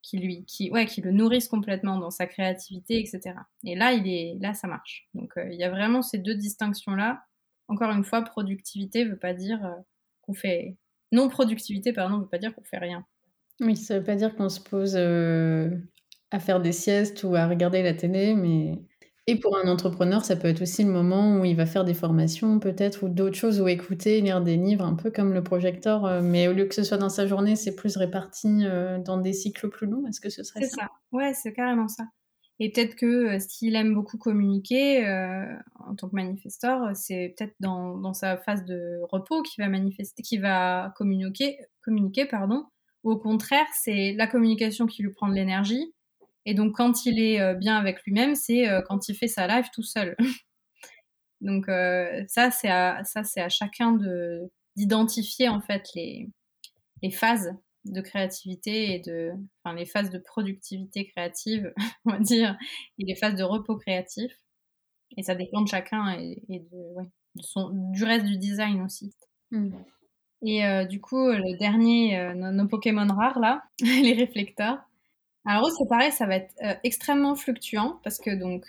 qui 0.02 0.18
lui, 0.18 0.44
qui, 0.44 0.70
ouais, 0.70 0.86
qui 0.86 1.00
le 1.00 1.12
nourrissent 1.12 1.48
complètement 1.48 1.96
dans 1.96 2.10
sa 2.10 2.26
créativité, 2.26 2.98
etc. 2.98 3.36
Et 3.64 3.74
là, 3.74 3.92
il 3.92 4.06
est, 4.08 4.36
là, 4.40 4.52
ça 4.52 4.66
marche. 4.66 5.08
Donc, 5.14 5.32
euh, 5.36 5.48
il 5.50 5.58
y 5.58 5.64
a 5.64 5.70
vraiment 5.70 6.02
ces 6.02 6.18
deux 6.18 6.34
distinctions 6.34 6.94
là. 6.94 7.22
Encore 7.68 7.90
une 7.90 8.04
fois, 8.04 8.22
productivité 8.22 9.04
veut 9.04 9.18
pas 9.18 9.32
dire 9.32 9.64
euh, 9.64 9.80
qu'on 10.22 10.34
fait. 10.34 10.76
Non-productivité, 11.12 11.92
pardon, 11.92 12.16
ne 12.16 12.22
veut 12.22 12.28
pas 12.28 12.38
dire 12.38 12.54
qu'on 12.54 12.64
fait 12.64 12.78
rien. 12.78 13.04
Oui, 13.60 13.76
ça 13.76 13.98
veut 13.98 14.04
pas 14.04 14.16
dire 14.16 14.34
qu'on 14.34 14.48
se 14.48 14.60
pose 14.60 14.94
euh, 14.96 15.70
à 16.30 16.40
faire 16.40 16.60
des 16.60 16.72
siestes 16.72 17.22
ou 17.22 17.34
à 17.34 17.46
regarder 17.46 17.82
la 17.82 17.94
télé, 17.94 18.34
mais. 18.34 18.82
Et 19.28 19.38
pour 19.38 19.56
un 19.56 19.68
entrepreneur, 19.68 20.24
ça 20.24 20.34
peut 20.34 20.48
être 20.48 20.62
aussi 20.62 20.82
le 20.82 20.90
moment 20.90 21.38
où 21.38 21.44
il 21.44 21.54
va 21.54 21.64
faire 21.64 21.84
des 21.84 21.94
formations, 21.94 22.58
peut-être, 22.58 23.04
ou 23.04 23.08
d'autres 23.08 23.36
choses, 23.36 23.60
ou 23.60 23.68
écouter, 23.68 24.20
lire 24.20 24.40
des 24.40 24.56
livres, 24.56 24.84
un 24.84 24.94
peu 24.94 25.12
comme 25.12 25.32
le 25.32 25.44
projecteur, 25.44 26.04
euh, 26.04 26.20
mais 26.22 26.48
au 26.48 26.52
lieu 26.52 26.64
que 26.64 26.74
ce 26.74 26.82
soit 26.82 26.96
dans 26.96 27.08
sa 27.08 27.28
journée, 27.28 27.54
c'est 27.54 27.76
plus 27.76 27.96
réparti 27.96 28.64
euh, 28.64 28.98
dans 28.98 29.18
des 29.18 29.32
cycles 29.32 29.68
plus 29.68 29.86
longs. 29.86 30.04
Est-ce 30.08 30.20
que 30.20 30.28
ce 30.28 30.42
serait 30.42 30.62
ça 30.62 30.68
C'est 30.68 30.80
ça? 30.80 30.88
Ouais, 31.12 31.32
c'est 31.34 31.52
carrément 31.52 31.86
ça. 31.86 32.04
Et 32.58 32.72
peut-être 32.72 32.96
que 32.96 33.36
euh, 33.36 33.38
s'il 33.38 33.76
aime 33.76 33.94
beaucoup 33.94 34.18
communiquer 34.18 35.06
en 35.78 35.94
tant 35.94 36.08
que 36.08 36.16
manifesteur, 36.16 36.90
c'est 36.94 37.34
peut-être 37.36 37.54
dans, 37.60 37.96
dans, 37.98 38.14
sa 38.14 38.36
phase 38.36 38.64
de 38.64 38.98
repos 39.08 39.42
qu'il 39.42 39.62
va 39.62 39.70
manifester, 39.70 40.22
qu'il 40.24 40.40
va 40.40 40.92
communiquer, 40.96 41.58
communiquer 41.84 42.26
pardon. 42.26 42.64
Ou 43.04 43.12
au 43.12 43.18
contraire, 43.18 43.66
c'est 43.72 44.14
la 44.14 44.26
communication 44.26 44.86
qui 44.86 45.02
lui 45.02 45.12
prend 45.12 45.28
de 45.28 45.34
l'énergie. 45.34 45.92
Et 46.44 46.54
donc 46.54 46.76
quand 46.76 47.06
il 47.06 47.20
est 47.20 47.40
euh, 47.40 47.54
bien 47.54 47.76
avec 47.76 48.02
lui-même, 48.04 48.34
c'est 48.34 48.66
quand 48.88 49.08
il 49.08 49.14
fait 49.14 49.28
sa 49.28 49.46
live 49.46 49.68
tout 49.74 49.82
seul. 49.82 50.16
donc 51.40 51.66
ça, 52.28 52.50
c'est 52.50 52.70
à, 52.70 53.02
ça, 53.04 53.24
c'est 53.24 53.40
à 53.40 53.48
chacun 53.48 53.92
de 53.92 54.50
d'identifier 54.74 55.50
en 55.50 55.60
fait 55.60 55.86
les, 55.94 56.30
les 57.02 57.10
phases 57.10 57.52
de 57.84 58.00
créativité 58.00 58.94
et 58.94 59.00
de, 59.00 59.32
enfin, 59.62 59.74
les 59.76 59.86
phases 59.86 60.10
de 60.10 60.18
productivité 60.18 61.06
créative, 61.08 61.72
on 62.04 62.12
va 62.12 62.18
dire, 62.18 62.56
et 62.98 63.04
les 63.04 63.16
phases 63.16 63.34
de 63.34 63.42
repos 63.42 63.76
créatif. 63.76 64.32
Et 65.16 65.22
ça 65.22 65.34
dépend 65.34 65.60
de 65.60 65.68
chacun 65.68 66.16
et, 66.18 66.42
de, 66.48 66.94
ouais, 66.94 67.04
de 67.34 67.42
son, 67.42 67.70
du 67.92 68.04
reste 68.04 68.24
du 68.24 68.38
design 68.38 68.80
aussi. 68.82 69.14
Hmm. 69.50 69.70
Et 70.44 70.64
euh, 70.64 70.84
du 70.84 71.00
coup, 71.00 71.28
le 71.28 71.56
dernier, 71.58 72.18
euh, 72.18 72.34
nos, 72.34 72.66
Pokémon 72.66 73.06
rares 73.06 73.38
là, 73.38 73.62
les 73.80 74.14
réflecteurs, 74.14 74.78
Alors 75.44 75.70
c'est 75.76 75.88
pareil, 75.88 76.12
ça 76.12 76.26
va 76.26 76.36
être 76.36 76.54
extrêmement 76.84 77.34
fluctuant 77.34 78.00
parce 78.04 78.18
que 78.18 78.30
donc 78.30 78.64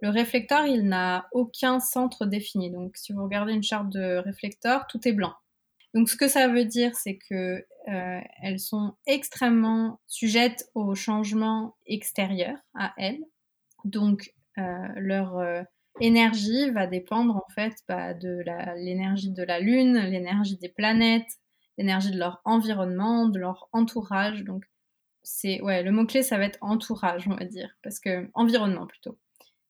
le 0.00 0.08
réflecteur, 0.10 0.66
il 0.66 0.84
n'a 0.84 1.28
aucun 1.32 1.80
centre 1.80 2.26
défini. 2.26 2.70
Donc 2.70 2.96
si 2.96 3.12
vous 3.12 3.24
regardez 3.24 3.52
une 3.52 3.62
charte 3.62 3.88
de 3.90 4.16
réflecteur, 4.16 4.86
tout 4.86 5.06
est 5.08 5.12
blanc. 5.12 5.34
Donc 5.94 6.08
ce 6.08 6.16
que 6.16 6.28
ça 6.28 6.48
veut 6.48 6.64
dire, 6.64 6.94
c'est 6.94 7.18
que 7.18 7.64
euh, 7.88 8.20
elles 8.42 8.60
sont 8.60 8.94
extrêmement 9.06 10.00
sujettes 10.06 10.70
aux 10.74 10.94
changements 10.94 11.76
extérieurs 11.86 12.58
à 12.74 12.92
elles. 12.98 13.24
Donc 13.84 14.32
euh, 14.58 14.62
leur 14.96 15.38
euh, 15.38 15.62
énergie 16.00 16.70
va 16.70 16.86
dépendre 16.86 17.36
en 17.36 17.52
fait 17.54 17.74
bah, 17.88 18.14
de 18.14 18.44
l'énergie 18.76 19.32
de 19.32 19.42
la 19.42 19.58
Lune, 19.58 19.98
l'énergie 19.98 20.58
des 20.58 20.68
planètes, 20.68 21.38
l'énergie 21.78 22.10
de 22.10 22.18
leur 22.18 22.40
environnement, 22.44 23.26
de 23.26 23.38
leur 23.38 23.68
entourage. 23.72 24.44
C'est 25.30 25.60
ouais, 25.60 25.82
le 25.82 25.92
mot 25.92 26.06
clé 26.06 26.22
ça 26.22 26.38
va 26.38 26.44
être 26.44 26.58
entourage, 26.62 27.28
on 27.28 27.34
va 27.34 27.44
dire, 27.44 27.70
parce 27.82 28.00
que 28.00 28.30
environnement 28.32 28.86
plutôt. 28.86 29.18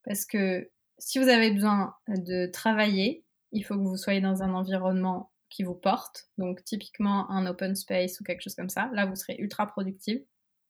Parce 0.05 0.25
que 0.25 0.71
si 0.99 1.19
vous 1.19 1.29
avez 1.29 1.51
besoin 1.51 1.95
de 2.07 2.47
travailler, 2.47 3.25
il 3.51 3.63
faut 3.63 3.75
que 3.75 3.83
vous 3.83 3.97
soyez 3.97 4.21
dans 4.21 4.43
un 4.43 4.55
environnement 4.55 5.33
qui 5.51 5.65
vous 5.65 5.75
porte, 5.75 6.29
donc 6.39 6.63
typiquement 6.65 7.29
un 7.31 7.47
open 7.47 7.75
space 7.75 8.21
ou 8.21 8.25
quelque 8.25 8.43
chose 8.43 8.55
comme 8.55 8.69
ça. 8.69 8.89
Là, 8.93 9.07
vous 9.07 9.17
serez 9.17 9.37
ultra 9.39 9.67
productif. 9.67 10.21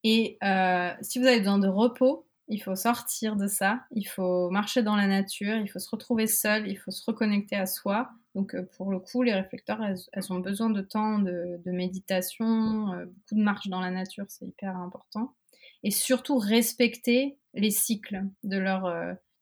Et 0.04 0.38
euh, 0.42 0.92
si 1.02 1.18
vous 1.18 1.26
avez 1.26 1.38
besoin 1.38 1.58
de 1.58 1.68
repos, 1.68 2.26
il 2.48 2.58
faut 2.58 2.74
sortir 2.74 3.36
de 3.36 3.46
ça, 3.46 3.80
il 3.90 4.04
faut 4.04 4.50
marcher 4.50 4.82
dans 4.82 4.96
la 4.96 5.06
nature, 5.06 5.56
il 5.56 5.68
faut 5.68 5.78
se 5.78 5.90
retrouver 5.90 6.26
seul, 6.26 6.68
il 6.68 6.76
faut 6.76 6.90
se 6.90 7.04
reconnecter 7.04 7.56
à 7.56 7.66
soi. 7.66 8.10
Donc 8.34 8.54
euh, 8.54 8.62
pour 8.76 8.90
le 8.90 8.98
coup, 8.98 9.22
les 9.22 9.34
réflecteurs, 9.34 9.80
elles, 9.82 10.32
ont 10.32 10.38
besoin 10.38 10.70
de 10.70 10.80
temps 10.80 11.18
de, 11.18 11.60
méditation, 11.66 12.92
euh, 12.92 13.04
beaucoup 13.06 13.34
de 13.34 13.42
marche 13.42 13.68
dans 13.68 13.80
la 13.80 13.90
nature, 13.90 14.26
c'est 14.28 14.46
hyper 14.46 14.76
important. 14.76 15.34
Et 15.82 15.90
surtout 15.90 16.38
respecter 16.38 17.38
les 17.54 17.70
cycles 17.70 18.24
de 18.42 18.58
leur... 18.58 18.92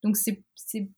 donc 0.03 0.17
c'est 0.17 0.43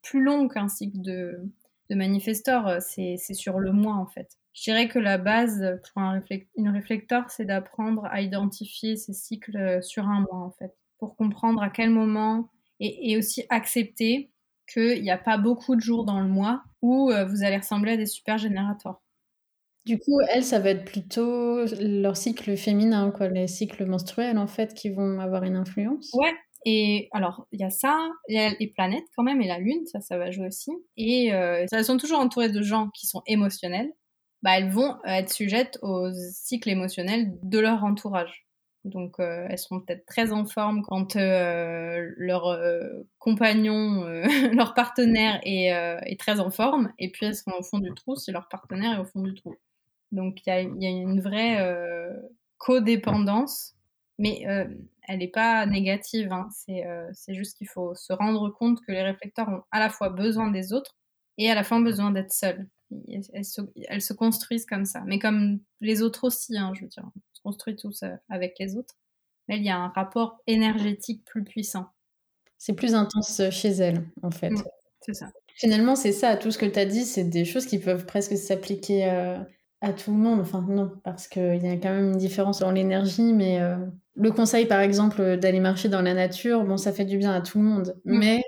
plus 0.03 0.23
long 0.23 0.49
qu'un 0.49 0.69
cycle 0.69 1.01
de, 1.01 1.49
de 1.91 1.95
manifestor, 1.95 2.67
euh, 2.67 2.79
c'est 2.81 3.17
sur 3.35 3.59
le 3.59 3.73
moi 3.73 3.95
en 3.95 4.07
fait. 4.07 4.37
Je 4.53 4.63
dirais 4.65 4.89
que 4.89 4.99
la 4.99 5.19
base 5.19 5.81
pour 5.83 6.03
un 6.03 6.23
une 6.57 6.69
réflecteur, 6.69 7.31
c'est 7.31 7.45
d'apprendre 7.45 8.05
à 8.07 8.21
identifier 8.21 8.97
ces 8.97 9.13
cycles 9.13 9.57
euh, 9.57 9.81
sur 9.81 10.07
un 10.09 10.21
mois 10.21 10.41
en 10.41 10.51
fait, 10.51 10.77
pour 10.99 11.17
comprendre 11.17 11.63
à 11.63 11.71
quel 11.71 11.91
moment 11.91 12.51
et, 12.81 13.17
aussi 13.17 13.45
accepter 13.49 14.31
qu'il 14.73 15.03
n'y 15.03 15.11
a 15.11 15.19
pas 15.19 15.39
beaucoup 15.39 15.75
de 15.75 15.81
jours 15.81 16.05
dans 16.05 16.21
le 16.21 16.29
mois 16.29 16.63
où 16.83 17.11
euh, 17.11 17.25
vous 17.25 17.43
allez 17.43 17.57
ressembler 17.57 17.93
à 17.93 17.97
des 17.97 18.07
super 18.07 18.39
générateurs. 18.39 19.03
Du 19.87 19.99
coup, 19.99 20.21
elles, 20.29 20.45
ça 20.45 20.59
va 20.59 20.71
être 20.71 20.85
plutôt 20.85 21.65
leur 21.81 22.17
cycle 22.17 22.57
féminin, 22.57 23.11
quoi, 23.11 23.29
les 23.29 23.49
cycles 23.49 23.87
menstruels 23.87 24.39
en 24.39 24.47
fait, 24.47 24.75
qui 24.75 24.91
vont 24.91 25.19
avoir 25.19 25.45
une 25.45 25.57
influence. 25.57 26.11
Ouais, 26.13 26.35
et 26.67 27.09
alors, 27.13 27.47
il 27.53 27.61
y 27.61 27.65
a 27.65 27.71
ça, 27.71 28.11
il 28.29 28.37
y 28.37 28.39
a 28.39 28.51
les 28.59 28.67
planètes 28.67 29.07
quand 29.17 29.23
même, 29.23 29.41
et 29.41 29.47
la 29.47 29.59
Lune, 29.59 29.87
ça, 29.87 30.01
ça 30.01 30.19
va 30.19 30.31
jouer 30.31 30.49
aussi. 30.49 30.73
Et 30.97 31.33
euh, 31.33 31.65
elles 31.71 31.85
sont 31.85 31.97
toujours 31.97 32.19
entourées 32.19 32.51
de 32.51 32.63
gens 32.63 32.91
qui 32.91 33.07
sont 33.07 33.23
émotionnels. 33.27 33.91
Bah, 34.43 34.59
elles 34.59 34.71
vont 34.71 34.97
être 35.05 35.33
sujettes 35.33 35.79
aux 35.83 36.11
cycles 36.13 36.69
émotionnels 36.69 37.39
de 37.43 37.59
leur 37.59 37.85
entourage. 37.85 38.48
Donc, 38.89 39.21
euh, 39.21 39.47
elles 39.49 39.59
seront 39.59 39.81
peut-être 39.81 40.07
très 40.07 40.33
en 40.33 40.45
forme 40.45 40.83
quand 40.83 41.17
euh, 41.17 42.11
leur 42.17 42.59
compagnon, 43.19 44.05
leur 44.53 44.75
partenaire 44.75 45.41
est, 45.45 46.19
très 46.19 46.41
en 46.41 46.51
forme, 46.51 46.93
et 46.99 47.11
puis 47.11 47.27
elles 47.27 47.37
seront 47.37 47.59
au 47.59 47.63
fond 47.63 47.79
du 47.79 47.93
trou 47.95 48.17
si 48.17 48.33
leur 48.33 48.49
partenaire 48.49 48.99
est 48.99 49.01
au 49.01 49.05
fond 49.05 49.23
du 49.23 49.35
trou. 49.35 49.57
Donc, 50.13 50.47
il 50.47 50.51
y 50.51 50.53
a, 50.53 50.61
une 50.61 51.21
vraie 51.21 51.65
codépendance, 52.59 53.75
mais 54.19 54.45
elle 55.09 55.19
n'est 55.19 55.29
pas 55.29 55.67
négative. 55.67 56.31
Hein. 56.33 56.49
Euh, 56.69 57.09
c'est 57.13 57.35
juste 57.35 57.57
qu'il 57.57 57.69
faut 57.69 57.95
se 57.95 58.13
rendre 58.13 58.51
compte 58.51 58.81
que 58.83 58.93
les 58.93 59.03
réflecteurs 59.03 59.49
ont 59.49 59.63
à 59.73 59.81
la 59.81 59.89
fois 59.89 60.11
besoin 60.11 60.51
des 60.51 60.73
autres 60.75 60.97
et 61.39 61.51
à 61.51 61.55
la 61.55 61.65
fois 61.65 61.81
besoin 61.81 62.11
d'être 62.11 62.31
seuls. 62.31 62.69
Elles, 63.33 63.45
se, 63.45 64.13
construisent 64.13 64.67
comme 64.67 64.85
ça. 64.85 65.03
Mais 65.07 65.19
comme 65.19 65.61
les 65.81 66.03
autres 66.03 66.25
aussi, 66.25 66.57
hein, 66.57 66.73
je 66.75 66.83
veux 66.83 66.89
dire, 66.89 67.05
construit 67.49 67.77
tous 67.77 68.03
euh, 68.03 68.15
avec 68.29 68.57
les 68.59 68.77
autres. 68.77 68.95
Mais 69.49 69.57
il 69.57 69.65
y 69.65 69.71
a 69.71 69.79
un 69.79 69.89
rapport 69.89 70.43
énergétique 70.47 71.25
plus 71.25 71.43
puissant. 71.43 71.87
C'est 72.59 72.75
plus 72.75 72.95
intense 72.95 73.41
chez 73.51 73.71
elles, 73.71 74.05
en 74.23 74.31
fait. 74.31 74.53
C'est 75.01 75.15
ça. 75.15 75.31
Finalement, 75.55 75.97
c'est 75.97 76.13
ça. 76.13 76.37
Tout 76.37 76.51
ce 76.51 76.59
que 76.59 76.67
tu 76.67 76.79
as 76.79 76.85
dit, 76.85 77.05
c'est 77.05 77.25
des 77.25 77.47
choses 77.47 77.65
qui 77.65 77.79
peuvent 77.79 78.05
presque 78.05 78.37
s'appliquer 78.37 79.11
euh, 79.11 79.39
à 79.81 79.95
tout 79.95 80.11
le 80.11 80.19
monde. 80.19 80.41
Enfin, 80.41 80.65
non, 80.69 80.93
parce 81.03 81.29
qu'il 81.29 81.63
y 81.63 81.69
a 81.69 81.77
quand 81.77 81.95
même 81.95 82.13
une 82.13 82.19
différence 82.19 82.59
dans 82.59 82.71
l'énergie, 82.71 83.33
mais 83.33 83.59
le 84.15 84.31
conseil, 84.31 84.67
par 84.67 84.81
exemple, 84.81 85.39
d'aller 85.39 85.61
marcher 85.61 85.89
dans 85.89 86.03
la 86.03 86.13
nature, 86.13 86.65
bon, 86.65 86.77
ça 86.77 86.93
fait 86.93 87.07
du 87.07 87.17
bien 87.17 87.33
à 87.33 87.41
tout 87.41 87.59
le 87.59 87.65
monde. 87.65 87.97
Mm. 88.05 88.19
Mais 88.19 88.43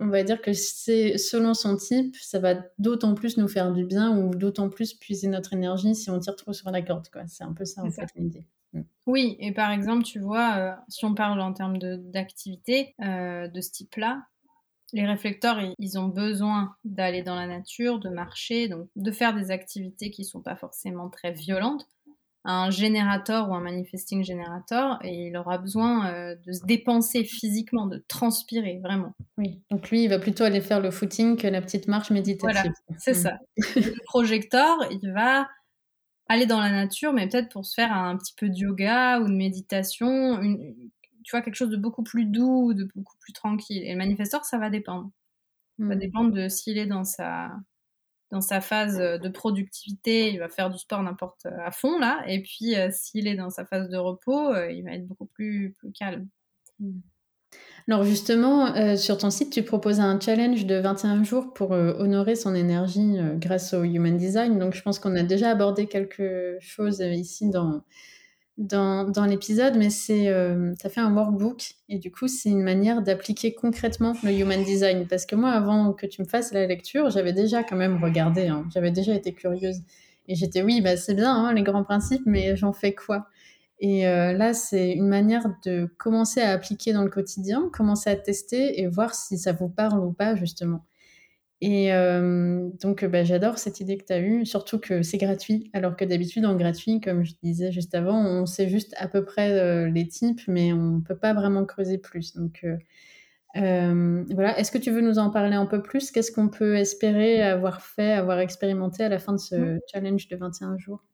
on 0.00 0.08
va 0.08 0.22
dire 0.22 0.40
que 0.40 0.52
c'est 0.52 1.18
selon 1.18 1.54
son 1.54 1.76
type, 1.76 2.16
ça 2.16 2.38
va 2.38 2.54
d'autant 2.78 3.14
plus 3.14 3.36
nous 3.36 3.48
faire 3.48 3.70
du 3.72 3.84
bien 3.84 4.16
ou 4.16 4.34
d'autant 4.34 4.70
plus 4.70 4.94
puiser 4.94 5.28
notre 5.28 5.52
énergie 5.52 5.94
si 5.94 6.10
on 6.10 6.18
tire 6.18 6.36
trop 6.36 6.52
sur 6.52 6.70
la 6.70 6.82
corde. 6.82 7.06
C'est 7.28 7.44
un 7.44 7.52
peu 7.52 7.66
ça, 7.66 7.82
en 7.82 7.90
fait, 7.90 8.08
l'idée. 8.16 8.46
Mm. 8.72 8.80
Oui, 9.06 9.36
et 9.38 9.52
par 9.52 9.70
exemple, 9.70 10.04
tu 10.04 10.18
vois, 10.18 10.56
euh, 10.56 10.72
si 10.88 11.04
on 11.04 11.14
parle 11.14 11.40
en 11.40 11.52
termes 11.52 11.78
d'activité 11.78 12.94
euh, 13.02 13.46
de, 13.48 13.60
ce 13.60 13.70
type-là, 13.70 14.22
les 14.92 15.06
réflecteurs, 15.06 15.58
ils 15.78 15.98
ont 15.98 16.08
besoin 16.08 16.74
d'aller 16.84 17.22
dans 17.22 17.36
la 17.36 17.46
nature, 17.46 18.00
de 18.00 18.08
marcher, 18.08 18.68
donc 18.68 18.88
de 18.96 19.10
faire 19.12 19.34
des 19.34 19.50
activités 19.50 20.10
qui 20.10 20.22
ne 20.22 20.26
sont 20.26 20.40
pas 20.40 20.56
forcément 20.56 21.10
très 21.10 21.30
violentes 21.30 21.86
un 22.44 22.70
générateur 22.70 23.50
ou 23.50 23.54
un 23.54 23.60
manifesting 23.60 24.24
générateur 24.24 24.98
et 25.04 25.26
il 25.26 25.36
aura 25.36 25.58
besoin 25.58 26.10
euh, 26.10 26.36
de 26.46 26.52
se 26.52 26.64
dépenser 26.64 27.24
physiquement, 27.24 27.86
de 27.86 28.02
transpirer 28.08 28.80
vraiment. 28.82 29.14
Oui, 29.36 29.60
donc 29.70 29.90
lui, 29.90 30.04
il 30.04 30.08
va 30.08 30.18
plutôt 30.18 30.44
aller 30.44 30.62
faire 30.62 30.80
le 30.80 30.90
footing 30.90 31.36
que 31.36 31.46
la 31.46 31.60
petite 31.60 31.86
marche 31.86 32.10
méditative. 32.10 32.40
Voilà, 32.50 32.64
c'est 32.98 33.12
mm. 33.12 33.14
ça. 33.14 33.38
le 33.76 34.04
projecteur, 34.04 34.78
il 34.90 35.12
va 35.12 35.48
aller 36.28 36.46
dans 36.46 36.60
la 36.60 36.70
nature, 36.70 37.12
mais 37.12 37.28
peut-être 37.28 37.50
pour 37.50 37.66
se 37.66 37.74
faire 37.74 37.92
un 37.92 38.16
petit 38.16 38.34
peu 38.34 38.48
de 38.48 38.56
yoga 38.56 39.20
ou 39.20 39.28
de 39.28 39.34
méditation, 39.34 40.40
une, 40.40 40.74
tu 41.24 41.30
vois, 41.32 41.42
quelque 41.42 41.56
chose 41.56 41.70
de 41.70 41.76
beaucoup 41.76 42.02
plus 42.02 42.24
doux, 42.24 42.72
de 42.72 42.88
beaucoup 42.94 43.16
plus 43.20 43.32
tranquille. 43.34 43.82
Et 43.84 43.92
le 43.92 43.98
manifesteur, 43.98 44.44
ça 44.44 44.56
va 44.56 44.70
dépendre. 44.70 45.10
Ça 45.78 45.86
va 45.86 45.96
mm. 45.96 45.98
dépendre 45.98 46.32
de 46.32 46.48
s'il 46.48 46.78
est 46.78 46.86
dans 46.86 47.04
sa 47.04 47.50
dans 48.30 48.40
sa 48.40 48.60
phase 48.60 48.96
de 48.98 49.28
productivité, 49.28 50.32
il 50.32 50.38
va 50.38 50.48
faire 50.48 50.70
du 50.70 50.78
sport 50.78 51.02
n'importe 51.02 51.46
euh, 51.46 51.64
à 51.64 51.70
fond 51.70 51.98
là, 51.98 52.22
et 52.26 52.42
puis 52.42 52.76
euh, 52.76 52.88
s'il 52.92 53.26
est 53.26 53.34
dans 53.34 53.50
sa 53.50 53.64
phase 53.64 53.88
de 53.88 53.96
repos, 53.96 54.52
euh, 54.52 54.70
il 54.70 54.84
va 54.84 54.92
être 54.92 55.06
beaucoup 55.06 55.26
plus, 55.26 55.74
plus 55.78 55.90
calme. 55.92 56.28
Hmm. 56.78 57.00
Alors 57.88 58.04
justement, 58.04 58.96
sur 58.96 59.18
ton 59.18 59.30
site, 59.30 59.52
tu 59.52 59.64
proposes 59.64 59.98
un 59.98 60.20
challenge 60.20 60.66
de 60.66 60.76
21 60.76 61.24
jours 61.24 61.52
pour 61.52 61.72
honorer 61.72 62.36
son 62.36 62.54
énergie 62.54 63.16
grâce 63.38 63.74
au 63.74 63.82
Human 63.82 64.16
Design. 64.16 64.60
Donc 64.60 64.74
je 64.74 64.82
pense 64.82 65.00
qu'on 65.00 65.16
a 65.16 65.24
déjà 65.24 65.50
abordé 65.50 65.86
quelque 65.86 66.58
chose 66.60 67.00
ici 67.00 67.50
dans, 67.50 67.82
dans, 68.60 69.26
l'épisode, 69.26 69.76
mais 69.76 69.88
c'est, 69.88 70.28
euh, 70.28 70.74
fait 70.76 71.00
un 71.00 71.14
workbook 71.14 71.72
et 71.88 71.98
du 71.98 72.10
coup, 72.12 72.28
c'est 72.28 72.50
une 72.50 72.62
manière 72.62 73.00
d'appliquer 73.00 73.54
concrètement 73.54 74.14
le 74.22 74.32
human 74.32 74.62
design. 74.62 75.06
Parce 75.08 75.24
que 75.24 75.34
moi, 75.34 75.50
avant 75.50 75.92
que 75.94 76.06
tu 76.06 76.20
me 76.20 76.26
fasses 76.26 76.52
la 76.52 76.66
lecture, 76.66 77.08
j'avais 77.08 77.32
déjà 77.32 77.64
quand 77.64 77.76
même 77.76 78.02
regardé, 78.02 78.48
hein. 78.48 78.66
j'avais 78.72 78.90
déjà 78.90 79.14
été 79.14 79.32
curieuse. 79.32 79.80
Et 80.28 80.34
j'étais, 80.34 80.62
oui, 80.62 80.82
bah, 80.82 80.96
c'est 80.98 81.14
bien, 81.14 81.34
hein, 81.34 81.54
les 81.54 81.62
grands 81.62 81.84
principes, 81.84 82.22
mais 82.26 82.54
j'en 82.54 82.72
fais 82.72 82.94
quoi? 82.94 83.26
Et 83.80 84.06
euh, 84.06 84.34
là, 84.34 84.52
c'est 84.52 84.92
une 84.92 85.08
manière 85.08 85.46
de 85.64 85.86
commencer 85.96 86.42
à 86.42 86.50
appliquer 86.50 86.92
dans 86.92 87.02
le 87.02 87.08
quotidien, 87.08 87.70
commencer 87.72 88.10
à 88.10 88.16
tester 88.16 88.78
et 88.80 88.86
voir 88.86 89.14
si 89.14 89.38
ça 89.38 89.52
vous 89.52 89.70
parle 89.70 90.00
ou 90.00 90.12
pas, 90.12 90.36
justement. 90.36 90.84
Et 91.62 91.92
euh, 91.92 92.70
donc, 92.80 93.04
bah, 93.04 93.22
j'adore 93.22 93.58
cette 93.58 93.80
idée 93.80 93.98
que 93.98 94.04
tu 94.04 94.12
as 94.12 94.20
eue, 94.20 94.46
surtout 94.46 94.78
que 94.78 95.02
c'est 95.02 95.18
gratuit, 95.18 95.70
alors 95.74 95.94
que 95.94 96.04
d'habitude, 96.06 96.46
en 96.46 96.56
gratuit, 96.56 97.00
comme 97.00 97.22
je 97.22 97.34
disais 97.42 97.70
juste 97.70 97.94
avant, 97.94 98.24
on 98.24 98.46
sait 98.46 98.68
juste 98.68 98.94
à 98.96 99.08
peu 99.08 99.24
près 99.24 99.50
euh, 99.52 99.90
les 99.90 100.08
types, 100.08 100.40
mais 100.48 100.72
on 100.72 100.96
ne 100.96 101.00
peut 101.00 101.16
pas 101.16 101.34
vraiment 101.34 101.66
creuser 101.66 101.98
plus. 101.98 102.34
Donc, 102.34 102.64
euh, 103.56 104.24
voilà. 104.30 104.58
Est-ce 104.58 104.70
que 104.70 104.78
tu 104.78 104.90
veux 104.90 105.02
nous 105.02 105.18
en 105.18 105.30
parler 105.30 105.54
un 105.54 105.66
peu 105.66 105.82
plus? 105.82 106.10
Qu'est-ce 106.10 106.32
qu'on 106.32 106.48
peut 106.48 106.76
espérer 106.76 107.42
avoir 107.42 107.82
fait, 107.82 108.12
avoir 108.12 108.38
expérimenté 108.38 109.04
à 109.04 109.08
la 109.08 109.18
fin 109.18 109.32
de 109.32 109.38
ce 109.38 109.54
mmh. 109.56 109.80
challenge 109.92 110.28
de 110.28 110.36
21 110.36 110.78
jours? 110.78 111.04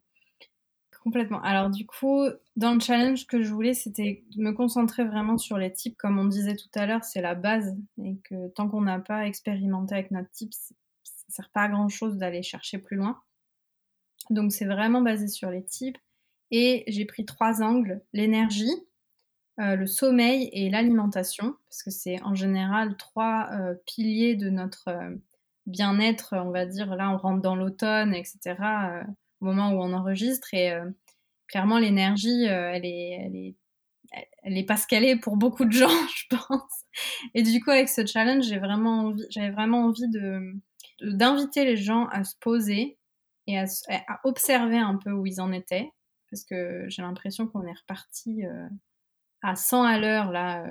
Complètement. 1.06 1.40
Alors 1.42 1.70
du 1.70 1.86
coup, 1.86 2.24
dans 2.56 2.74
le 2.74 2.80
challenge 2.80 3.28
que 3.28 3.40
je 3.40 3.52
voulais, 3.52 3.74
c'était 3.74 4.24
me 4.36 4.50
concentrer 4.50 5.04
vraiment 5.04 5.38
sur 5.38 5.56
les 5.56 5.72
types. 5.72 5.96
Comme 5.96 6.18
on 6.18 6.24
disait 6.24 6.56
tout 6.56 6.68
à 6.74 6.84
l'heure, 6.84 7.04
c'est 7.04 7.20
la 7.20 7.36
base. 7.36 7.76
Et 8.02 8.16
que 8.24 8.48
tant 8.48 8.68
qu'on 8.68 8.80
n'a 8.80 8.98
pas 8.98 9.24
expérimenté 9.24 9.94
avec 9.94 10.10
notre 10.10 10.28
type, 10.32 10.52
ça 10.52 10.74
ne 11.28 11.32
sert 11.32 11.48
pas 11.50 11.62
à 11.62 11.68
grand-chose 11.68 12.16
d'aller 12.16 12.42
chercher 12.42 12.78
plus 12.78 12.96
loin. 12.96 13.22
Donc 14.30 14.50
c'est 14.50 14.64
vraiment 14.64 15.00
basé 15.00 15.28
sur 15.28 15.48
les 15.48 15.64
types. 15.64 15.96
Et 16.50 16.82
j'ai 16.88 17.04
pris 17.04 17.24
trois 17.24 17.62
angles. 17.62 18.02
L'énergie, 18.12 18.74
euh, 19.60 19.76
le 19.76 19.86
sommeil 19.86 20.50
et 20.52 20.70
l'alimentation. 20.70 21.54
Parce 21.68 21.84
que 21.84 21.90
c'est 21.92 22.20
en 22.24 22.34
général 22.34 22.96
trois 22.96 23.48
euh, 23.52 23.76
piliers 23.86 24.34
de 24.34 24.50
notre 24.50 24.88
euh, 24.88 25.14
bien-être, 25.66 26.34
on 26.36 26.50
va 26.50 26.66
dire. 26.66 26.96
Là, 26.96 27.12
on 27.12 27.16
rentre 27.16 27.42
dans 27.42 27.54
l'automne, 27.54 28.12
etc 28.12 28.56
au 29.40 29.46
moment 29.46 29.72
où 29.72 29.82
on 29.82 29.92
enregistre. 29.92 30.52
Et 30.54 30.72
euh, 30.72 30.88
clairement, 31.48 31.78
l'énergie, 31.78 32.48
euh, 32.48 32.70
elle, 32.72 32.84
est, 32.84 33.10
elle 33.24 33.36
est 33.36 33.54
elle 34.42 34.56
est 34.56 34.64
pas 34.64 34.76
est 34.90 35.16
pour 35.16 35.36
beaucoup 35.36 35.64
de 35.64 35.72
gens, 35.72 35.88
je 36.16 36.36
pense. 36.36 36.84
Et 37.34 37.42
du 37.42 37.60
coup, 37.62 37.70
avec 37.70 37.88
ce 37.88 38.06
challenge, 38.06 38.44
j'ai 38.44 38.58
vraiment 38.58 39.06
envie, 39.06 39.24
j'avais 39.30 39.50
vraiment 39.50 39.84
envie 39.84 40.08
de 40.08 40.54
d'inviter 41.02 41.66
les 41.66 41.76
gens 41.76 42.06
à 42.06 42.24
se 42.24 42.36
poser 42.40 42.98
et 43.46 43.58
à, 43.58 43.66
observer 44.24 44.78
un 44.78 44.96
peu 44.96 45.10
où 45.10 45.26
ils 45.26 45.40
en 45.42 45.52
étaient, 45.52 45.90
parce 46.30 46.42
que 46.44 46.86
j'ai 46.88 47.02
l'impression 47.02 47.46
qu'on 47.46 47.66
est 47.66 47.78
reparti 47.78 48.46
euh, 48.46 48.68
à 49.42 49.56
100 49.56 49.82
à 49.82 49.98
l'heure 49.98 50.32
là 50.32 50.64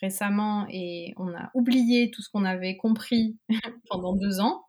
récemment 0.00 0.66
et 0.68 1.14
on 1.16 1.32
a 1.34 1.50
oublié 1.54 2.10
tout 2.10 2.20
ce 2.20 2.28
qu'on 2.28 2.44
avait 2.44 2.76
compris 2.76 3.38
pendant 3.88 4.14
deux 4.14 4.40
ans. 4.40 4.66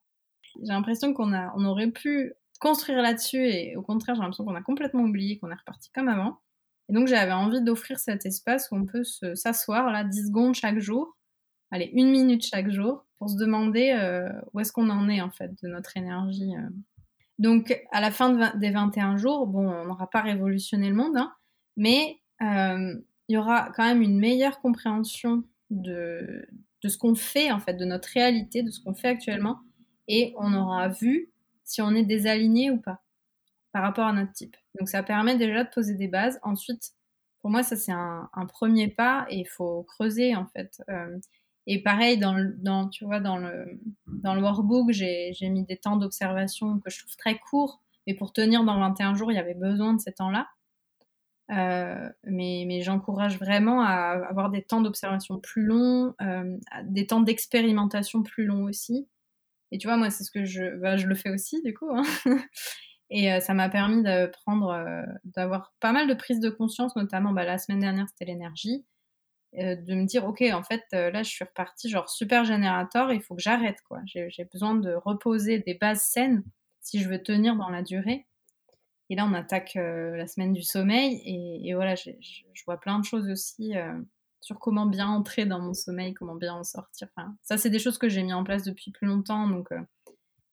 J'ai 0.62 0.72
l'impression 0.72 1.14
qu'on 1.14 1.34
a, 1.34 1.52
on 1.58 1.66
aurait 1.66 1.92
pu 1.92 2.34
construire 2.64 3.02
là-dessus 3.02 3.46
et 3.46 3.76
au 3.76 3.82
contraire, 3.82 4.16
j'ai 4.16 4.22
l'impression 4.22 4.46
qu'on 4.46 4.56
a 4.56 4.62
complètement 4.62 5.04
oublié, 5.04 5.38
qu'on 5.38 5.52
est 5.52 5.56
reparti 5.56 5.92
comme 5.92 6.08
avant. 6.08 6.40
Et 6.90 6.94
donc 6.94 7.08
j'avais 7.08 7.34
envie 7.34 7.62
d'offrir 7.62 8.00
cet 8.00 8.26
espace 8.26 8.70
où 8.72 8.76
on 8.76 8.86
peut 8.86 9.04
s'asseoir 9.04 9.92
là 9.92 10.06
10 10.06 10.28
secondes 10.28 10.56
chaque 10.56 10.80
jour, 10.80 11.18
allez, 11.72 11.92
une 11.94 12.10
minute 12.10 12.46
chaque 12.46 12.70
jour, 12.70 13.06
pour 13.18 13.30
se 13.30 13.36
demander 13.36 13.92
euh, 13.92 14.30
où 14.54 14.62
est-ce 14.62 14.72
qu'on 14.72 14.90
en 14.90 15.10
est 15.10 15.22
en 15.22 15.30
fait 15.30 15.52
de 15.62 15.68
notre 15.68 15.98
énergie. 15.98 16.56
Euh. 16.56 16.70
Donc 17.38 17.78
à 17.92 18.00
la 18.00 18.12
fin 18.12 18.54
des 18.56 18.72
21 18.72 19.18
jours, 19.18 19.46
bon, 19.46 19.70
on 19.70 19.86
n'aura 19.86 20.10
pas 20.10 20.22
révolutionné 20.22 20.88
le 20.88 20.96
monde, 20.96 21.18
hein, 21.18 21.34
mais 21.76 22.22
euh, 22.42 22.96
il 23.28 23.34
y 23.34 23.38
aura 23.38 23.72
quand 23.76 23.84
même 23.84 24.02
une 24.02 24.20
meilleure 24.20 24.62
compréhension 24.62 25.44
de, 25.70 26.48
de 26.82 26.90
ce 26.90 26.98
qu'on 26.98 27.16
fait 27.16 27.52
en 27.52 27.60
fait, 27.60 27.74
de 27.74 27.86
notre 27.86 28.10
réalité, 28.14 28.64
de 28.64 28.72
ce 28.72 28.80
qu'on 28.82 28.94
fait 28.94 29.10
actuellement, 29.10 29.60
et 30.08 30.34
on 30.38 30.54
aura 30.54 30.88
vu 30.88 31.33
si 31.64 31.82
on 31.82 31.92
est 31.92 32.04
désaligné 32.04 32.72
ou 32.72 32.78
pas 32.78 33.02
par 33.72 33.82
rapport 33.84 34.06
à 34.06 34.14
notre 34.14 34.32
type. 34.34 34.56
Donc 34.80 34.88
ça 34.88 35.04
permet 35.04 35.36
déjà 35.36 35.64
de 35.64 35.70
poser 35.70 35.96
des 35.96 36.08
bases. 36.08 36.40
Ensuite, 36.44 36.92
pour 37.42 37.50
moi, 37.50 37.64
ça 37.64 37.76
c'est 37.76 37.92
un, 37.92 38.30
premier 38.48 38.88
pas 38.88 39.26
et 39.30 39.40
il 39.40 39.48
faut 39.48 39.84
creuser 39.84 40.36
en 40.36 40.46
fait. 40.46 40.82
Euh, 40.90 41.18
et 41.66 41.82
pareil, 41.82 42.18
dans, 42.18 42.34
le, 42.34 42.54
dans, 42.58 42.90
tu 42.90 43.06
vois, 43.06 43.20
dans, 43.20 43.38
le, 43.38 43.80
dans 44.06 44.36
le 44.36 44.42
workbook, 44.42 44.92
j'ai 44.92 45.34
mis 45.50 45.64
des 45.64 45.78
temps 45.78 45.98
d'observation 45.98 46.80
que 46.80 46.90
je 46.90 47.00
trouve 47.00 47.16
très 47.16 47.40
courts. 47.40 47.82
Mais 48.06 48.14
pour 48.14 48.34
tenir 48.34 48.66
dans 48.66 48.78
21 48.80 49.16
jours, 49.16 49.32
il 49.32 49.36
y 49.36 49.40
avait 49.40 49.54
besoin 49.54 49.94
de 49.94 50.00
ces 50.02 50.12
temps-là. 50.12 50.48
Euh, 51.52 52.10
mais, 52.24 52.66
mais 52.68 52.82
j'encourage 52.82 53.38
vraiment 53.38 53.82
à 53.82 54.26
avoir 54.30 54.50
des 54.50 54.62
temps 54.62 54.82
d'observation 54.82 55.40
plus 55.40 55.64
longs, 55.64 56.14
euh, 56.22 56.58
des 56.84 57.08
temps 57.08 57.22
d'expérimentation 57.22 58.24
plus 58.24 58.46
longs 58.46 58.64
aussi. 58.66 59.08
Et 59.74 59.80
tu 59.80 59.88
vois, 59.88 59.98
moi, 59.98 60.12
c'est 60.12 60.24
ce 60.24 60.30
que 60.30 60.46
je, 60.46 60.76
bah, 60.78 60.98
je 60.98 61.08
le 61.08 61.16
fais 61.16 61.32
aussi, 61.32 61.60
du 61.64 61.74
coup. 61.74 61.90
Hein. 61.90 62.04
Et 63.10 63.34
euh, 63.34 63.40
ça 63.40 63.56
m'a 63.56 63.70
permis 63.70 64.04
de 64.04 64.28
prendre, 64.28 64.70
euh, 64.70 65.02
d'avoir 65.24 65.74
pas 65.80 65.92
mal 65.92 66.08
de 66.08 66.14
prises 66.14 66.40
de 66.40 66.52
conscience, 66.52 66.96
notamment 66.96 67.32
bah, 67.32 67.44
la 67.44 67.58
semaine 67.58 67.80
dernière, 67.80 68.08
c'était 68.08 68.26
l'énergie, 68.26 68.86
euh, 69.58 69.76
de 69.76 69.96
me 69.96 70.06
dire, 70.06 70.26
ok, 70.26 70.44
en 70.54 70.62
fait, 70.62 70.84
là, 70.92 71.24
je 71.24 71.30
suis 71.30 71.44
repartie 71.44 71.90
genre 71.90 72.08
super 72.08 72.46
générateur, 72.46 73.12
il 73.12 73.22
faut 73.24 73.36
que 73.36 73.42
j'arrête, 73.42 73.82
quoi. 73.88 74.00
J'ai 74.06 74.46
besoin 74.52 74.76
de 74.76 74.94
reposer 74.94 75.58
des 75.58 75.74
bases 75.74 76.04
saines 76.04 76.44
si 76.82 77.02
je 77.02 77.10
veux 77.10 77.24
tenir 77.24 77.56
dans 77.56 77.70
la 77.70 77.82
durée. 77.82 78.28
Et 79.10 79.16
là, 79.16 79.26
on 79.28 79.34
attaque 79.34 79.74
la 79.74 80.28
semaine 80.28 80.54
du 80.54 80.62
sommeil, 80.62 81.20
et, 81.26 81.74
voilà, 81.74 81.96
je 81.96 82.64
vois 82.68 82.80
plein 82.80 83.00
de 83.00 83.06
choses 83.06 83.28
aussi 83.28 83.74
sur 84.44 84.60
comment 84.60 84.86
bien 84.86 85.08
entrer 85.08 85.46
dans 85.46 85.60
mon 85.60 85.74
sommeil, 85.74 86.14
comment 86.14 86.36
bien 86.36 86.54
en 86.54 86.64
sortir. 86.64 87.08
Ça, 87.42 87.58
c'est 87.58 87.70
des 87.70 87.80
choses 87.80 87.98
que 87.98 88.10
j'ai 88.10 88.22
mis 88.22 88.34
en 88.34 88.44
place 88.44 88.64
depuis 88.64 88.92
plus 88.92 89.08
longtemps, 89.08 89.48
donc 89.48 89.70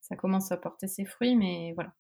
ça 0.01 0.16
commence 0.16 0.53
à 0.53 0.57
porter 0.57 0.86
ses 0.86 1.05
fruits, 1.05 1.36
mais 1.36 1.72
voilà, 1.74 1.93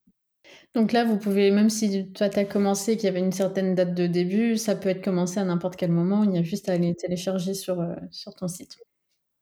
donc 0.74 0.92
là, 0.92 1.04
vous 1.04 1.18
pouvez, 1.18 1.50
même 1.50 1.70
si 1.70 2.12
toi, 2.12 2.28
tu 2.28 2.38
as 2.38 2.44
commencé, 2.44 2.96
qu'il 2.96 3.04
y 3.04 3.08
avait 3.08 3.20
une 3.20 3.32
certaine 3.32 3.74
date 3.74 3.94
de 3.94 4.06
début, 4.06 4.56
ça 4.56 4.76
peut 4.76 4.88
être 4.88 5.04
commencé 5.04 5.38
à 5.38 5.44
n'importe 5.44 5.76
quel 5.76 5.90
moment. 5.90 6.24
Il 6.24 6.34
y 6.34 6.38
a 6.38 6.42
juste 6.42 6.68
à 6.68 6.72
aller 6.72 6.94
télécharger 6.94 7.54
sur, 7.54 7.80
euh, 7.80 7.94
sur 8.10 8.34
ton 8.34 8.48
site. 8.48 8.78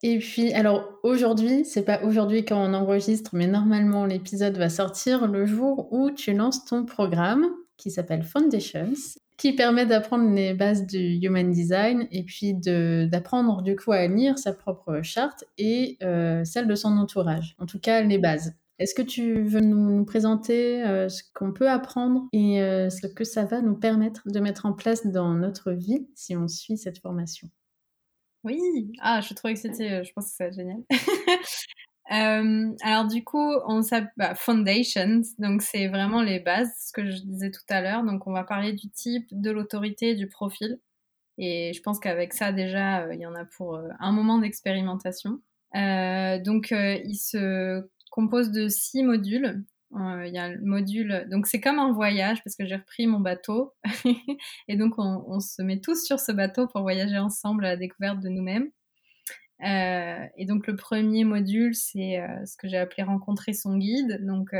Et 0.01 0.17
puis, 0.19 0.53
alors 0.53 0.89
aujourd'hui, 1.03 1.65
c'est 1.65 1.83
pas 1.83 2.01
aujourd'hui 2.03 2.45
quand 2.45 2.57
on 2.63 2.73
enregistre, 2.73 3.31
mais 3.33 3.47
normalement 3.47 4.05
l'épisode 4.05 4.57
va 4.57 4.69
sortir 4.69 5.27
le 5.27 5.45
jour 5.45 5.91
où 5.91 6.09
tu 6.09 6.33
lances 6.33 6.63
ton 6.65 6.85
programme 6.85 7.45
qui 7.75 7.91
s'appelle 7.91 8.23
Foundations, 8.23 8.93
qui 9.39 9.53
permet 9.53 9.85
d'apprendre 9.85 10.29
les 10.35 10.53
bases 10.53 10.85
du 10.85 11.17
Human 11.23 11.49
Design 11.49 12.07
et 12.11 12.23
puis 12.23 12.53
d'apprendre 12.53 13.63
du 13.63 13.75
coup 13.75 13.93
à 13.93 14.05
lire 14.05 14.37
sa 14.37 14.53
propre 14.53 15.01
charte 15.01 15.45
et 15.57 15.97
euh, 16.03 16.43
celle 16.43 16.67
de 16.67 16.75
son 16.75 16.97
entourage. 16.97 17.55
En 17.57 17.65
tout 17.65 17.79
cas, 17.79 18.01
les 18.01 18.17
bases. 18.17 18.53
Est-ce 18.79 18.93
que 18.93 19.01
tu 19.01 19.41
veux 19.41 19.59
nous, 19.59 20.05
présenter 20.05 20.83
euh, 20.83 21.09
ce 21.09 21.23
qu'on 21.33 21.51
peut 21.51 21.69
apprendre 21.69 22.27
et 22.31 22.61
euh, 22.61 22.89
ce 22.89 23.07
que 23.07 23.23
ça 23.23 23.43
va 23.43 23.61
nous 23.61 23.75
permettre 23.75 24.29
de 24.29 24.39
mettre 24.39 24.65
en 24.65 24.73
place 24.73 25.07
dans 25.07 25.33
notre 25.33 25.71
vie 25.71 26.07
si 26.15 26.35
on 26.35 26.47
suit 26.47 26.77
cette 26.77 26.99
formation? 26.99 27.49
Oui, 28.45 28.93
ah, 29.01 29.19
je 29.19 29.33
trop 29.33 29.49
excitée, 29.49 29.91
euh, 29.91 30.03
je 30.03 30.13
pense 30.13 30.27
que 30.27 30.31
c'est 30.37 30.53
génial. 30.53 30.81
alors 32.09 33.07
du 33.07 33.23
coup, 33.23 33.53
on 33.67 33.81
s'appelle 33.81 34.11
bah, 34.17 34.35
Foundations, 34.35 35.21
donc 35.37 35.61
c'est 35.61 35.87
vraiment 35.87 36.21
les 36.21 36.39
bases, 36.39 36.71
ce 36.79 36.91
que 36.93 37.09
je 37.09 37.21
disais 37.23 37.51
tout 37.51 37.61
à 37.69 37.81
l'heure. 37.81 38.03
Donc 38.03 38.27
on 38.27 38.33
va 38.33 38.43
parler 38.43 38.73
du 38.73 38.89
type, 38.89 39.27
de 39.31 39.51
l'autorité, 39.51 40.15
du 40.15 40.27
profil. 40.27 40.79
Et 41.37 41.71
je 41.73 41.81
pense 41.81 41.99
qu'avec 41.99 42.33
ça 42.33 42.51
déjà, 42.51 43.13
il 43.13 43.19
y 43.19 43.25
en 43.25 43.35
a 43.35 43.45
pour 43.45 43.79
un 43.99 44.11
moment 44.11 44.39
d'expérimentation. 44.39 45.41
donc 45.73 46.71
il 46.71 47.15
se 47.15 47.87
compose 48.11 48.51
de 48.51 48.67
six 48.67 49.03
modules. 49.03 49.63
Euh, 49.95 50.27
il 50.27 50.33
y 50.33 50.37
a 50.37 50.49
le 50.49 50.61
module, 50.61 51.25
donc 51.31 51.47
c'est 51.47 51.59
comme 51.59 51.79
un 51.79 51.91
voyage 51.91 52.43
parce 52.43 52.55
que 52.55 52.63
j'ai 52.63 52.75
repris 52.75 53.07
mon 53.07 53.19
bateau 53.19 53.73
et 54.67 54.77
donc 54.77 54.93
on, 54.99 55.39
se 55.39 55.63
met 55.63 55.81
tous 55.81 56.05
sur 56.05 56.19
ce 56.19 56.31
bateau 56.31 56.67
pour 56.67 56.81
voyager 56.81 57.17
ensemble 57.17 57.65
à 57.65 57.69
la 57.69 57.75
découverte 57.75 58.19
de 58.19 58.29
nous-mêmes. 58.29 58.69
Euh, 59.63 60.25
et 60.37 60.45
donc 60.45 60.67
le 60.67 60.75
premier 60.75 61.23
module, 61.23 61.75
c'est 61.75 62.19
euh, 62.19 62.45
ce 62.45 62.55
que 62.57 62.67
j'ai 62.67 62.77
appelé 62.77 63.03
rencontrer 63.03 63.53
son 63.53 63.77
guide. 63.77 64.25
Donc 64.25 64.51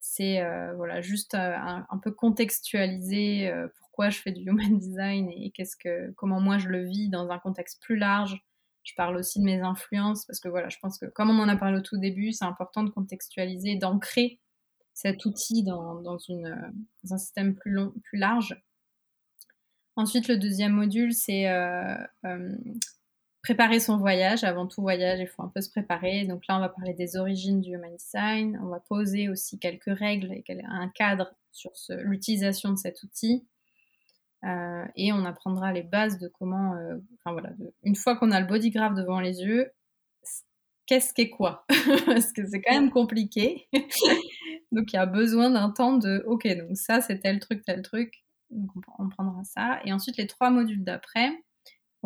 c'est 0.00 0.40
voilà 0.76 1.00
juste 1.00 1.34
un, 1.34 2.00
peu 2.02 2.12
contextualiser 2.12 3.52
pourquoi 3.78 4.08
je 4.10 4.20
fais 4.20 4.32
du 4.32 4.42
human 4.42 4.78
design 4.78 5.30
et 5.30 5.52
comment 6.16 6.40
moi 6.40 6.58
je 6.58 6.68
le 6.68 6.84
vis 6.84 7.08
dans 7.08 7.28
un 7.30 7.38
contexte 7.38 7.82
plus 7.82 7.96
large 7.96 8.40
je 8.86 8.94
parle 8.94 9.16
aussi 9.16 9.40
de 9.40 9.44
mes 9.44 9.60
influences 9.60 10.24
parce 10.26 10.38
que 10.38 10.48
voilà, 10.48 10.68
je 10.68 10.78
pense 10.80 10.96
que 10.98 11.06
comme 11.06 11.28
on 11.28 11.42
en 11.42 11.48
a 11.48 11.56
parlé 11.56 11.78
au 11.78 11.82
tout 11.82 11.98
début, 11.98 12.30
c'est 12.30 12.44
important 12.44 12.84
de 12.84 12.90
contextualiser, 12.90 13.74
d'ancrer 13.74 14.40
cet 14.94 15.24
outil 15.26 15.64
dans, 15.64 16.00
dans, 16.00 16.18
une, 16.18 16.72
un 17.10 17.18
système 17.18 17.56
plus, 17.56 17.92
large. 18.12 18.62
Ensuite, 19.96 20.28
le 20.28 20.36
deuxième 20.36 20.72
module, 20.72 21.12
c'est 21.12 21.48
euh, 21.48 21.96
euh, 22.24 22.56
préparer 23.46 23.78
son 23.78 23.96
voyage. 23.96 24.42
Avant 24.42 24.66
tout 24.66 24.82
voyage, 24.82 25.20
il 25.20 25.28
faut 25.28 25.42
un 25.42 25.48
peu 25.54 25.60
se 25.60 25.70
préparer. 25.70 26.24
Donc 26.24 26.42
là, 26.48 26.56
on 26.56 26.60
va 26.60 26.68
parler 26.68 26.94
des 26.94 27.16
origines 27.16 27.60
du 27.60 27.74
Human 27.74 27.94
Design. 27.96 28.58
On 28.60 28.66
va 28.66 28.80
poser 28.80 29.28
aussi 29.28 29.60
quelques 29.60 29.96
règles 29.96 30.32
et 30.32 30.44
un 30.68 30.88
cadre 30.88 31.32
sur 31.52 31.70
l'utilisation 32.02 32.72
de 32.72 32.76
cet 32.76 33.04
outil. 33.04 33.46
Euh, 34.44 34.84
et 34.96 35.12
on 35.12 35.24
apprendra 35.24 35.72
les 35.72 35.84
bases 35.84 36.18
de 36.18 36.28
comment, 36.28 36.74
euh, 36.74 36.98
une 37.84 37.94
fois 37.94 38.16
qu'on 38.16 38.32
a 38.32 38.40
le 38.40 38.46
bodygraph 38.46 38.94
devant 38.94 39.20
les 39.20 39.40
yeux, 39.40 39.70
qu'est-ce 40.86 41.14
qu'est 41.14 41.30
quoi? 41.30 41.64
Parce 42.06 42.32
que 42.32 42.44
c'est 42.46 42.60
quand 42.60 42.74
même 42.74 42.90
compliqué. 42.90 43.68
donc 44.72 44.92
il 44.92 44.96
y 44.96 44.98
a 44.98 45.06
besoin 45.06 45.50
d'un 45.50 45.70
temps 45.70 45.96
de, 45.96 46.24
ok, 46.26 46.46
donc 46.58 46.76
ça 46.76 47.00
c'est 47.00 47.20
tel 47.20 47.38
truc, 47.38 47.64
tel 47.64 47.82
truc. 47.82 48.24
Donc 48.50 48.70
on, 48.98 49.08
prendra 49.08 49.42
ça. 49.44 49.80
Et 49.84 49.92
ensuite 49.92 50.16
les 50.16 50.26
trois 50.26 50.50
modules 50.50 50.84
d'après, 50.84 51.30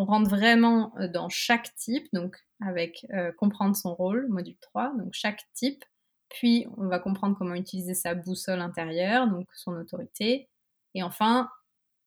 on 0.01 0.05
rentre 0.05 0.30
vraiment 0.30 0.92
euh, 0.98 1.09
dans 1.09 1.28
chaque 1.28 1.74
type, 1.76 2.07
donc 2.12 2.36
avec 2.62 3.07
comprendre 3.38 3.74
son 3.74 3.94
rôle, 3.94 4.28
module 4.28 4.59
3, 4.61 4.92
donc 4.98 5.14
chaque 5.14 5.40
type. 5.55 5.82
Puis 6.28 6.66
on 6.76 6.88
va 6.88 6.98
comprendre 6.98 7.36
comment 7.38 7.55
utiliser 7.55 7.94
sa 7.94 8.14
boussole 8.14 8.61
intérieure, 8.61 9.28
donc 9.28 9.48
son 9.55 9.72
autorité. 9.76 10.48
Et 10.94 11.03
enfin, 11.03 11.48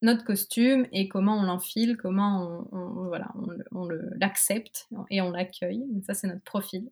notre 0.04 0.26
costume 0.26 0.86
et 0.92 1.08
comment 1.08 1.38
on 1.38 1.44
l'enfile, 1.44 1.98
comment 1.98 2.68
on, 2.72 3.08
voilà, 3.08 3.32
on, 3.72 3.88
l'accepte 4.16 4.88
et 5.10 5.22
on 5.22 5.32
l'accueille. 5.32 5.84
Ça, 6.06 6.14
c'est 6.14 6.28
notre 6.28 6.44
profil. 6.44 6.92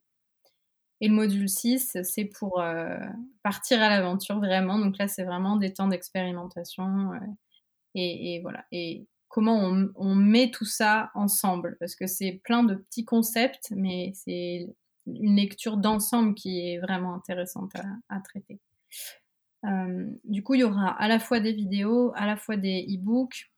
Et 1.02 1.10
le 1.10 1.16
module 1.16 1.50
6, 1.50 1.98
c'est 2.04 2.26
pour 2.26 2.62
euh, 2.62 2.98
partir 3.44 3.82
à 3.82 3.90
l'aventure 3.90 4.38
vraiment. 4.40 4.80
Donc 4.80 4.98
là, 4.98 5.08
c'est 5.08 5.24
vraiment 5.24 5.58
des 5.58 5.74
temps 5.74 5.88
d'expérimentation. 5.88 7.14
Euh, 7.14 7.18
et, 7.96 8.40
voilà. 8.42 8.66
Comment 9.32 9.74
on, 9.96 10.16
met 10.16 10.52
tout 10.52 10.66
ça 10.66 11.10
ensemble. 11.16 11.78
Parce 11.80 11.96
que 11.96 12.06
c'est 12.06 12.42
plein 12.44 12.64
de 12.64 12.76
petits 12.76 13.06
concepts, 13.06 13.72
mais 13.76 14.12
c'est 14.14 14.68
une 15.08 15.36
lecture 15.36 15.78
d'ensemble 15.78 16.36
qui 16.36 16.60
est 16.60 16.80
vraiment 16.80 17.16
intéressante 17.16 17.72
à 18.10 18.20
traiter. 18.20 18.60
Euh, 19.66 20.08
du 20.26 20.44
coup, 20.44 20.56
il 20.56 20.62
y 20.62 20.64
aura 20.64 20.90
à 20.90 21.08
la 21.08 21.20
fois 21.20 21.40
des 21.40 21.54
vidéos, 21.54 22.12
à 22.16 22.26
la 22.26 22.36
fois 22.36 22.58
des 22.58 22.86
e-books, 22.90 23.52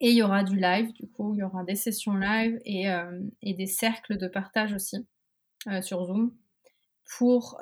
et 0.00 0.10
il 0.10 0.16
y 0.16 0.22
aura 0.22 0.44
du 0.44 0.56
live, 0.56 0.92
du 0.92 1.08
coup, 1.08 1.34
il 1.34 1.38
y 1.38 1.42
aura 1.42 1.64
des 1.64 1.74
sessions 1.74 2.14
live 2.14 2.60
et, 2.64 2.90
euh, 2.90 3.20
des 3.42 3.66
cercles 3.66 4.18
de 4.18 4.28
partage 4.28 4.74
aussi 4.74 5.06
euh, 5.68 5.80
sur 5.80 6.04
Zoom 6.04 6.32
pour 7.16 7.60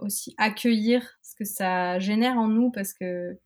aussi 0.00 0.34
accueillir 0.38 1.06
ce 1.22 1.34
que 1.36 1.44
ça 1.44 1.98
génère 1.98 2.38
en 2.38 2.48
nous 2.48 2.70
parce 2.70 2.94
que 2.94 3.38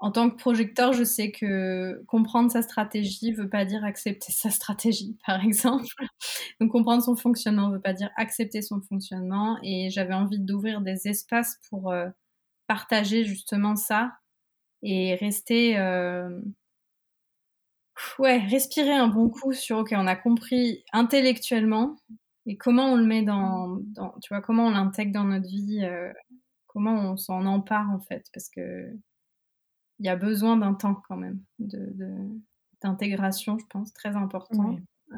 en 0.00 0.12
tant 0.12 0.30
que 0.30 0.36
projecteur, 0.36 0.92
je 0.92 1.02
sais 1.02 1.32
que 1.32 2.02
comprendre 2.06 2.50
sa 2.50 2.62
stratégie 2.62 3.32
veut 3.32 3.48
pas 3.48 3.64
dire 3.64 3.84
accepter 3.84 4.32
sa 4.32 4.50
stratégie, 4.50 5.18
par 5.26 5.42
exemple. 5.44 5.86
Donc 6.60 6.70
comprendre 6.72 7.02
son 7.02 7.16
fonctionnement 7.16 7.70
veut 7.70 7.80
pas 7.80 7.92
dire 7.92 8.10
accepter 8.16 8.62
son 8.62 8.80
fonctionnement. 8.80 9.58
Et 9.62 9.90
j'avais 9.90 10.14
envie 10.14 10.38
d'ouvrir 10.38 10.80
des 10.82 11.08
espaces 11.08 11.58
pour 11.68 11.90
euh, 11.90 12.08
partager 12.68 13.24
justement 13.24 13.76
ça 13.76 14.12
et 14.82 15.16
rester, 15.16 15.78
euh... 15.78 16.40
ouais, 18.18 18.38
respirer 18.38 18.92
un 18.92 19.08
bon 19.08 19.28
coup 19.28 19.52
sur 19.52 19.78
ok, 19.78 19.92
on 19.96 20.06
a 20.06 20.16
compris 20.16 20.84
intellectuellement 20.92 21.96
et 22.46 22.56
comment 22.56 22.92
on 22.92 22.96
le 22.96 23.04
met 23.04 23.22
dans, 23.22 23.78
dans 23.94 24.14
tu 24.22 24.28
vois, 24.32 24.40
comment 24.40 24.66
on 24.66 24.70
l'intègre 24.70 25.12
dans 25.12 25.24
notre 25.24 25.48
vie, 25.48 25.80
euh, 25.84 26.12
comment 26.68 26.94
on 27.12 27.16
s'en 27.16 27.44
empare 27.46 27.90
en 27.90 28.00
fait, 28.00 28.26
parce 28.32 28.48
que 28.48 28.96
il 29.98 30.06
y 30.06 30.08
a 30.08 30.16
besoin 30.16 30.56
d'un 30.56 30.74
temps 30.74 30.94
quand 31.08 31.16
même 31.16 31.40
d'intégration, 32.82 33.54
de, 33.54 33.60
je 33.60 33.66
pense, 33.66 33.92
très 33.92 34.16
important. 34.16 34.76
Euh, 35.10 35.16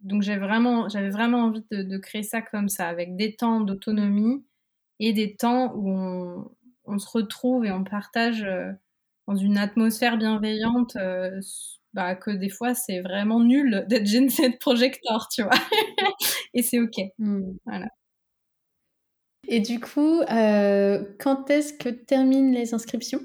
donc 0.00 0.22
j'ai 0.22 0.36
vraiment, 0.36 0.88
j'avais 0.88 1.10
vraiment 1.10 1.44
envie 1.44 1.64
de, 1.70 1.98
créer 1.98 2.22
ça 2.22 2.42
comme 2.42 2.68
ça, 2.68 2.88
avec 2.88 3.16
des 3.16 3.36
temps 3.36 3.60
d'autonomie 3.60 4.44
et 4.98 5.12
des 5.12 5.36
temps 5.36 5.74
où 5.74 6.50
on, 6.84 6.98
se 6.98 7.08
retrouve 7.08 7.64
et 7.64 7.72
on 7.72 7.84
partage 7.84 8.42
euh, 8.42 8.72
dans 9.26 9.36
une 9.36 9.58
atmosphère 9.58 10.18
bienveillante. 10.18 10.96
Euh, 10.96 11.40
bah, 11.94 12.14
que 12.14 12.30
des 12.30 12.48
fois 12.48 12.74
c'est 12.74 13.00
vraiment 13.00 13.40
nul 13.40 13.84
d'être 13.88 14.06
Gen 14.06 14.28
Z 14.28 14.58
projecteur, 14.58 15.28
tu 15.28 15.42
vois. 15.42 15.52
et 16.54 16.62
c'est 16.62 16.80
ok. 16.80 16.96
Mmh. 17.18 17.52
Voilà. 17.66 17.88
Et 19.48 19.60
du 19.60 19.80
coup, 19.80 20.20
quand 21.18 21.50
est-ce 21.50 21.72
que 21.74 21.88
terminent 21.88 22.52
les 22.52 22.74
inscriptions? 22.74 23.20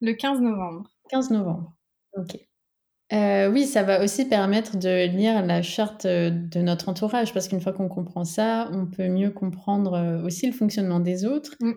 Le 0.00 0.12
15 0.12 0.40
novembre. 0.40 0.90
15 1.10 1.30
novembre, 1.30 1.72
ok. 2.16 2.38
Euh, 3.12 3.48
oui, 3.52 3.66
ça 3.66 3.84
va 3.84 4.02
aussi 4.02 4.24
permettre 4.24 4.76
de 4.76 5.06
lire 5.06 5.46
la 5.46 5.62
charte 5.62 6.06
euh, 6.06 6.30
de 6.30 6.60
notre 6.60 6.88
entourage, 6.88 7.32
parce 7.32 7.46
qu'une 7.46 7.60
fois 7.60 7.72
qu'on 7.72 7.88
comprend 7.88 8.24
ça, 8.24 8.68
on 8.72 8.86
peut 8.86 9.08
mieux 9.08 9.30
comprendre 9.30 9.94
euh, 9.94 10.24
aussi 10.24 10.46
le 10.46 10.52
fonctionnement 10.52 10.98
des 10.98 11.24
autres. 11.24 11.54
Mm 11.60 11.74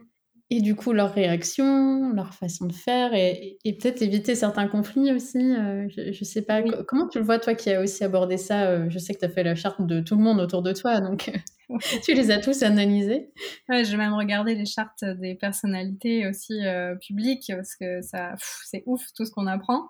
et 0.49 0.61
du 0.61 0.75
coup 0.75 0.93
leurs 0.93 1.13
réactions, 1.13 2.11
leur 2.13 2.33
façon 2.33 2.65
de 2.65 2.73
faire 2.73 3.13
et, 3.13 3.59
peut-être 3.63 4.01
éviter 4.01 4.35
certains 4.35 4.67
conflits 4.67 5.11
aussi. 5.11 5.37
Euh, 5.37 5.87
je, 5.89 6.09
ne 6.09 6.25
sais 6.25 6.41
pas, 6.41 6.61
comment 6.87 7.07
tu 7.07 7.19
le 7.19 7.25
vois 7.25 7.39
toi 7.39 7.53
qui 7.53 7.71
as 7.71 7.81
aussi 7.81 8.03
abordé 8.03 8.37
ça 8.37 8.67
euh, 8.67 8.89
Je 8.89 8.99
sais 8.99 9.13
que 9.13 9.19
tu 9.19 9.25
as 9.25 9.29
fait 9.29 9.43
la 9.43 9.55
charte 9.55 9.81
de 9.81 9.99
tout 9.99 10.15
le 10.15 10.23
monde 10.23 10.39
autour 10.39 10.61
de 10.61 10.73
toi, 10.73 11.01
donc 11.01 11.31
tu 12.03 12.13
les 12.13 12.31
as 12.31 12.39
tous 12.39 12.63
analysés. 12.63 13.31
Ouais, 13.67 13.85
j'ai 13.85 13.97
même 13.97 14.13
regardé 14.13 14.55
les 14.55 14.65
chartes 14.65 15.05
des 15.05 15.35
personnalités 15.35 16.27
aussi 16.27 16.61
publiques 17.01 17.51
parce 17.55 17.75
que 17.75 18.01
ça, 18.01 18.35
c'est 18.65 18.83
ouf 18.85 19.05
tout 19.13 19.25
ce 19.25 19.31
qu'on 19.31 19.47
apprend. 19.47 19.89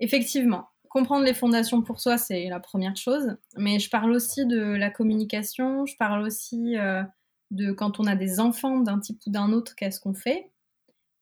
Effectivement, 0.00 0.68
comprendre 0.88 1.24
les 1.24 1.34
fondations 1.34 1.82
pour 1.82 2.00
soi, 2.00 2.18
c'est 2.18 2.48
la 2.48 2.60
première 2.60 2.96
chose, 2.96 3.36
mais 3.56 3.78
je 3.78 3.88
parle 3.88 4.12
aussi 4.12 4.46
de 4.46 4.60
la 4.60 4.90
communication, 4.90 5.86
je 5.86 5.96
parle 5.96 6.22
aussi 6.22 6.76
de 7.50 7.72
quand 7.72 8.00
on 8.00 8.06
a 8.06 8.16
des 8.16 8.40
enfants 8.40 8.80
d'un 8.80 8.98
type 8.98 9.20
ou 9.26 9.30
d'un 9.30 9.52
autre, 9.52 9.74
qu'est-ce 9.76 10.00
qu'on 10.00 10.14
fait? 10.14 10.50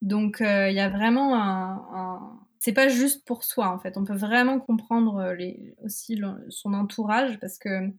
Donc 0.02 0.40
euh, 0.40 0.68
il 0.68 0.76
y 0.76 0.80
a 0.80 0.88
vraiment 0.90 1.34
un, 1.34 2.38
c'est 2.58 2.74
pas 2.74 2.88
juste 2.88 3.26
pour 3.26 3.42
soi 3.42 3.68
en 3.68 3.78
fait. 3.78 3.96
On 3.96 4.04
peut 4.04 4.14
vraiment 4.14 4.60
comprendre 4.60 5.16
euh, 5.18 5.34
les, 5.34 5.74
aussi 5.82 6.20
son 6.50 6.74
entourage 6.74 7.38
parce 7.40 7.58
que 7.58 7.90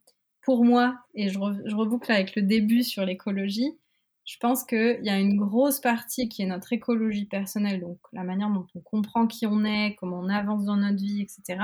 pour 0.45 0.63
moi, 0.63 0.95
et 1.15 1.29
je, 1.29 1.39
reboucle 1.39 2.11
avec 2.11 2.35
le 2.35 2.43
début 2.43 2.83
sur 2.83 3.03
l'écologie, 3.03 3.77
je 4.25 4.37
pense 4.39 4.63
qu'il 4.63 4.99
y 5.01 5.09
a 5.09 5.19
une 5.19 5.37
grosse 5.37 5.79
partie 5.79 6.29
qui 6.29 6.43
est 6.43 6.47
notre 6.47 6.71
écologie 6.71 7.25
personnelle, 7.25 7.81
donc 7.81 7.97
la 8.13 8.23
manière 8.23 8.49
dont 8.49 8.67
on 8.75 8.79
comprend 8.79 9.27
qui 9.27 9.47
on 9.47 9.65
est, 9.65 9.95
comment 9.95 10.19
on 10.19 10.29
avance 10.29 10.65
dans 10.65 10.77
notre 10.77 10.97
vie, 10.97 11.21
etc. 11.21 11.59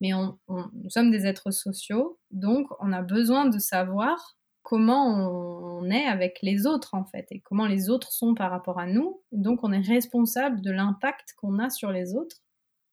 Mais 0.00 0.10
nous 0.10 0.90
sommes 0.90 1.10
des 1.10 1.26
êtres 1.26 1.50
sociaux, 1.50 2.18
donc 2.30 2.68
on 2.80 2.92
a 2.92 3.02
besoin 3.02 3.46
de 3.46 3.58
savoir 3.58 4.36
comment 4.62 5.78
on 5.78 5.90
est 5.90 6.04
avec 6.04 6.38
les 6.42 6.66
autres 6.66 6.94
en 6.94 7.04
fait 7.04 7.26
et 7.30 7.40
comment 7.40 7.66
les 7.66 7.88
autres 7.88 8.12
sont 8.12 8.34
par 8.34 8.50
rapport 8.50 8.78
à 8.78 8.86
nous. 8.86 9.22
Donc 9.32 9.60
on 9.62 9.72
est 9.72 9.80
responsable 9.80 10.60
de 10.60 10.70
l'impact 10.70 11.34
qu'on 11.36 11.58
a 11.58 11.70
sur 11.70 11.92
les 11.92 12.14
autres, 12.14 12.36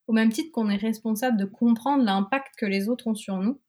au 0.08 0.14
même 0.14 0.32
titre 0.32 0.52
qu'on 0.52 0.70
est 0.70 0.78
responsable 0.78 1.38
de 1.38 1.46
comprendre 1.46 2.04
l'impact 2.04 2.54
que 2.58 2.66
les 2.66 2.88
autres 2.90 3.08
ont 3.08 3.16
sur 3.16 3.38
nous. 3.38 3.60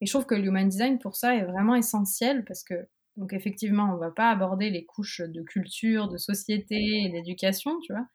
Et 0.00 0.06
je 0.06 0.12
trouve 0.12 0.26
que 0.26 0.34
l'human 0.34 0.68
design 0.68 0.98
pour 0.98 1.16
ça 1.16 1.36
est 1.36 1.44
vraiment 1.44 1.74
essentiel 1.74 2.44
parce 2.44 2.62
que 2.64 2.74
donc 3.16 3.32
effectivement 3.32 3.92
on 3.94 3.96
va 3.96 4.10
pas 4.10 4.30
aborder 4.30 4.70
les 4.70 4.84
couches 4.84 5.20
de 5.20 5.42
culture, 5.42 6.08
de 6.08 6.16
société 6.16 7.08
d'éducation, 7.10 7.78
tu 7.80 7.92
vois, 7.92 8.06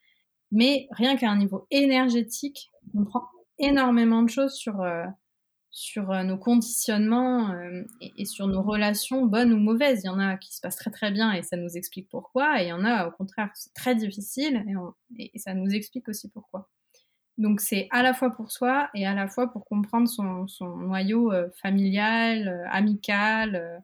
mais 0.52 0.88
rien 0.92 1.16
qu'à 1.16 1.30
un 1.30 1.38
niveau 1.38 1.68
énergétique, 1.72 2.72
on 2.94 3.00
comprend 3.00 3.24
énormément 3.60 4.24
de 4.24 4.30
choses 4.30 4.54
sur 4.56 4.82
euh, 4.82 5.06
sur 5.72 6.12
euh, 6.12 6.24
nos 6.24 6.38
conditionnements 6.38 7.52
euh, 7.52 7.84
et, 8.02 8.26
sur 8.26 8.48
nos 8.48 8.64
relations 8.64 9.26
bonnes 9.26 9.54
ou 9.54 9.60
mauvaises. 9.60 10.02
Il 10.04 10.08
y 10.08 10.10
en 10.10 10.20
a 10.20 10.38
qui 10.38 10.54
se 10.54 10.62
passent 10.62 10.78
très 10.78 10.92
très 10.92 11.12
bien 11.12 11.32
et 11.34 11.44
ça 11.44 11.58
nous 11.58 11.78
explique 11.78 12.10
pourquoi, 12.10 12.62
et 12.62 12.66
il 12.66 12.70
y 12.70 12.74
en 12.74 12.84
a 12.86 13.08
au 13.08 13.12
contraire 13.12 13.52
c'est 13.54 13.74
très 13.74 13.96
difficile 13.96 14.66
et, 15.18 15.32
ça 15.40 15.54
nous 15.54 15.70
explique 15.70 16.10
aussi 16.10 16.30
pourquoi. 16.30 16.70
Donc 17.40 17.62
c'est 17.62 17.88
à 17.90 18.04
la 18.04 18.14
fois 18.14 18.30
pour 18.30 18.52
soi 18.52 18.90
et 18.94 19.08
à 19.08 19.16
la 19.16 19.28
fois 19.28 19.52
pour 19.52 19.66
comprendre 19.66 20.08
son, 20.08 20.46
noyau 20.78 21.32
euh, 21.32 21.50
familial, 21.62 22.68
amical, 22.70 23.84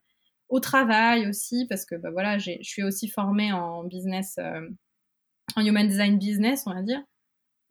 au 0.49 0.59
travail 0.59 1.27
aussi, 1.27 1.65
parce 1.67 1.85
que 1.85 1.95
bah, 1.95 2.11
voilà, 2.11 2.37
je 2.37 2.51
suis 2.61 2.83
aussi 2.83 3.07
formée 3.07 3.51
en 3.51 3.83
business, 3.83 4.37
en 5.55 5.65
human 5.65 5.87
design 5.87 6.19
business, 6.19 6.67
on 6.67 6.73
va 6.73 6.83
dire. 6.83 7.01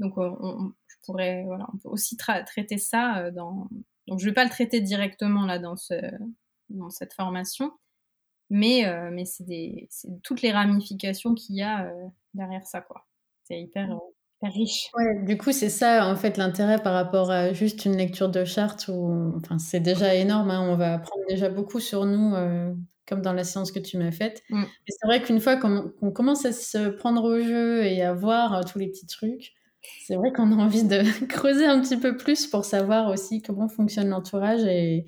Donc 0.01 0.19
on, 0.19 0.73
je 0.89 0.97
pourrais, 1.07 1.45
voilà, 1.45 1.67
on 1.73 1.79
peut 1.79 1.89
aussi 1.89 2.17
traiter 2.17 2.79
ça 2.79 3.31
dans, 3.31 3.69
donc 4.07 4.19
je 4.19 4.25
ne 4.25 4.31
vais 4.31 4.35
pas 4.35 4.45
le 4.45 4.51
traiter 4.51 4.81
directement 4.81 5.47
là 5.47 5.59
dans, 5.59 5.77
ce, 5.77 5.95
dans 6.69 6.91
cette 6.91 7.15
formation, 7.15 7.73
mais, 8.51 8.87
euh, 8.87 9.11
mais 9.11 9.25
c'est 9.25 9.89
toutes 10.23 10.43
les 10.43 10.53
ramifications 10.53 11.35
qu'il 11.35 11.57
y 11.57 11.63
a 11.63 11.87
euh, 11.87 12.07
derrière 12.35 12.67
ça. 12.67 12.81
quoi. 12.81 13.07
C'est 13.45 13.61
hyper, 13.61 13.91
euh, 13.91 13.97
hyper, 13.97 14.14
riche. 14.49 14.91
Ouais, 14.97 15.25
du 15.25 15.37
coup, 15.37 15.53
c'est 15.53 15.71
ça 15.71 16.07
en 16.07 16.17
fait 16.17 16.37
l'intérêt 16.37 16.83
par 16.83 16.95
rapport 16.95 17.31
à 17.31 17.53
juste 17.53 17.85
une 17.85 17.97
lecture 17.97 18.29
de 18.29 18.45
charte 18.45 18.89
où 18.89 19.33
enfin, 19.37 19.59
c'est 19.59 19.81
déjà 19.81 20.15
énorme, 20.15 20.51
hein, 20.51 20.67
on 20.69 20.77
va 20.77 20.95
apprendre 20.95 21.25
déjà 21.29 21.49
beaucoup 21.49 21.81
sur 21.81 22.05
nous. 22.07 22.35
comme 23.07 23.21
dans 23.21 23.35
la 23.35 23.45
séance 23.45 23.71
que 23.71 23.79
tu 23.79 23.99
m'as 23.99 24.13
faite. 24.13 24.43
Mm. 24.49 24.65
C'est 24.89 25.07
vrai 25.07 25.23
qu'une 25.23 25.41
fois 25.41 25.57
qu'on 25.57 26.11
commence 26.13 26.47
à 26.47 26.53
se 26.53 26.89
prendre 26.89 27.23
au 27.25 27.41
jeu 27.41 27.85
et 27.85 28.03
à 28.03 28.15
voir 28.15 28.65
tous 28.65 28.79
les 28.79 28.89
petits 28.89 29.07
trucs, 29.07 29.53
c'est 30.07 30.17
vrai 30.17 30.33
qu'on 30.33 30.53
a 30.53 30.63
envie 30.63 30.85
de 30.85 31.03
creuser 31.29 31.67
un 31.67 31.81
petit 31.81 31.97
peu 31.97 32.17
plus 32.17 32.47
pour 32.47 32.65
savoir 32.65 33.11
aussi 33.11 33.43
comment 33.43 33.69
fonctionne 33.69 34.09
l'entourage 34.09 34.65
et, 34.65 35.05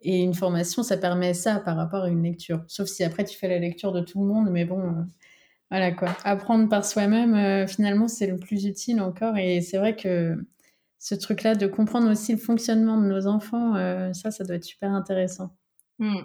et, 0.00 0.20
une 0.20 0.34
formation, 0.34 0.82
ça 0.82 0.96
permet 0.96 1.34
ça 1.34 1.60
par 1.60 1.76
rapport 1.76 2.04
à 2.04 2.08
une 2.08 2.22
lecture. 2.22 2.64
Sauf 2.68 2.88
si 2.88 3.04
après 3.04 3.24
tu 3.24 3.36
fais 3.36 3.48
la 3.48 3.58
lecture 3.58 3.92
de 3.92 4.00
tout 4.00 4.20
le 4.20 4.26
monde, 4.26 4.48
mais 4.50 4.64
bon, 4.64 4.80
euh, 4.80 5.02
voilà 5.70 5.92
quoi. 5.92 6.16
Apprendre 6.24 6.68
par 6.68 6.84
soi-même, 6.84 7.34
euh, 7.34 7.66
finalement, 7.66 8.08
c'est 8.08 8.26
le 8.26 8.38
plus 8.38 8.64
utile 8.64 9.00
encore. 9.00 9.36
Et 9.36 9.60
c'est 9.60 9.78
vrai 9.78 9.96
que 9.96 10.36
ce 10.98 11.14
truc-là 11.14 11.54
de 11.54 11.66
comprendre 11.66 12.10
aussi 12.10 12.32
le 12.32 12.38
fonctionnement 12.38 13.00
de 13.00 13.06
nos 13.06 13.26
enfants, 13.26 13.76
euh, 13.76 14.12
ça, 14.12 14.30
ça 14.30 14.44
doit 14.44 14.56
être 14.56 14.64
super 14.64 14.90
intéressant. 14.90 15.54
Mmh. 15.98 16.20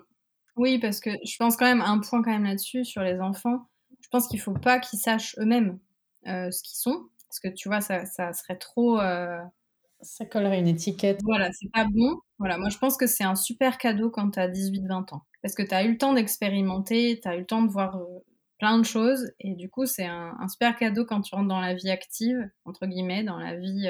Oui, 0.55 0.79
parce 0.79 0.99
que 0.99 1.09
je 1.25 1.35
pense 1.37 1.57
quand 1.57 1.65
même 1.65 1.81
un 1.81 1.99
point 1.99 2.21
quand 2.21 2.31
même 2.31 2.45
là-dessus 2.45 2.85
sur 2.85 3.01
les 3.01 3.19
enfants. 3.19 3.67
Je 4.01 4.07
pense 4.09 4.27
qu'il 4.27 4.39
faut 4.39 4.53
pas 4.53 4.79
qu'ils 4.79 4.99
sachent 4.99 5.35
eux-mêmes 5.39 5.79
ce 6.25 6.63
qu'ils 6.63 6.77
sont 6.77 7.09
parce 7.33 7.39
que 7.39 7.47
tu 7.47 7.67
vois, 7.67 7.81
ça, 7.81 8.05
ça 8.05 8.31
serait 8.31 8.57
trop. 8.57 8.99
Euh, 8.99 9.41
ça 10.01 10.25
collerait 10.25 10.59
une 10.59 10.67
étiquette. 10.67 11.19
Voilà, 11.23 11.49
c'est 11.51 11.71
pas 11.71 11.85
bon. 11.85 12.19
Voilà, 12.37 12.59
moi 12.59 12.69
je 12.69 12.77
pense 12.77 12.95
que 12.95 13.07
c'est 13.07 13.23
un 13.23 13.35
super 13.35 13.79
cadeau 13.79 14.11
quand 14.11 14.31
tu 14.31 14.39
as 14.39 14.47
18-20 14.47 15.15
ans. 15.15 15.23
Parce 15.41 15.55
que 15.55 15.63
tu 15.63 15.73
as 15.73 15.83
eu 15.83 15.93
le 15.93 15.97
temps 15.97 16.13
d'expérimenter, 16.13 17.19
tu 17.19 17.27
as 17.27 17.35
eu 17.35 17.39
le 17.39 17.45
temps 17.45 17.63
de 17.63 17.71
voir 17.71 17.97
euh, 17.97 18.19
plein 18.60 18.78
de 18.78 18.84
choses. 18.84 19.32
Et 19.39 19.56
du 19.56 19.70
coup, 19.70 19.86
c'est 19.86 20.06
un, 20.06 20.47
super 20.47 20.76
cadeau 20.78 21.06
quand 21.06 21.22
tu 21.22 21.36
rentres 21.36 21.47
dans 21.47 21.62
la 21.62 21.74
vie 21.74 21.89
active, 21.89 22.49
entre 22.66 22.86
guillemets, 22.86 23.24
dans 23.24 23.38
la 23.38 23.58
vie 23.58 23.88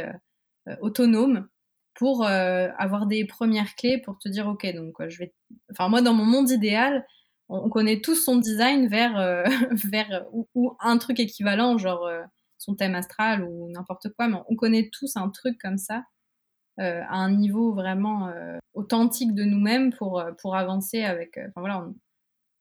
euh, 0.67 0.75
autonome, 0.81 1.47
pour 1.95 2.25
avoir 2.25 3.05
des 3.05 3.23
premières 3.23 3.75
clés 3.75 3.99
pour 3.99 4.17
te 4.17 4.27
dire, 4.27 4.47
ok, 4.47 4.65
donc 4.73 4.95
je 5.09 5.19
vais. 5.19 5.33
Enfin, 5.71 5.89
moi, 5.89 6.01
dans 6.01 6.15
mon 6.15 6.25
monde 6.25 6.49
idéal, 6.49 7.05
on, 7.49 7.69
connaît 7.69 8.01
tous 8.01 8.15
son 8.15 8.37
design 8.37 8.87
vers, 8.87 9.45
vers 9.91 10.25
ou, 10.31 10.75
un 10.79 10.97
truc 10.97 11.19
équivalent, 11.19 11.77
genre 11.77 12.09
son 12.57 12.75
thème 12.75 12.95
astral 12.95 13.43
ou 13.43 13.69
n'importe 13.69 14.09
quoi, 14.15 14.27
mais 14.27 14.37
on 14.47 14.55
connaît 14.55 14.89
tous 14.91 15.15
un 15.17 15.29
truc 15.29 15.59
comme 15.61 15.77
ça 15.77 16.03
euh, 16.79 17.01
à 17.07 17.17
un 17.17 17.31
niveau 17.31 17.73
vraiment 17.73 18.29
euh, 18.29 18.57
authentique 18.73 19.35
de 19.35 19.43
nous-mêmes 19.43 19.93
pour, 19.93 20.19
euh, 20.19 20.31
pour 20.41 20.55
avancer 20.55 21.03
avec. 21.03 21.37
Enfin 21.37 21.61
voilà, 21.61 21.87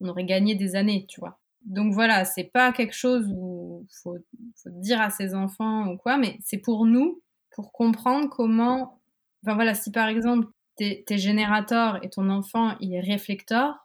on, 0.01 0.09
aurait 0.09 0.25
gagné 0.25 0.55
des 0.55 0.77
années, 0.77 1.07
tu 1.09 1.21
vois. 1.21 1.39
Donc 1.65 1.93
voilà, 1.93 2.25
c'est 2.25 2.45
pas 2.45 2.73
quelque 2.73 2.95
chose 2.95 3.27
où 3.37 3.87
faut, 4.03 4.17
faut 4.63 4.71
dire 4.71 5.01
à 5.01 5.11
ses 5.11 5.35
enfants 5.35 5.87
ou 5.89 5.97
quoi, 5.97 6.17
mais 6.17 6.39
c'est 6.45 6.59
pour 6.59 6.87
nous, 6.87 7.23
pour 7.55 7.73
comprendre 7.73 8.29
comment. 8.29 9.01
Enfin 9.45 9.55
voilà, 9.55 9.75
si 9.75 9.91
par 9.91 10.09
exemple 10.09 10.49
t'es 10.77 11.05
es 11.09 11.19
générateur 11.19 12.05
et 12.05 12.11
ton 12.11 12.31
enfant 12.31 12.77
il 12.81 12.95
est 12.95 13.01
réflecteur, 13.01 13.83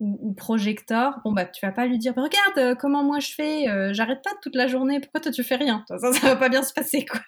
ou, 0.00 0.32
projecteur, 0.32 1.20
bon 1.24 1.32
bah 1.32 1.44
tu 1.44 1.64
vas 1.64 1.72
pas 1.72 1.86
lui 1.86 1.98
dire 1.98 2.14
regarde 2.16 2.58
euh, 2.58 2.74
comment 2.74 3.04
moi 3.04 3.18
je 3.18 3.34
fais, 3.34 3.68
euh, 3.68 3.92
j'arrête 3.92 4.22
pas 4.24 4.30
toute 4.42 4.56
la 4.56 4.66
journée, 4.66 4.98
pourquoi 4.98 5.20
toi 5.20 5.30
tu 5.30 5.44
fais 5.44 5.56
rien? 5.56 5.84
Ça, 5.88 5.98
ça, 5.98 6.10
va 6.26 6.36
pas 6.36 6.48
bien 6.48 6.62
se 6.62 6.72
passer 6.72 7.04
quoi. 7.04 7.20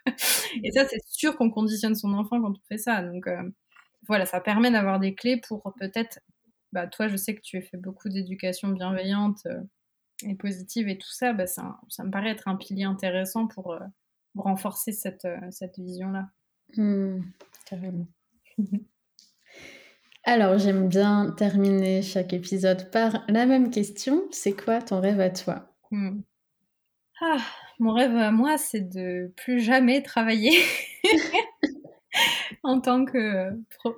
Et 0.65 0.73
ça 0.73 0.87
c'est 0.89 1.01
sûr 1.07 1.37
qu'on 1.37 1.51
conditionne 1.51 1.95
son 1.95 2.15
enfant 2.15 2.41
quand 2.41 2.51
on 2.53 2.63
fait 2.71 2.79
ça. 2.79 3.03
Donc 3.03 3.27
euh, 3.27 3.43
voilà, 4.09 4.25
ça 4.25 4.41
permet 4.41 4.71
d'avoir 4.71 5.01
des 5.01 5.15
clés 5.15 5.39
pour 5.47 5.63
peut-être, 5.79 6.21
bah 6.73 6.87
toi 6.87 7.09
je 7.09 7.17
sais 7.17 7.35
que 7.35 7.41
tu 7.43 7.59
as 7.59 7.63
fait 7.63 7.77
beaucoup 7.77 8.09
d'éducation 8.09 8.69
bienveillante 8.69 9.47
et 10.25 10.35
positive 10.35 10.89
et 10.89 10.99
tout 10.99 11.11
ça, 11.11 11.33
bah 11.33 11.47
ça, 11.47 11.81
ça 11.89 12.05
me 12.05 12.11
paraît 12.11 12.31
être 12.31 12.49
un 12.49 12.57
pilier 12.57 12.85
intéressant 12.85 13.47
pour, 13.47 13.77
renforcer 14.35 14.93
cette, 14.93 15.29
cette 15.51 15.79
vision 15.79 16.11
là. 16.11 16.31
Mmh, 16.77 17.21
carrément. 17.67 18.07
Alors, 20.25 20.57
j'aime 20.57 20.89
bien 20.89 21.35
terminer 21.37 22.01
chaque 22.01 22.33
épisode 22.33 22.91
par 22.93 23.25
la 23.29 23.45
même 23.45 23.71
question. 23.71 24.23
C'est 24.31 24.53
quoi 24.53 24.81
ton 24.81 25.01
rêve 25.01 25.21
à 25.21 25.31
toi? 25.31 25.75
Hmm. 25.91 26.21
ah, 27.21 27.39
Mon 27.81 27.93
rêve 27.93 28.17
à 28.17 28.31
moi, 28.31 28.57
c'est 28.57 28.89
de 28.89 29.33
plus 29.37 29.61
jamais 29.61 30.01
travailler 30.03 30.57
en 32.63 32.81
tant 32.81 33.05
que 33.05 33.51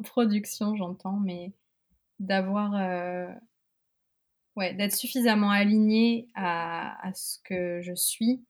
production, 0.05 0.77
j'entends, 0.77 1.21
mais 1.21 1.53
d'avoir, 2.21 2.75
euh, 2.75 3.27
ouais, 4.57 4.75
d'être 4.75 4.95
suffisamment 4.95 5.51
aligné 5.51 6.29
à, 6.35 7.11
ce 7.15 7.39
que 7.45 7.81
je 7.83 7.95
suis 7.95 8.45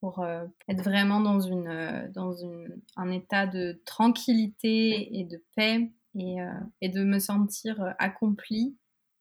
pour 0.00 0.20
euh, 0.20 0.44
être 0.68 0.82
vraiment 0.82 1.20
dans 1.20 1.40
une, 1.40 1.68
euh, 1.68 2.08
dans 2.12 2.32
une, 2.32 2.80
un 2.96 3.10
état 3.10 3.46
de 3.46 3.80
tranquillité 3.84 5.18
et 5.18 5.24
de 5.24 5.42
paix 5.54 5.90
et, 6.14 6.36
et 6.82 6.88
de 6.90 7.04
me 7.04 7.18
sentir 7.18 7.94
accomplie, 7.98 8.76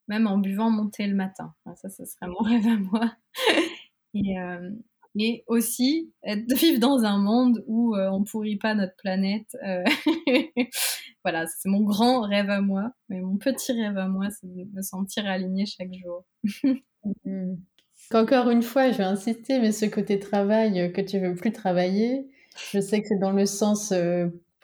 même 0.08 0.28
en 0.28 0.38
buvant 0.38 0.70
mon 0.70 0.90
thé 0.90 1.08
le 1.08 1.16
matin. 1.16 1.54
ça, 1.76 1.90
ce 1.90 2.04
serait 2.06 2.28
mon 2.28 2.40
rêve 2.40 2.68
à 2.68 2.78
moi. 2.78 3.16
et, 4.14 4.36
et 5.18 5.44
aussi 5.48 6.12
être, 6.24 6.52
vivre 6.54 6.80
dans 6.80 7.06
un 7.06 7.18
monde 7.18 7.64
où 7.68 7.96
on 7.96 8.24
pourrit 8.26 8.58
pas 8.58 8.76
notre 8.76 8.96
planète. 8.98 9.56
voilà, 11.24 11.46
c'est 11.48 11.70
mon 11.70 11.82
grand 11.82 12.22
rêve 12.22 12.50
à 12.50 12.62
moi, 12.62 12.92
mais 13.10 13.20
mon 13.22 13.38
petit 13.38 13.72
rêve 13.74 13.98
à 13.98 14.08
moi, 14.08 14.28
c'est 14.30 14.48
de 14.48 14.66
me 14.74 14.82
sentir 14.82 15.26
alignée 15.26 15.66
chaque 15.66 15.94
jour. 15.94 16.26
Encore 18.14 18.50
une 18.50 18.64
fois, 18.64 18.92
je 18.92 18.98
vais 18.98 19.04
insister, 19.04 19.60
mais 19.60 19.72
ce 19.72 19.86
côté 19.86 20.20
travail 20.20 20.92
que 20.94 21.02
tu 21.02 21.20
veux 21.20 21.36
plus 21.36 21.52
travailler, 21.52 22.28
je 22.72 22.80
sais 22.80 23.02
que 23.02 23.08
c'est 23.08 23.20
dans 23.20 23.32
le 23.32 23.46
sens 23.46 23.94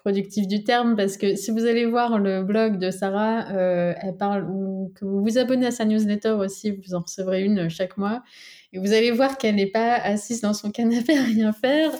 productif 0.08 0.48
du 0.48 0.64
terme 0.64 0.96
parce 0.96 1.18
que 1.18 1.36
si 1.36 1.52
vous 1.52 1.66
allez 1.66 1.86
voir 1.86 2.18
le 2.18 2.42
blog 2.42 2.80
de 2.80 2.92
Sarah, 2.92 3.52
euh, 3.52 3.94
elle 4.02 4.16
parle 4.16 4.50
ou 4.50 4.94
que 4.96 5.04
vous 5.04 5.22
vous 5.22 5.38
abonnez 5.38 5.66
à 5.66 5.72
sa 5.72 5.84
newsletter 5.84 6.30
aussi, 6.30 6.72
vous 6.72 6.96
en 6.96 7.02
recevrez 7.02 7.44
une 7.44 7.68
chaque 7.68 7.98
mois. 7.98 8.24
Et 8.72 8.80
vous 8.80 8.94
allez 8.94 9.12
voir 9.12 9.38
qu'elle 9.38 9.56
n'est 9.56 9.70
pas 9.70 9.96
assise 9.96 10.40
dans 10.40 10.54
son 10.54 10.72
canapé 10.72 11.18
à 11.18 11.24
rien 11.24 11.52
faire. 11.52 11.92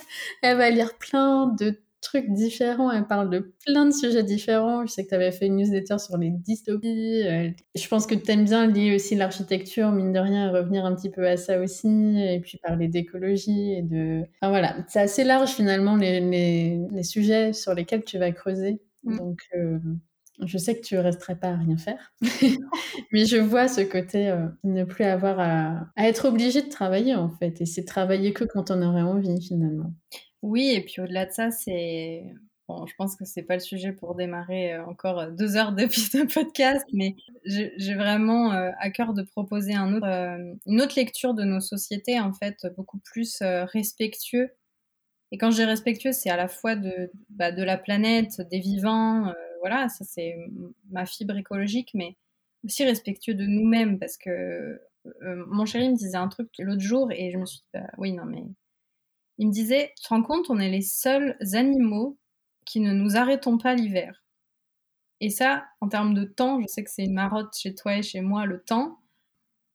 Elle 0.42 0.56
va 0.56 0.70
lire 0.70 0.96
plein 0.96 1.54
de 1.60 1.78
trucs 2.00 2.30
différents, 2.30 2.90
elle 2.90 3.06
parle 3.06 3.30
de 3.30 3.54
plein 3.66 3.86
de 3.86 3.90
sujets 3.90 4.22
différents. 4.22 4.86
Je 4.86 4.92
sais 4.92 5.04
que 5.04 5.08
tu 5.08 5.14
avais 5.14 5.32
fait 5.32 5.46
une 5.46 5.56
newsletter 5.56 5.98
sur 5.98 6.16
les 6.16 6.30
dystopies. 6.30 7.22
Euh, 7.26 7.50
je 7.74 7.88
pense 7.88 8.06
que 8.06 8.14
tu 8.14 8.30
aimes 8.30 8.44
bien 8.44 8.66
lier 8.66 8.94
aussi 8.94 9.14
l'architecture, 9.16 9.90
mine 9.90 10.12
de 10.12 10.18
rien, 10.18 10.50
revenir 10.50 10.84
un 10.84 10.94
petit 10.94 11.10
peu 11.10 11.26
à 11.26 11.36
ça 11.36 11.60
aussi, 11.60 11.88
et 11.88 12.40
puis 12.40 12.58
parler 12.58 12.88
d'écologie 12.88 13.72
et 13.72 13.82
de... 13.82 14.22
Enfin 14.40 14.50
voilà, 14.50 14.76
c'est 14.88 15.00
assez 15.00 15.24
large 15.24 15.50
finalement 15.50 15.96
les, 15.96 16.20
les, 16.20 16.80
les, 16.90 17.02
sujets 17.02 17.52
sur 17.52 17.74
lesquels 17.74 18.04
tu 18.04 18.18
vas 18.18 18.32
creuser. 18.32 18.80
Mm. 19.04 19.16
Donc... 19.18 19.40
Euh, 19.56 19.78
je 20.46 20.56
sais 20.56 20.76
que 20.76 20.86
tu 20.86 20.96
resterais 20.96 21.34
pas 21.34 21.48
à 21.48 21.56
rien 21.56 21.76
faire, 21.76 22.12
mais 23.12 23.24
je 23.24 23.38
vois 23.38 23.66
ce 23.66 23.80
côté 23.80 24.28
euh, 24.28 24.46
ne 24.62 24.84
plus 24.84 25.02
avoir 25.02 25.40
à, 25.40 25.88
à, 25.96 26.06
être 26.06 26.28
obligé 26.28 26.62
de 26.62 26.68
travailler 26.68 27.16
en 27.16 27.28
fait, 27.28 27.60
et 27.60 27.66
c'est 27.66 27.84
travailler 27.84 28.32
que 28.32 28.44
quand 28.44 28.70
on 28.70 28.80
aurait 28.82 29.02
envie 29.02 29.42
finalement. 29.42 29.92
Oui, 30.42 30.70
et 30.74 30.82
puis 30.84 31.00
au-delà 31.00 31.26
de 31.26 31.32
ça, 31.32 31.50
c'est 31.50 32.24
bon, 32.68 32.86
je 32.86 32.94
pense 32.96 33.16
que 33.16 33.24
c'est 33.24 33.42
pas 33.42 33.54
le 33.54 33.60
sujet 33.60 33.92
pour 33.92 34.14
démarrer 34.14 34.74
euh, 34.74 34.84
encore 34.86 35.18
euh, 35.18 35.30
deux 35.30 35.56
heures 35.56 35.72
de, 35.72 35.86
podcast, 36.32 36.86
mais 36.92 37.16
j'ai 37.44 37.94
vraiment 37.94 38.52
euh, 38.52 38.70
à 38.78 38.90
cœur 38.90 39.14
de 39.14 39.22
proposer 39.22 39.74
une 39.74 40.80
autre 40.80 40.94
lecture 40.96 41.34
de 41.34 41.44
nos 41.44 41.60
sociétés, 41.60 42.20
en 42.20 42.32
fait, 42.32 42.66
beaucoup 42.76 42.98
plus 42.98 43.38
respectueux. 43.42 44.50
Et 45.32 45.38
quand 45.38 45.50
je 45.50 45.62
respectueux, 45.62 46.12
c'est 46.12 46.30
à 46.30 46.36
la 46.36 46.48
fois 46.48 46.74
de, 46.76 47.10
bah, 47.30 47.52
de 47.52 47.62
la 47.62 47.76
planète, 47.76 48.40
des 48.50 48.60
vivants, 48.60 49.32
voilà, 49.60 49.88
ça 49.88 50.04
c'est 50.04 50.36
ma 50.90 51.04
fibre 51.04 51.36
écologique, 51.36 51.90
mais 51.94 52.16
aussi 52.64 52.84
respectueux 52.84 53.34
de 53.34 53.44
nous-mêmes, 53.44 53.98
parce 53.98 54.16
que 54.16 54.80
mon 55.22 55.66
chéri 55.66 55.90
me 55.90 55.96
disait 55.96 56.16
un 56.16 56.28
truc 56.28 56.48
l'autre 56.58 56.80
jour, 56.80 57.10
et 57.12 57.30
je 57.30 57.38
me 57.38 57.46
suis 57.46 57.58
dit, 57.58 57.64
bah, 57.74 57.90
oui, 57.98 58.12
non, 58.12 58.24
mais 58.24 58.44
il 59.38 59.48
me 59.48 59.52
disait, 59.52 59.92
tu 59.96 60.04
te 60.04 60.08
rends 60.08 60.22
compte, 60.22 60.50
on 60.50 60.58
est 60.58 60.70
les 60.70 60.82
seuls 60.82 61.36
animaux 61.52 62.18
qui 62.66 62.80
ne 62.80 62.92
nous 62.92 63.16
arrêtons 63.16 63.56
pas 63.58 63.74
l'hiver. 63.74 64.22
Et 65.20 65.30
ça, 65.30 65.64
en 65.80 65.88
termes 65.88 66.14
de 66.14 66.24
temps, 66.24 66.60
je 66.60 66.66
sais 66.66 66.84
que 66.84 66.90
c'est 66.90 67.04
une 67.04 67.14
marotte 67.14 67.56
chez 67.56 67.74
toi 67.74 67.96
et 67.96 68.02
chez 68.02 68.20
moi, 68.20 68.46
le 68.46 68.62
temps, 68.62 68.98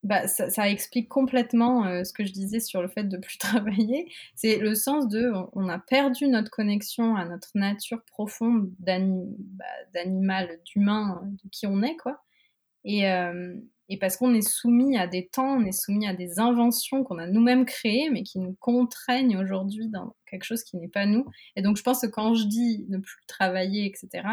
bah, 0.04 0.28
ça, 0.28 0.70
explique 0.70 1.08
complètement 1.08 1.86
euh, 1.86 2.04
ce 2.04 2.12
que 2.12 2.26
je 2.26 2.34
disais 2.34 2.60
sur 2.60 2.82
le 2.82 2.90
fait 2.90 3.06
de 3.06 3.18
plus 3.18 3.38
travailler. 3.40 4.12
C'est 4.36 4.58
le 4.58 4.76
sens 4.76 5.08
de, 5.08 5.32
on 5.54 5.70
a 5.70 5.80
perdu 5.80 6.28
notre 6.28 6.52
connexion 6.52 7.16
à 7.16 7.26
notre 7.26 7.52
nature 7.56 8.04
profonde 8.04 8.70
bah, 8.80 9.00
d'animal, 9.94 10.60
d'humain, 10.66 11.22
de 11.44 11.50
qui 11.50 11.68
on 11.68 11.82
est, 11.82 11.96
quoi. 11.96 12.22
Et, 12.84 13.10
euh, 13.10 13.56
et 13.94 13.98
parce 13.98 14.18
qu'on 14.18 14.34
est 14.34 14.42
soumis 14.42 14.98
à 14.98 15.06
des 15.06 15.28
temps, 15.28 15.60
on 15.60 15.66
est 15.66 15.72
soumis 15.72 16.08
à 16.08 16.16
des 16.16 16.40
inventions 16.40 17.04
qu'on 17.04 17.20
a 17.20 17.28
nous-mêmes 17.28 17.64
créées, 17.64 18.10
mais 18.10 18.24
qui 18.24 18.40
nous 18.40 18.58
contraignent 18.60 19.38
aujourd'hui 19.38 19.88
dans 19.88 20.16
quelque 20.26 20.46
chose 20.46 20.64
qui 20.64 20.78
n'est 20.78 20.88
pas 20.88 21.06
nous. 21.06 21.28
Et 21.56 21.62
donc, 21.62 21.78
je 21.78 21.84
pense 21.84 22.02
que 22.02 22.08
quand 22.08 22.34
je 22.34 22.46
dis 22.46 22.88
ne 22.90 22.98
plus 22.98 23.24
travailler, 23.28 23.86
etc., 23.86 24.24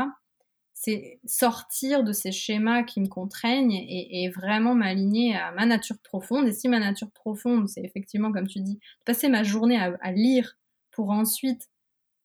c'est 0.72 1.20
sortir 1.26 2.04
de 2.04 2.12
ces 2.12 2.32
schémas 2.32 2.84
qui 2.84 3.02
me 3.02 3.06
contraignent 3.06 3.74
et, 3.74 4.30
vraiment 4.30 4.74
m'aligner 4.74 5.36
à 5.36 5.52
ma 5.52 5.66
nature 5.66 5.98
profonde. 5.98 6.48
Et 6.48 6.52
si 6.52 6.66
ma 6.66 6.78
nature 6.78 7.11
profonde, 7.11 7.68
c'est 7.68 7.82
effectivement, 7.82 8.32
comme 8.32 8.46
tu 8.46 8.61
dis, 8.61 8.80
passer 9.04 9.28
ma 9.28 9.42
journée 9.42 9.78
à, 9.78 10.12
lire 10.12 10.56
pour 10.90 11.11
ensuite 11.11 11.68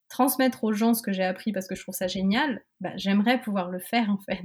transmettre 0.08 0.64
aux 0.64 0.72
gens 0.72 0.94
ce 0.94 1.02
que 1.02 1.12
j'ai 1.12 1.24
appris 1.24 1.52
parce 1.52 1.68
que 1.68 1.74
je 1.74 1.82
trouve 1.82 1.94
ça 1.94 2.06
génial, 2.06 2.64
bah, 2.80 2.96
j'aimerais 2.96 3.42
pouvoir 3.42 3.70
le 3.70 3.78
faire 3.78 4.08
en 4.08 4.18
fait. 4.20 4.40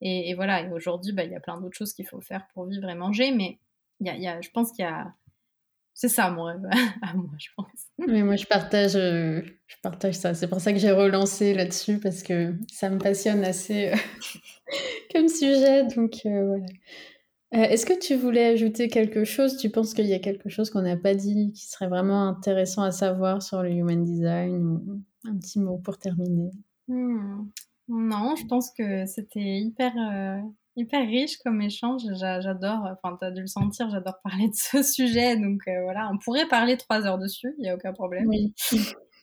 Et, 0.00 0.34
voilà, 0.34 0.62
et 0.62 0.70
aujourd'hui, 0.70 1.12
bah, 1.12 1.24
il 1.24 1.32
y 1.32 1.34
a 1.34 1.40
plein 1.40 1.60
d'autres 1.60 1.76
choses 1.76 1.92
qu'il 1.92 2.06
faut 2.06 2.20
faire 2.20 2.46
pour 2.54 2.66
vivre 2.66 2.88
et 2.88 2.94
manger, 2.94 3.32
mais 3.32 3.58
y 4.00 4.08
a, 4.08 4.16
y 4.16 4.28
a, 4.28 4.40
je 4.40 4.50
pense 4.50 4.70
qu'il 4.72 4.84
y 4.84 4.88
a... 4.88 5.12
C'est 5.94 6.08
ça 6.08 6.30
mon 6.30 6.44
rêve 6.44 6.62
à 7.02 7.14
moi, 7.14 7.30
je 7.38 7.48
pense. 7.56 7.88
Mais 8.06 8.22
moi, 8.22 8.36
je 8.36 8.46
partage, 8.46 8.94
euh, 8.94 9.42
je 9.66 9.74
partage 9.82 10.14
ça. 10.14 10.32
C'est 10.34 10.46
pour 10.46 10.60
ça 10.60 10.72
que 10.72 10.78
j'ai 10.78 10.92
relancé 10.92 11.54
là-dessus, 11.54 11.98
parce 11.98 12.22
que 12.22 12.54
ça 12.72 12.88
me 12.88 12.98
passionne 12.98 13.44
assez 13.44 13.88
euh, 13.88 13.96
comme 15.12 15.28
sujet. 15.28 15.84
Donc, 15.96 16.20
euh, 16.26 16.46
voilà. 16.46 16.66
Est-ce 17.50 17.86
que 17.86 17.98
tu 17.98 18.14
voulais 18.14 18.44
ajouter 18.44 18.88
quelque 18.88 19.24
chose? 19.24 19.56
Tu 19.56 19.70
penses 19.70 19.94
qu'il 19.94 20.06
y 20.06 20.12
a 20.12 20.18
quelque 20.18 20.50
chose 20.50 20.68
qu'on 20.68 20.82
n'a 20.82 20.98
pas 20.98 21.14
dit 21.14 21.50
qui 21.52 21.66
serait 21.66 21.88
vraiment 21.88 22.28
intéressant 22.28 22.82
à 22.82 22.92
savoir 22.92 23.42
sur 23.42 23.62
le 23.62 23.70
human 23.70 24.04
design 24.04 24.62
ou 24.62 25.02
un 25.24 25.36
petit 25.38 25.58
mot 25.58 25.78
pour 25.78 25.98
terminer? 25.98 26.50
Hmm. 26.88 27.46
Non, 27.88 28.36
je 28.36 28.44
pense 28.46 28.70
que 28.70 29.06
c'était 29.06 29.60
hyper, 29.60 29.92
euh, 29.96 30.40
hyper 30.76 31.06
riche 31.06 31.38
comme 31.38 31.60
échange. 31.62 32.02
J'adore, 32.14 32.86
enfin, 33.02 33.16
tu 33.18 33.24
as 33.24 33.30
dû 33.30 33.40
le 33.40 33.46
sentir, 33.46 33.88
j'adore 33.90 34.20
parler 34.22 34.48
de 34.48 34.54
ce 34.54 34.82
sujet. 34.92 35.36
Donc 35.36 35.62
euh, 35.68 35.82
voilà, 35.82 36.10
on 36.12 36.18
pourrait 36.18 36.46
parler 36.46 36.76
trois 36.76 37.06
heures 37.06 37.18
dessus, 37.18 37.54
il 37.58 37.62
n'y 37.62 37.70
a 37.70 37.74
aucun 37.74 37.92
problème. 37.92 38.26
Oui. 38.28 38.54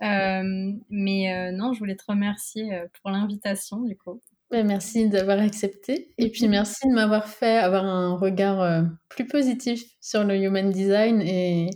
Euh, 0.04 0.74
mais 0.90 1.52
non, 1.54 1.72
je 1.72 1.80
voulais 1.80 1.96
te 1.96 2.04
remercier 2.08 2.82
pour 3.02 3.12
l'invitation, 3.12 3.80
du 3.80 3.96
coup. 3.96 4.22
merci 4.52 5.08
d'avoir 5.08 5.40
accepté. 5.40 6.14
Et 6.18 6.30
puis 6.30 6.50
merci 6.50 6.88
de 6.90 6.94
m'avoir 6.94 7.28
fait 7.28 7.58
avoir 7.58 7.86
un 7.86 8.18
regard 8.18 8.84
plus 9.08 9.26
positif 9.26 9.84
sur 10.02 10.26
le 10.26 10.36
human 10.36 10.70
design 10.70 11.22
et 11.22 11.70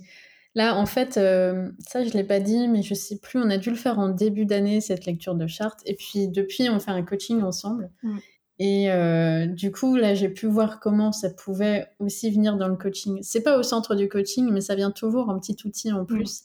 Là, 0.56 0.76
en 0.76 0.86
fait, 0.86 1.18
euh, 1.18 1.70
ça, 1.80 2.04
je 2.04 2.10
ne 2.10 2.14
l'ai 2.14 2.24
pas 2.24 2.40
dit, 2.40 2.68
mais 2.68 2.82
je 2.82 2.94
ne 2.94 3.00
sais 3.00 3.20
plus, 3.20 3.40
on 3.40 3.50
a 3.50 3.58
dû 3.58 3.70
le 3.70 3.76
faire 3.76 4.00
en 4.00 4.10
début 4.10 4.46
d'année, 4.46 4.82
cette 4.82 5.06
lecture 5.06 5.36
de 5.36 5.48
charte. 5.48 5.80
Et 5.86 5.96
puis, 5.96 6.28
depuis, 6.28 6.70
on 6.70 6.80
fait 6.80 6.92
un 6.92 7.04
coaching 7.04 7.42
ensemble. 7.42 7.92
Mm. 8.02 8.18
Et 8.58 8.92
euh, 8.92 9.46
du 9.46 9.72
coup, 9.72 9.96
là, 9.96 10.16
j'ai 10.16 10.28
pu 10.28 10.48
voir 10.48 10.80
comment 10.80 11.12
ça 11.12 11.30
pouvait 11.30 11.88
aussi 12.00 12.30
venir 12.32 12.58
dans 12.58 12.68
le 12.68 12.76
coaching. 12.76 13.20
C'est 13.22 13.44
pas 13.44 13.58
au 13.58 13.64
centre 13.64 13.96
du 13.96 14.10
coaching, 14.10 14.50
mais 14.52 14.60
ça 14.60 14.76
vient 14.76 14.92
toujours 14.92 15.30
en 15.30 15.40
petit 15.40 15.56
outil 15.66 15.92
en 15.92 16.02
mm. 16.02 16.08
plus. 16.08 16.44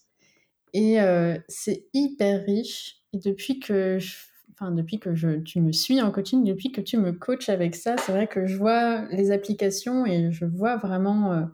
Et 0.74 1.00
euh, 1.00 1.36
c'est 1.48 1.86
hyper 1.94 2.44
riche. 2.44 2.96
Et 3.14 3.18
depuis 3.18 3.59
que, 3.59 3.98
enfin, 4.52 4.70
depuis 4.70 4.98
que 4.98 5.14
je, 5.14 5.40
tu 5.40 5.61
me 5.61 5.72
suis 5.72 6.02
en 6.02 6.11
coaching, 6.11 6.44
depuis 6.44 6.72
que 6.72 6.82
tu 6.82 6.98
me 6.98 7.12
coaches 7.12 7.48
avec 7.48 7.74
ça, 7.74 7.96
c'est 7.96 8.12
vrai 8.12 8.26
que 8.26 8.46
je 8.46 8.59
vois 8.59 9.07
les 9.11 9.30
applications 9.30 10.05
et 10.05 10.30
je 10.30 10.44
vois 10.44 10.76
vraiment 10.76 11.48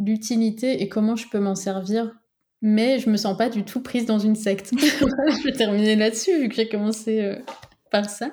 l'utilité 0.00 0.82
et 0.82 0.88
comment 0.88 1.14
je 1.14 1.28
peux 1.28 1.38
m'en 1.38 1.54
servir. 1.54 2.16
Mais 2.62 2.98
je 2.98 3.08
me 3.08 3.16
sens 3.16 3.38
pas 3.38 3.48
du 3.48 3.64
tout 3.64 3.80
prise 3.80 4.06
dans 4.06 4.18
une 4.18 4.34
secte. 4.34 4.70
je 4.76 5.44
vais 5.44 5.52
terminer 5.52 5.96
là-dessus 5.96 6.40
vu 6.40 6.48
que 6.48 6.54
j'ai 6.54 6.68
commencé 6.68 7.20
euh, 7.20 7.36
par 7.90 8.08
ça. 8.10 8.32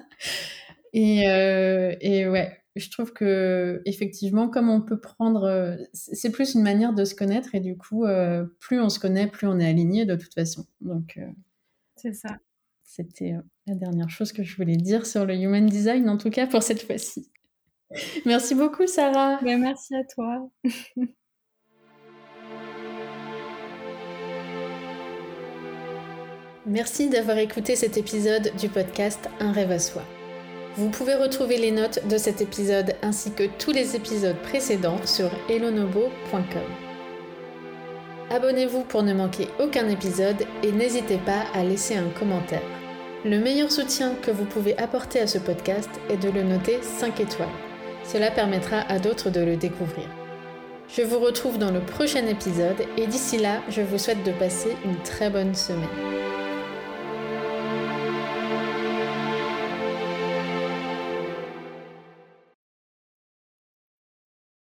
Et, 0.93 1.30
euh, 1.30 1.95
et, 2.01 2.28
ouais, 2.28 2.57
je 2.76 2.89
trouve 2.89 3.13
que 3.13 3.82
effectivement, 3.86 4.49
comme 4.49 4.70
on 4.70 4.82
peut 4.82 4.99
prendre, 4.99 5.43
euh, 5.43 5.76
c'est 5.93 6.32
plus 6.32 6.55
une 6.55 6.63
manière 6.63 6.93
de 6.93 7.05
se 7.05 7.15
connaître 7.15 7.53
et 7.53 7.59
du 7.59 7.78
coup, 7.78 8.05
euh, 8.05 8.45
plus 8.59 8.80
on 8.80 8.89
se 8.89 8.99
connaît, 8.99 9.28
plus 9.28 9.47
on 9.47 9.59
est 9.59 9.68
aligné 9.68 10.05
de 10.05 10.15
toute 10.15 10.34
façon. 10.34 10.65
Donc, 10.82 11.20
c'est 11.95 12.13
ça. 12.13 12.38
C'était 12.84 13.36
la 13.68 13.76
dernière 13.76 14.09
chose 14.09 14.32
que 14.32 14.43
je 14.43 14.55
voulais 14.55 14.78
dire 14.78 15.05
sur 15.05 15.26
le 15.26 15.36
human 15.36 15.65
design, 15.65 16.09
en 16.09 16.18
tout 16.18 16.30
cas 16.30 16.47
pour 16.47 16.63
cette 16.63 16.82
fois-ci. 16.82 17.30
Merci 18.26 18.55
beaucoup, 18.55 18.88
Sarah. 18.88 19.39
Ben, 19.43 19.59
merci 19.59 19.95
à 19.95 20.03
toi. 20.03 20.49
Merci 26.70 27.07
d'avoir 27.07 27.38
écouté 27.38 27.78
cet 27.78 27.95
épisode 27.95 28.51
du 28.59 28.68
podcast 28.68 29.30
Un 29.39 29.53
rêve 29.53 29.72
à 29.72 29.80
soi. 29.80 30.01
Vous 30.76 30.89
pouvez 30.89 31.15
retrouver 31.15 31.57
les 31.57 31.72
notes 31.72 32.05
de 32.09 32.18
cet 32.18 32.41
épisode 32.41 32.93
ainsi 33.01 33.32
que 33.32 33.45
tous 33.57 33.72
les 33.72 33.95
épisodes 33.95 34.36
précédents 34.43 34.99
sur 35.05 35.32
elonobo.com. 35.49 36.41
Abonnez-vous 38.30 38.82
pour 38.82 39.01
ne 39.03 39.13
manquer 39.13 39.47
aucun 39.61 39.88
épisode 39.88 40.45
et 40.61 40.74
n'hésitez 40.74 41.20
pas 41.20 41.45
à 41.53 41.63
laisser 41.63 41.95
un 41.95 42.09
commentaire. 42.09 42.61
Le 43.24 43.39
meilleur 43.39 43.72
soutien 43.72 44.15
que 44.15 44.32
vous 44.32 44.45
pouvez 44.45 44.78
apporter 44.78 45.22
à 45.22 45.28
ce 45.28 45.38
podcast 45.38 45.89
est 46.09 46.18
de 46.18 46.30
le 46.30 46.43
noter 46.43 46.80
5 46.82 47.22
étoiles. 47.22 47.47
Cela 48.03 48.30
permettra 48.30 48.82
à 48.89 48.99
d'autres 48.99 49.30
de 49.30 49.39
le 49.39 49.55
découvrir. 49.55 50.09
Je 50.89 51.01
vous 51.01 51.20
retrouve 51.20 51.59
dans 51.59 51.72
le 51.72 51.80
prochain 51.80 52.28
épisode 52.28 52.84
et 52.97 53.07
d'ici 53.07 53.38
là, 53.38 53.61
je 53.70 53.82
vous 53.82 53.97
souhaite 53.97 54.26
de 54.26 54.34
passer 54.34 54.76
une 54.84 55.01
très 55.03 55.30
bonne 55.30 55.55
semaine. 55.55 56.26